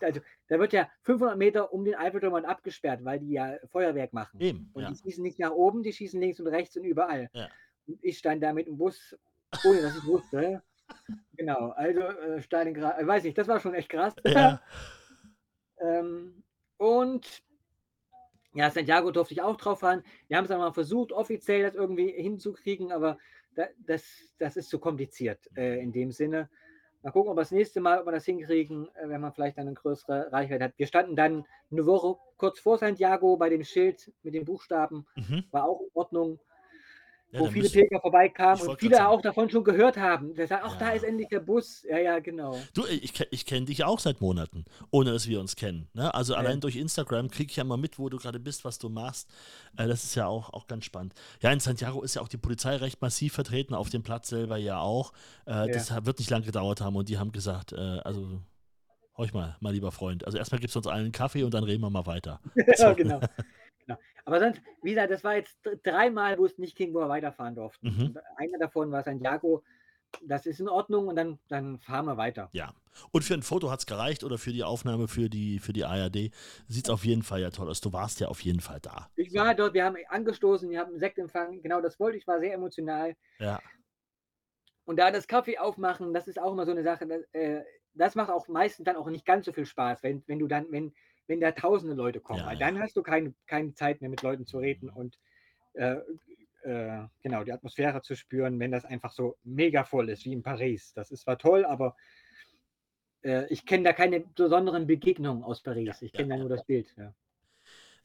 Also, 0.00 0.20
da 0.48 0.58
wird 0.58 0.72
ja 0.72 0.90
500 1.02 1.38
Meter 1.38 1.72
um 1.72 1.84
den 1.84 1.94
Eiffelturm 1.94 2.34
abgesperrt, 2.34 3.04
weil 3.04 3.20
die 3.20 3.30
ja 3.30 3.54
Feuerwerk 3.70 4.12
machen. 4.12 4.40
Eben, 4.40 4.70
und 4.72 4.82
ja. 4.82 4.90
die 4.90 4.96
schießen 4.96 5.22
nicht 5.22 5.38
nach 5.38 5.52
oben, 5.52 5.84
die 5.84 5.92
schießen 5.92 6.20
links 6.20 6.40
und 6.40 6.48
rechts 6.48 6.76
und 6.76 6.82
überall. 6.82 7.30
Ja. 7.32 7.48
Und 7.86 8.02
ich 8.02 8.18
stand 8.18 8.42
da 8.42 8.52
mit 8.52 8.66
dem 8.66 8.76
Bus, 8.76 9.16
ohne 9.64 9.82
dass 9.82 9.96
ich 9.96 10.04
wusste. 10.04 10.64
genau, 11.36 11.70
also 11.76 12.00
äh, 12.00 12.42
Stalingrad, 12.42 12.98
äh, 12.98 13.06
weiß 13.06 13.24
ich, 13.26 13.34
das 13.34 13.46
war 13.46 13.60
schon 13.60 13.74
echt 13.74 13.88
krass. 13.88 14.14
Ja. 14.24 14.60
ähm, 15.80 16.42
und 16.76 17.44
ja, 18.52 18.70
Santiago 18.70 19.10
durfte 19.10 19.34
ich 19.34 19.42
auch 19.42 19.56
drauf 19.56 19.80
fahren. 19.80 20.02
Wir 20.28 20.36
haben 20.36 20.44
es 20.44 20.50
einmal 20.50 20.72
versucht, 20.72 21.12
offiziell 21.12 21.62
das 21.62 21.74
irgendwie 21.74 22.10
hinzukriegen, 22.10 22.92
aber 22.92 23.18
da, 23.54 23.66
das, 23.86 24.04
das 24.38 24.56
ist 24.56 24.70
zu 24.70 24.78
kompliziert 24.78 25.38
äh, 25.56 25.80
in 25.80 25.92
dem 25.92 26.10
Sinne. 26.10 26.48
Mal 27.02 27.12
gucken, 27.12 27.30
ob 27.30 27.36
wir 27.36 27.42
das 27.42 27.50
nächste 27.50 27.80
Mal, 27.80 28.00
ob 28.00 28.06
wir 28.06 28.12
das 28.12 28.24
hinkriegen, 28.24 28.88
äh, 28.94 29.08
wenn 29.08 29.20
man 29.20 29.32
vielleicht 29.32 29.56
dann 29.56 29.66
eine 29.66 29.74
größere 29.74 30.32
Reichweite 30.32 30.64
hat. 30.64 30.74
Wir 30.76 30.86
standen 30.86 31.16
dann 31.16 31.46
eine 31.70 31.86
Woche 31.86 32.18
kurz 32.36 32.58
vor 32.58 32.78
Santiago 32.78 33.36
bei 33.36 33.48
dem 33.48 33.64
Schild 33.64 34.12
mit 34.22 34.34
den 34.34 34.44
Buchstaben. 34.44 35.06
Mhm. 35.14 35.44
War 35.50 35.64
auch 35.64 35.80
in 35.80 35.90
Ordnung 35.94 36.40
ja, 37.32 37.40
wo 37.40 37.46
viele 37.46 37.68
Pilger 37.68 38.00
vorbeikamen 38.00 38.66
und 38.66 38.80
viele 38.80 39.08
auch 39.08 39.20
davon 39.20 39.48
schon 39.50 39.62
gehört 39.62 39.96
haben. 39.96 40.34
Der 40.34 40.46
sagt, 40.46 40.64
ach, 40.64 40.72
ja. 40.74 40.78
da 40.78 40.90
ist 40.90 41.04
endlich 41.04 41.28
der 41.28 41.40
Bus. 41.40 41.84
Ja, 41.88 41.98
ja, 41.98 42.18
genau. 42.18 42.58
Du, 42.74 42.84
ich, 42.86 43.12
ich 43.30 43.46
kenne 43.46 43.66
dich 43.66 43.84
auch 43.84 44.00
seit 44.00 44.20
Monaten, 44.20 44.64
ohne 44.90 45.12
dass 45.12 45.28
wir 45.28 45.40
uns 45.40 45.56
kennen. 45.56 45.88
Ne? 45.94 46.12
Also 46.12 46.32
ja. 46.32 46.40
allein 46.40 46.60
durch 46.60 46.76
Instagram 46.76 47.30
kriege 47.30 47.50
ich 47.50 47.56
ja 47.56 47.64
mal 47.64 47.76
mit, 47.76 47.98
wo 47.98 48.08
du 48.08 48.16
gerade 48.16 48.40
bist, 48.40 48.64
was 48.64 48.78
du 48.78 48.88
machst. 48.88 49.30
Äh, 49.76 49.86
das 49.86 50.04
ist 50.04 50.14
ja 50.16 50.26
auch, 50.26 50.52
auch 50.52 50.66
ganz 50.66 50.84
spannend. 50.84 51.14
Ja, 51.40 51.52
in 51.52 51.60
Santiago 51.60 52.02
ist 52.02 52.14
ja 52.14 52.22
auch 52.22 52.28
die 52.28 52.36
Polizei 52.36 52.76
recht 52.76 53.00
massiv 53.00 53.32
vertreten, 53.34 53.74
auf 53.74 53.90
dem 53.90 54.02
Platz 54.02 54.28
selber 54.28 54.56
ja 54.56 54.80
auch. 54.80 55.12
Äh, 55.46 55.68
das 55.68 55.90
wird 56.04 56.18
nicht 56.18 56.30
lange 56.30 56.46
gedauert 56.46 56.80
haben 56.80 56.96
und 56.96 57.08
die 57.08 57.18
haben 57.18 57.32
gesagt, 57.32 57.72
äh, 57.72 57.76
also 57.76 58.40
horch 59.16 59.32
mal, 59.32 59.56
mein 59.60 59.74
lieber 59.74 59.92
Freund. 59.92 60.24
Also 60.24 60.38
erstmal 60.38 60.60
gibt 60.60 60.70
es 60.70 60.76
uns 60.76 60.86
allen 60.86 61.04
einen 61.04 61.12
Kaffee 61.12 61.44
und 61.44 61.54
dann 61.54 61.64
reden 61.64 61.82
wir 61.82 61.90
mal 61.90 62.06
weiter. 62.06 62.40
ja, 62.54 62.76
so. 62.76 62.94
genau. 62.94 63.20
Genau. 63.90 64.00
Aber 64.24 64.40
sonst, 64.40 64.62
wie 64.82 64.90
gesagt, 64.90 65.10
das 65.10 65.24
war 65.24 65.36
jetzt 65.36 65.58
dreimal, 65.82 66.38
wo 66.38 66.46
es 66.46 66.58
nicht 66.58 66.76
ging, 66.76 66.94
wo 66.94 67.00
wir 67.00 67.08
weiterfahren 67.08 67.54
durften. 67.54 67.88
Mhm. 67.88 68.18
Einer 68.36 68.58
davon 68.58 68.90
war 68.92 69.02
Santiago. 69.02 69.62
Das 70.22 70.44
ist 70.44 70.58
in 70.58 70.68
Ordnung 70.68 71.06
und 71.06 71.14
dann, 71.14 71.38
dann 71.48 71.78
fahren 71.78 72.06
wir 72.06 72.16
weiter. 72.16 72.48
Ja. 72.52 72.74
Und 73.12 73.22
für 73.22 73.34
ein 73.34 73.42
Foto 73.42 73.70
hat 73.70 73.78
es 73.78 73.86
gereicht 73.86 74.24
oder 74.24 74.38
für 74.38 74.52
die 74.52 74.64
Aufnahme 74.64 75.06
für 75.06 75.28
die, 75.28 75.60
für 75.60 75.72
die 75.72 75.84
ARD 75.84 76.32
sieht 76.66 76.86
es 76.86 76.90
auf 76.90 77.04
jeden 77.04 77.22
Fall 77.22 77.40
ja 77.40 77.50
toll 77.50 77.68
aus. 77.68 77.80
Du 77.80 77.92
warst 77.92 78.18
ja 78.18 78.26
auf 78.26 78.40
jeden 78.40 78.60
Fall 78.60 78.80
da. 78.80 79.08
Ich 79.14 79.32
war 79.34 79.54
dort, 79.54 79.74
wir 79.74 79.84
haben 79.84 79.96
angestoßen, 80.08 80.68
wir 80.68 80.80
haben 80.80 80.90
einen 80.90 80.98
Sekt 80.98 81.18
empfangen. 81.18 81.62
Genau 81.62 81.80
das 81.80 82.00
wollte 82.00 82.18
ich, 82.18 82.26
war 82.26 82.40
sehr 82.40 82.54
emotional. 82.54 83.14
Ja. 83.38 83.60
Und 84.84 84.96
da 84.96 85.12
das 85.12 85.28
Kaffee 85.28 85.58
aufmachen, 85.58 86.12
das 86.12 86.26
ist 86.26 86.40
auch 86.40 86.52
immer 86.52 86.66
so 86.66 86.72
eine 86.72 86.82
Sache, 86.82 87.06
das, 87.06 87.22
äh, 87.32 87.62
das 87.94 88.16
macht 88.16 88.30
auch 88.30 88.48
meistens 88.48 88.84
dann 88.84 88.96
auch 88.96 89.08
nicht 89.08 89.24
ganz 89.24 89.46
so 89.46 89.52
viel 89.52 89.66
Spaß, 89.66 90.02
wenn, 90.02 90.24
wenn 90.26 90.40
du 90.40 90.48
dann, 90.48 90.66
wenn, 90.70 90.92
wenn 91.30 91.40
da 91.40 91.52
tausende 91.52 91.94
Leute 91.94 92.20
kommen, 92.20 92.40
ja, 92.40 92.46
weil 92.46 92.58
dann 92.58 92.80
hast 92.80 92.96
du 92.96 93.02
keine, 93.02 93.32
keine 93.46 93.72
Zeit 93.72 94.00
mehr 94.00 94.10
mit 94.10 94.22
Leuten 94.22 94.46
zu 94.46 94.58
reden 94.58 94.90
und 94.90 95.16
äh, 95.74 95.96
äh, 96.64 97.06
genau 97.22 97.44
die 97.44 97.52
Atmosphäre 97.52 98.02
zu 98.02 98.16
spüren, 98.16 98.58
wenn 98.58 98.72
das 98.72 98.84
einfach 98.84 99.12
so 99.12 99.36
mega 99.44 99.84
voll 99.84 100.10
ist, 100.10 100.24
wie 100.24 100.32
in 100.32 100.42
Paris. 100.42 100.92
Das 100.92 101.12
ist 101.12 101.20
zwar 101.20 101.38
toll, 101.38 101.64
aber 101.64 101.96
äh, 103.22 103.46
ich 103.46 103.64
kenne 103.64 103.84
da 103.84 103.92
keine 103.92 104.20
besonderen 104.20 104.88
Begegnungen 104.88 105.44
aus 105.44 105.62
Paris. 105.62 106.02
ich 106.02 106.12
kenne 106.12 106.30
da 106.30 106.36
nur 106.36 106.48
das 106.48 106.66
Bild. 106.66 106.92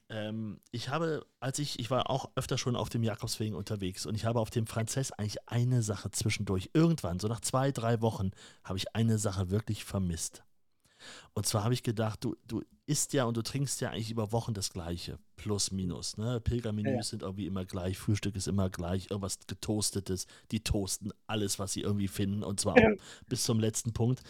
Ähm, 0.10 0.62
ich 0.70 0.90
habe, 0.90 1.26
als 1.40 1.58
ich, 1.58 1.80
ich 1.80 1.90
war 1.90 2.12
auch 2.12 2.30
öfter 2.36 2.60
schon 2.60 2.76
auf 2.76 2.90
dem 2.90 3.02
Jakobswegen 3.02 3.56
unterwegs 3.56 4.06
und 4.06 4.14
ich 4.14 4.26
habe 4.26 4.40
auf 4.40 4.52
dem 4.52 4.68
Franzess 4.68 5.12
eigentlich 5.12 5.50
eine 5.50 5.82
Sache 5.82 6.12
zwischendurch, 6.12 6.70
irgendwann, 6.74 7.20
so 7.20 7.28
nach 7.28 7.42
zwei, 7.42 7.72
drei 7.72 8.02
Wochen, 8.02 8.30
habe 8.64 8.78
ich 8.78 8.96
eine 8.96 9.18
Sache 9.18 9.50
wirklich 9.50 9.84
vermisst. 9.84 10.44
Und 11.34 11.46
zwar 11.46 11.64
habe 11.64 11.74
ich 11.74 11.84
gedacht, 11.84 12.24
du, 12.24 12.36
du 12.48 12.62
isst 12.88 13.14
ja 13.14 13.26
und 13.26 13.36
du 13.36 13.42
trinkst 13.42 13.82
ja 13.82 13.90
eigentlich 13.90 14.12
über 14.12 14.32
Wochen 14.32 14.54
das 14.54 14.72
Gleiche. 14.72 15.18
Plus, 15.36 15.72
minus. 15.72 16.18
Ne? 16.18 16.40
Pilgermenüs 16.40 16.94
ja. 16.94 17.04
sind 17.04 17.24
irgendwie 17.24 17.48
immer 17.48 17.66
gleich, 17.66 17.98
Frühstück 17.98 18.36
ist 18.36 18.48
immer 18.48 18.70
gleich, 18.70 19.10
irgendwas 19.10 19.40
getoastetes. 19.48 20.28
Die 20.52 20.62
toasten 20.62 21.12
alles, 21.28 21.60
was 21.60 21.74
sie 21.74 21.82
irgendwie 21.82 22.08
finden 22.08 22.44
und 22.44 22.60
zwar 22.60 22.78
ja. 22.78 22.90
bis 23.28 23.44
zum 23.44 23.60
letzten 23.60 23.94
Punkt 23.94 24.22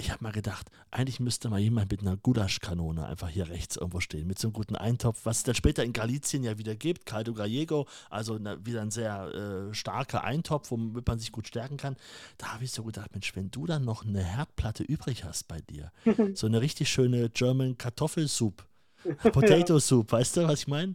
ich 0.00 0.12
habe 0.12 0.22
mal 0.22 0.32
gedacht, 0.32 0.70
eigentlich 0.92 1.18
müsste 1.18 1.48
mal 1.48 1.58
jemand 1.58 1.90
mit 1.90 2.00
einer 2.00 2.16
Gulaschkanone 2.16 3.04
einfach 3.06 3.28
hier 3.28 3.48
rechts 3.48 3.76
irgendwo 3.76 3.98
stehen, 3.98 4.28
mit 4.28 4.38
so 4.38 4.46
einem 4.46 4.52
guten 4.52 4.76
Eintopf, 4.76 5.26
was 5.26 5.38
es 5.38 5.42
dann 5.42 5.56
später 5.56 5.82
in 5.82 5.92
Galicien 5.92 6.44
ja 6.44 6.56
wieder 6.56 6.76
gibt, 6.76 7.04
Caldo 7.04 7.34
Gallego, 7.34 7.86
also 8.08 8.38
wieder 8.64 8.80
ein 8.80 8.92
sehr 8.92 9.68
äh, 9.70 9.74
starker 9.74 10.22
Eintopf, 10.22 10.70
womit 10.70 11.06
man 11.06 11.18
sich 11.18 11.32
gut 11.32 11.48
stärken 11.48 11.76
kann. 11.76 11.96
Da 12.38 12.54
habe 12.54 12.62
ich 12.62 12.70
so 12.70 12.84
gedacht, 12.84 13.12
Mensch, 13.12 13.34
wenn 13.34 13.50
du 13.50 13.66
dann 13.66 13.84
noch 13.84 14.06
eine 14.06 14.22
Herdplatte 14.22 14.84
übrig 14.84 15.24
hast 15.24 15.48
bei 15.48 15.60
dir, 15.62 15.90
so 16.34 16.46
eine 16.46 16.60
richtig 16.60 16.88
schöne 16.88 17.28
German 17.30 17.76
Kartoffelsoup, 17.76 18.64
Potato 19.32 19.80
Soup, 19.80 20.10
weißt 20.12 20.36
du, 20.36 20.48
was 20.48 20.60
ich 20.60 20.68
meine? 20.68 20.94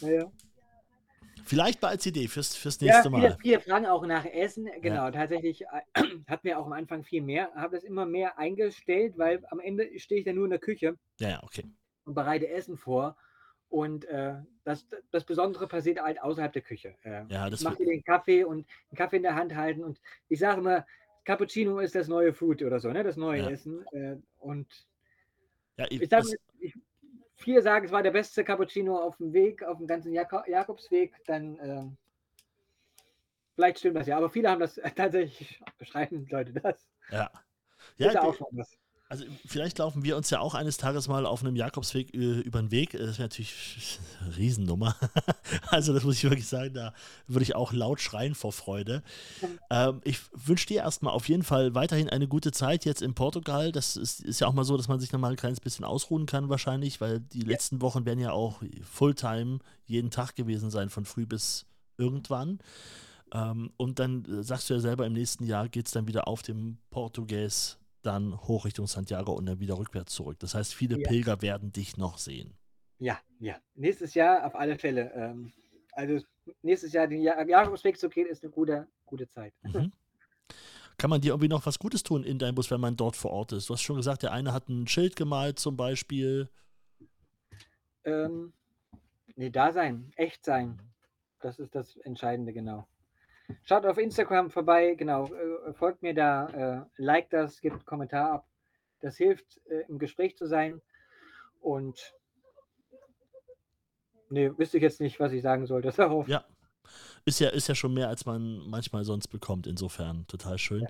Ja, 0.00 0.08
ja. 0.08 0.32
Vielleicht 1.48 1.80
mal 1.80 1.88
als 1.88 2.04
Idee 2.04 2.28
fürs, 2.28 2.54
fürs 2.54 2.80
nächste 2.80 3.04
ja, 3.04 3.10
Mal. 3.10 3.38
Viele 3.40 3.60
fragen 3.60 3.86
auch 3.86 4.04
nach 4.06 4.26
Essen. 4.26 4.68
Genau, 4.82 5.06
ja. 5.06 5.10
tatsächlich 5.10 5.62
äh, 5.62 5.66
hatten 6.26 6.44
wir 6.46 6.58
auch 6.58 6.66
am 6.66 6.72
Anfang 6.72 7.04
viel 7.04 7.22
mehr. 7.22 7.50
Habe 7.54 7.76
das 7.76 7.84
immer 7.84 8.04
mehr 8.04 8.38
eingestellt, 8.38 9.14
weil 9.16 9.42
am 9.50 9.58
Ende 9.58 9.88
stehe 9.98 10.20
ich 10.20 10.26
dann 10.26 10.34
nur 10.34 10.44
in 10.44 10.50
der 10.50 10.58
Küche. 10.58 10.96
Ja, 11.18 11.42
okay. 11.42 11.64
Und 12.04 12.14
bereite 12.14 12.48
Essen 12.48 12.76
vor. 12.76 13.16
Und 13.70 14.04
äh, 14.06 14.34
das, 14.64 14.86
das 15.10 15.24
Besondere 15.24 15.66
passiert 15.66 16.00
halt 16.00 16.20
außerhalb 16.20 16.52
der 16.52 16.62
Küche. 16.62 16.94
Äh, 17.02 17.24
ja, 17.28 17.48
das 17.48 17.60
ich 17.60 17.64
mache 17.64 17.84
den 17.84 18.02
Kaffee 18.04 18.44
und 18.44 18.66
den 18.90 18.96
Kaffee 18.96 19.16
in 19.16 19.22
der 19.22 19.34
Hand 19.34 19.54
halten. 19.54 19.82
Und 19.84 20.00
ich 20.28 20.38
sage 20.38 20.60
immer, 20.60 20.86
Cappuccino 21.24 21.78
ist 21.78 21.94
das 21.94 22.08
neue 22.08 22.32
Food 22.34 22.62
oder 22.62 22.78
so, 22.78 22.90
ne? 22.90 23.02
das 23.04 23.16
neue 23.16 23.42
ja. 23.42 23.50
Essen. 23.50 23.86
Äh, 23.92 24.16
und 24.38 24.66
ja, 25.76 25.86
ich, 25.90 26.02
ich 26.02 26.08
sage, 26.08 26.26
viele 27.38 27.62
sagen, 27.62 27.86
es 27.86 27.92
war 27.92 28.02
der 28.02 28.10
beste 28.10 28.44
Cappuccino 28.44 28.98
auf 28.98 29.16
dem 29.16 29.32
Weg, 29.32 29.62
auf 29.62 29.78
dem 29.78 29.86
ganzen 29.86 30.12
Jak 30.12 30.32
Jakobsweg, 30.46 31.14
dann 31.26 31.58
äh, 31.58 31.84
vielleicht 33.54 33.78
stimmt 33.78 33.96
das 33.96 34.06
ja. 34.06 34.16
Aber 34.16 34.28
viele 34.28 34.50
haben 34.50 34.60
das 34.60 34.74
tatsächlich, 34.96 35.60
schreiben 35.80 36.26
Leute 36.28 36.52
das. 36.52 36.86
Ja. 37.10 37.30
Ja, 37.96 38.08
ist 38.08 38.18
auch 38.18 38.34
schon 38.34 38.48
was. 38.52 38.76
Also 39.10 39.24
vielleicht 39.46 39.78
laufen 39.78 40.04
wir 40.04 40.18
uns 40.18 40.28
ja 40.28 40.40
auch 40.40 40.54
eines 40.54 40.76
Tages 40.76 41.08
mal 41.08 41.24
auf 41.24 41.40
einem 41.40 41.56
Jakobsweg 41.56 42.12
äh, 42.12 42.40
über 42.40 42.60
den 42.60 42.70
Weg. 42.70 42.92
Das 42.92 43.18
wäre 43.18 43.22
natürlich 43.22 43.98
eine 44.20 44.36
Riesennummer. 44.36 44.94
also 45.68 45.94
das 45.94 46.04
muss 46.04 46.16
ich 46.16 46.24
wirklich 46.24 46.46
sagen, 46.46 46.74
da 46.74 46.92
würde 47.26 47.42
ich 47.42 47.54
auch 47.54 47.72
laut 47.72 48.02
schreien 48.02 48.34
vor 48.34 48.52
Freude. 48.52 49.02
Ähm, 49.70 50.02
ich 50.04 50.18
wünsche 50.32 50.66
dir 50.66 50.82
erstmal 50.82 51.14
auf 51.14 51.26
jeden 51.26 51.42
Fall 51.42 51.74
weiterhin 51.74 52.10
eine 52.10 52.28
gute 52.28 52.52
Zeit 52.52 52.84
jetzt 52.84 53.00
in 53.00 53.14
Portugal. 53.14 53.72
Das 53.72 53.96
ist, 53.96 54.20
ist 54.20 54.40
ja 54.40 54.46
auch 54.46 54.52
mal 54.52 54.64
so, 54.64 54.76
dass 54.76 54.88
man 54.88 55.00
sich 55.00 55.10
nochmal 55.10 55.30
ein 55.30 55.36
kleines 55.36 55.60
bisschen 55.60 55.86
ausruhen 55.86 56.26
kann 56.26 56.50
wahrscheinlich, 56.50 57.00
weil 57.00 57.20
die 57.20 57.40
letzten 57.40 57.80
Wochen 57.80 58.04
werden 58.04 58.20
ja 58.20 58.32
auch 58.32 58.60
Fulltime 58.82 59.60
jeden 59.86 60.10
Tag 60.10 60.36
gewesen 60.36 60.70
sein, 60.70 60.90
von 60.90 61.06
früh 61.06 61.24
bis 61.24 61.64
irgendwann. 61.96 62.58
Ähm, 63.32 63.70
und 63.78 64.00
dann 64.00 64.26
äh, 64.26 64.42
sagst 64.42 64.68
du 64.68 64.74
ja 64.74 64.80
selber, 64.80 65.06
im 65.06 65.14
nächsten 65.14 65.44
Jahr 65.44 65.70
geht 65.70 65.86
es 65.86 65.92
dann 65.92 66.06
wieder 66.06 66.28
auf 66.28 66.42
dem 66.42 66.76
Portugies 66.90 67.77
dann 68.02 68.40
hoch 68.42 68.64
Richtung 68.64 68.86
Santiago 68.86 69.32
und 69.32 69.46
dann 69.46 69.60
wieder 69.60 69.78
rückwärts 69.78 70.14
zurück. 70.14 70.38
Das 70.40 70.54
heißt, 70.54 70.74
viele 70.74 70.98
ja. 70.98 71.08
Pilger 71.08 71.42
werden 71.42 71.72
dich 71.72 71.96
noch 71.96 72.18
sehen. 72.18 72.54
Ja, 72.98 73.18
ja. 73.38 73.56
Nächstes 73.74 74.14
Jahr 74.14 74.46
auf 74.46 74.54
alle 74.54 74.78
Fälle. 74.78 75.12
Ähm, 75.14 75.52
also 75.92 76.24
nächstes 76.62 76.92
Jahr 76.92 77.06
den 77.06 77.22
Jakobsweg 77.22 77.98
zu 77.98 78.08
gehen, 78.08 78.26
ist 78.26 78.42
eine 78.42 78.52
gute, 78.52 78.86
gute 79.06 79.28
Zeit. 79.28 79.52
Mhm. 79.62 79.92
Kann 80.96 81.10
man 81.10 81.20
dir 81.20 81.28
irgendwie 81.28 81.48
noch 81.48 81.64
was 81.64 81.78
Gutes 81.78 82.02
tun 82.02 82.24
in 82.24 82.38
deinem 82.38 82.56
Bus, 82.56 82.70
wenn 82.70 82.80
man 82.80 82.96
dort 82.96 83.16
vor 83.16 83.30
Ort 83.30 83.52
ist? 83.52 83.68
Du 83.68 83.74
hast 83.74 83.82
schon 83.82 83.96
gesagt, 83.96 84.24
der 84.24 84.32
eine 84.32 84.52
hat 84.52 84.68
ein 84.68 84.88
Schild 84.88 85.14
gemalt 85.14 85.60
zum 85.60 85.76
Beispiel. 85.76 86.48
Ähm, 88.04 88.52
nee, 89.36 89.50
da 89.50 89.72
sein, 89.72 90.12
echt 90.16 90.44
sein. 90.44 90.80
Das 91.40 91.60
ist 91.60 91.74
das 91.76 91.96
Entscheidende, 91.98 92.52
genau. 92.52 92.88
Schaut 93.64 93.86
auf 93.86 93.98
Instagram 93.98 94.50
vorbei, 94.50 94.94
genau, 94.94 95.26
äh, 95.26 95.72
folgt 95.72 96.02
mir 96.02 96.14
da, 96.14 96.48
äh, 96.48 97.02
like 97.02 97.30
das, 97.30 97.60
gebt 97.60 97.76
einen 97.76 97.84
Kommentar 97.86 98.32
ab. 98.32 98.48
Das 99.00 99.16
hilft, 99.16 99.60
äh, 99.66 99.84
im 99.88 99.98
Gespräch 99.98 100.36
zu 100.36 100.46
sein. 100.46 100.80
Und 101.60 102.14
nee, 104.30 104.50
wüsste 104.56 104.76
ich 104.78 104.82
jetzt 104.82 105.00
nicht, 105.00 105.18
was 105.20 105.32
ich 105.32 105.42
sagen 105.42 105.66
sollte 105.66 105.90
darauf. 105.96 106.28
Ja. 106.28 106.44
Ist 107.24 107.40
ja, 107.40 107.50
ist 107.50 107.68
ja 107.68 107.74
schon 107.74 107.92
mehr, 107.92 108.08
als 108.08 108.24
man 108.24 108.66
manchmal 108.68 109.04
sonst 109.04 109.28
bekommt. 109.28 109.66
Insofern 109.66 110.26
total 110.26 110.56
schön. 110.56 110.82
Ja. 110.82 110.88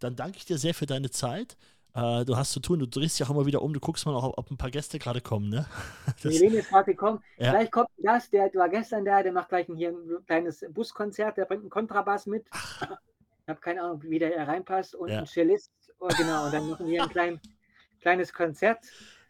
Dann 0.00 0.16
danke 0.16 0.38
ich 0.38 0.46
dir 0.46 0.56
sehr 0.56 0.74
für 0.74 0.86
deine 0.86 1.10
Zeit. 1.10 1.56
Äh, 1.94 2.24
du 2.24 2.36
hast 2.36 2.52
zu 2.52 2.60
tun, 2.60 2.80
du 2.80 2.86
drehst 2.86 3.18
dich 3.18 3.26
auch 3.26 3.30
immer 3.30 3.46
wieder 3.46 3.62
um, 3.62 3.72
du 3.72 3.78
guckst 3.78 4.04
mal, 4.04 4.16
ob, 4.16 4.36
ob 4.36 4.50
ein 4.50 4.56
paar 4.56 4.70
Gäste 4.70 4.98
gerade 4.98 5.20
kommen, 5.20 5.48
ne? 5.48 5.66
Das, 6.22 6.34
Helene 6.34 6.56
ist 6.56 6.68
gerade 6.68 6.90
gekommen. 6.90 7.22
Ja. 7.38 7.52
Gleich 7.52 7.70
kommt 7.70 7.88
ein 7.98 8.02
Gast, 8.02 8.32
der 8.32 8.52
war 8.54 8.68
gestern 8.68 9.04
da, 9.04 9.22
der 9.22 9.32
macht 9.32 9.48
gleich 9.48 9.68
ein, 9.68 9.76
hier 9.76 9.90
ein 9.90 10.26
kleines 10.26 10.64
Buskonzert, 10.70 11.36
der 11.36 11.44
bringt 11.44 11.62
einen 11.62 11.70
Kontrabass 11.70 12.26
mit. 12.26 12.46
Ach. 12.50 12.98
Ich 13.42 13.48
habe 13.48 13.60
keine 13.60 13.82
Ahnung, 13.82 14.02
wie 14.04 14.18
der 14.18 14.48
reinpasst 14.48 14.94
und 14.94 15.08
ja. 15.08 15.20
ein 15.20 15.26
Cellist. 15.26 15.70
Oh, 16.00 16.08
genau, 16.16 16.46
und 16.46 16.54
dann 16.54 16.68
machen 16.68 16.86
wir 16.86 17.02
ein 17.02 17.08
klein, 17.08 17.40
kleines 18.00 18.32
Konzert. 18.32 18.78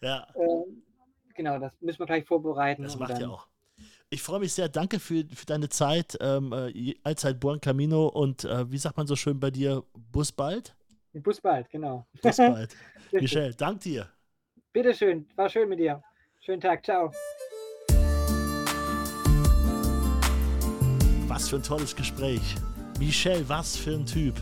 Ja. 0.01 0.27
Äh, 0.35 0.65
genau, 1.35 1.59
das 1.59 1.73
müssen 1.81 1.99
wir 1.99 2.07
gleich 2.07 2.25
vorbereiten. 2.25 2.83
Das 2.83 2.99
macht 2.99 3.19
ihr 3.19 3.29
auch. 3.29 3.47
Ich 4.09 4.23
freue 4.23 4.39
mich 4.39 4.55
sehr. 4.55 4.69
Danke 4.69 5.01
für, 5.01 5.25
für 5.35 5.47
deine 5.47 5.69
Zeit. 5.69 6.17
Ähm, 6.21 6.53
äh, 6.53 6.95
allzeit 7.03 7.41
Buon 7.41 7.61
Camino 7.61 8.07
und 8.07 8.45
äh, 8.45 8.71
wie 8.71 8.79
sagt 8.79 8.97
man 8.97 9.09
so 9.09 9.17
schön 9.17 9.41
bei 9.41 9.51
dir? 9.51 9.83
Bus 10.13 10.31
bald? 10.31 10.77
Bus 11.23 11.41
bald, 11.41 11.71
genau. 11.71 12.07
Bis 12.23 12.37
bald. 12.37 12.77
Michelle, 13.13 13.55
dank 13.55 13.81
dir. 13.81 14.09
Bitteschön, 14.73 15.27
war 15.37 15.49
schön 15.49 15.69
mit 15.69 15.79
dir. 15.79 16.03
Schönen 16.41 16.61
Tag, 16.61 16.85
ciao. 16.85 17.13
Was 21.29 21.49
für 21.49 21.57
ein 21.57 21.63
tolles 21.63 21.95
Gespräch. 21.95 22.57
Michelle, 22.99 23.49
was 23.49 23.77
für 23.77 23.93
ein 23.93 24.07
Typ. 24.07 24.35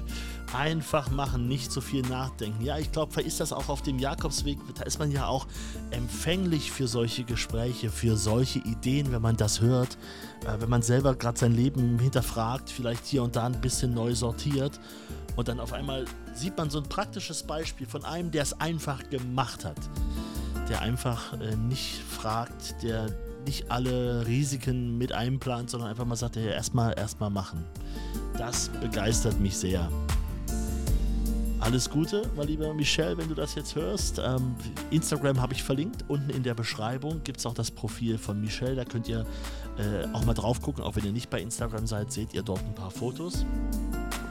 Einfach 0.55 1.11
machen, 1.11 1.49
nicht 1.49 1.73
so 1.73 1.81
viel 1.81 2.03
nachdenken. 2.03 2.63
Ja, 2.63 2.79
ich 2.79 2.93
glaube, 2.93 3.23
ist 3.23 3.41
das 3.41 3.53
auch 3.53 3.69
auf 3.69 3.83
dem 3.83 3.99
Jakobsweg, 3.99 4.59
da 4.75 4.85
ist 4.85 4.99
man 4.99 5.11
ja 5.11 5.27
auch 5.27 5.47
empfänglich 5.91 6.71
für 6.71 6.87
solche 6.87 7.25
Gespräche, 7.25 7.91
für 7.91 8.17
solche 8.17 8.59
Ideen, 8.59 9.13
wenn 9.13 9.23
man 9.23 9.37
das 9.37 9.63
hört, 9.63 9.97
äh, 10.47 10.61
wenn 10.61 10.69
man 10.69 10.83
selber 10.83 11.15
gerade 11.15 11.39
sein 11.39 11.53
Leben 11.53 11.99
hinterfragt, 11.99 12.69
vielleicht 12.69 13.07
hier 13.07 13.23
und 13.23 13.37
da 13.37 13.47
ein 13.47 13.61
bisschen 13.61 13.95
neu 13.95 14.15
sortiert 14.15 14.79
und 15.37 15.49
dann 15.49 15.61
auf 15.61 15.73
einmal 15.73 16.05
sieht 16.35 16.57
man 16.57 16.71
so 16.71 16.79
ein 16.79 16.89
praktisches 16.89 17.43
Beispiel 17.43 17.87
von 17.87 18.05
einem, 18.05 18.31
der 18.31 18.43
es 18.43 18.61
einfach 18.61 19.09
gemacht 19.11 19.65
hat. 19.65 19.79
Der 20.69 20.81
einfach 20.81 21.33
äh, 21.41 21.57
nicht 21.57 22.01
fragt, 22.03 22.83
der 22.83 23.07
nicht 23.47 23.71
alle 23.71 24.27
Risiken 24.27 24.99
mit 24.99 25.13
einplant, 25.13 25.71
sondern 25.71 25.91
einfach 25.91 26.05
mal 26.05 26.17
sagt, 26.17 26.37
ja, 26.37 26.43
erstmal 26.43 26.97
erstmal 26.97 27.31
machen. 27.31 27.65
Das 28.39 28.69
begeistert 28.69 29.41
mich 29.41 29.57
sehr. 29.57 29.91
Alles 31.63 31.89
Gute, 31.89 32.29
mein 32.37 32.49
lieber 32.49 32.75
Michel, 32.75 33.17
wenn 33.19 33.29
du 33.29 33.35
das 33.35 33.55
jetzt 33.55 33.77
hörst. 33.77 34.21
Ähm, 34.25 34.57
Instagram 34.91 35.41
habe 35.41 35.53
ich 35.55 35.63
verlinkt. 35.63 36.05
Unten 36.09 36.31
in 36.31 36.43
der 36.43 36.55
Beschreibung 36.55 37.23
gibt 37.23 37.39
es 37.39 37.47
auch 37.47 37.55
das 37.55 37.71
Profil 37.71 38.19
von 38.19 38.41
Michel. 38.41 38.75
Da 38.75 38.85
könnt 38.85 39.09
ihr 39.09 39.25
äh, 39.79 40.07
auch 40.13 40.25
mal 40.25 40.35
drauf 40.35 40.61
gucken. 40.61 40.83
Auch 40.85 40.97
wenn 40.97 41.05
ihr 41.05 41.13
nicht 41.13 41.31
bei 41.31 41.41
Instagram 41.41 41.87
seid, 41.87 42.13
seht 42.13 42.35
ihr 42.35 42.43
dort 42.43 42.65
ein 42.65 42.75
paar 42.75 42.91
Fotos. 42.91 43.45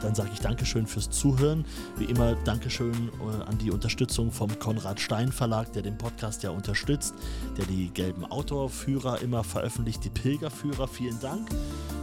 Dann 0.02 0.14
sage 0.16 0.30
ich 0.32 0.40
Dankeschön 0.40 0.86
fürs 0.86 1.10
Zuhören. 1.10 1.64
Wie 1.96 2.04
immer 2.04 2.34
Dankeschön 2.44 3.10
äh, 3.20 3.42
an 3.44 3.58
die 3.58 3.70
Unterstützung 3.70 4.32
vom 4.32 4.58
Konrad 4.58 4.98
Stein 4.98 5.30
Verlag, 5.30 5.72
der 5.72 5.82
den 5.82 5.96
Podcast 5.96 6.42
ja 6.42 6.50
unterstützt, 6.50 7.14
der 7.56 7.66
die 7.66 7.88
gelben 7.88 8.24
Outdoor-Führer 8.24 9.20
immer 9.20 9.44
veröffentlicht, 9.44 10.04
die 10.04 10.10
Pilgerführer. 10.10 10.88
Vielen 10.88 11.20
Dank. 11.20 11.48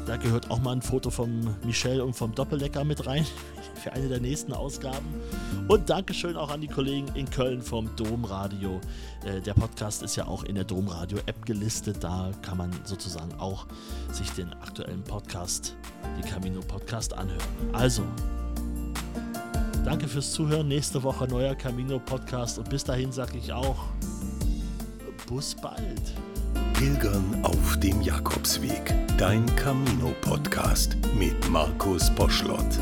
Da 0.06 0.18
gehört 0.18 0.50
auch 0.50 0.60
mal 0.60 0.72
ein 0.72 0.82
Foto 0.82 1.10
von 1.10 1.56
Michel 1.66 2.02
und 2.02 2.16
vom 2.16 2.34
Doppeldecker 2.34 2.84
mit 2.84 3.06
rein 3.06 3.26
für 3.76 3.92
eine 3.94 4.08
der 4.08 4.22
nächsten 4.22 4.54
Ausgaben. 4.54 5.06
Und 5.68 5.90
Dankeschön 5.90 6.36
auch 6.36 6.50
an 6.50 6.62
die 6.62 6.68
Kollegen 6.68 7.10
in 7.16 7.30
Köln 7.30 7.62
vom 7.62 7.96
Domradio. 7.96 8.80
Äh, 9.26 9.42
der 9.42 9.54
Podcast 9.54 10.02
ist 10.04 10.16
ja 10.16 10.26
auch 10.26 10.44
in 10.44 10.56
der 10.56 10.64
Domradio-App 10.64 11.46
gelistet. 11.46 11.98
Da 12.02 12.32
kann 12.42 12.58
man 12.58 12.72
sozusagen 12.86 13.29
auch 13.40 13.66
sich 14.12 14.30
den 14.32 14.54
aktuellen 14.54 15.04
Podcast, 15.04 15.76
die 16.18 16.28
Camino 16.28 16.62
Podcast, 16.62 17.14
anhören. 17.14 17.42
Also, 17.74 18.04
danke 19.86 20.08
fürs 20.08 20.32
Zuhören. 20.32 20.68
Nächste 20.68 21.04
Woche 21.04 21.28
neuer 21.28 21.56
Camino 21.56 22.00
Podcast. 22.00 22.60
Und 22.60 22.70
bis 22.70 22.84
dahin 22.84 23.12
sage 23.12 23.38
ich 23.38 23.52
auch, 23.52 23.86
bis 25.30 25.56
bald. 25.56 26.14
Pilgern 26.74 27.44
auf 27.44 27.78
dem 27.80 28.02
Jakobsweg. 28.02 28.94
Dein 29.18 29.46
Camino 29.58 30.14
Podcast 30.22 30.96
mit 31.18 31.50
Markus 31.50 32.10
Boschlott. 32.16 32.80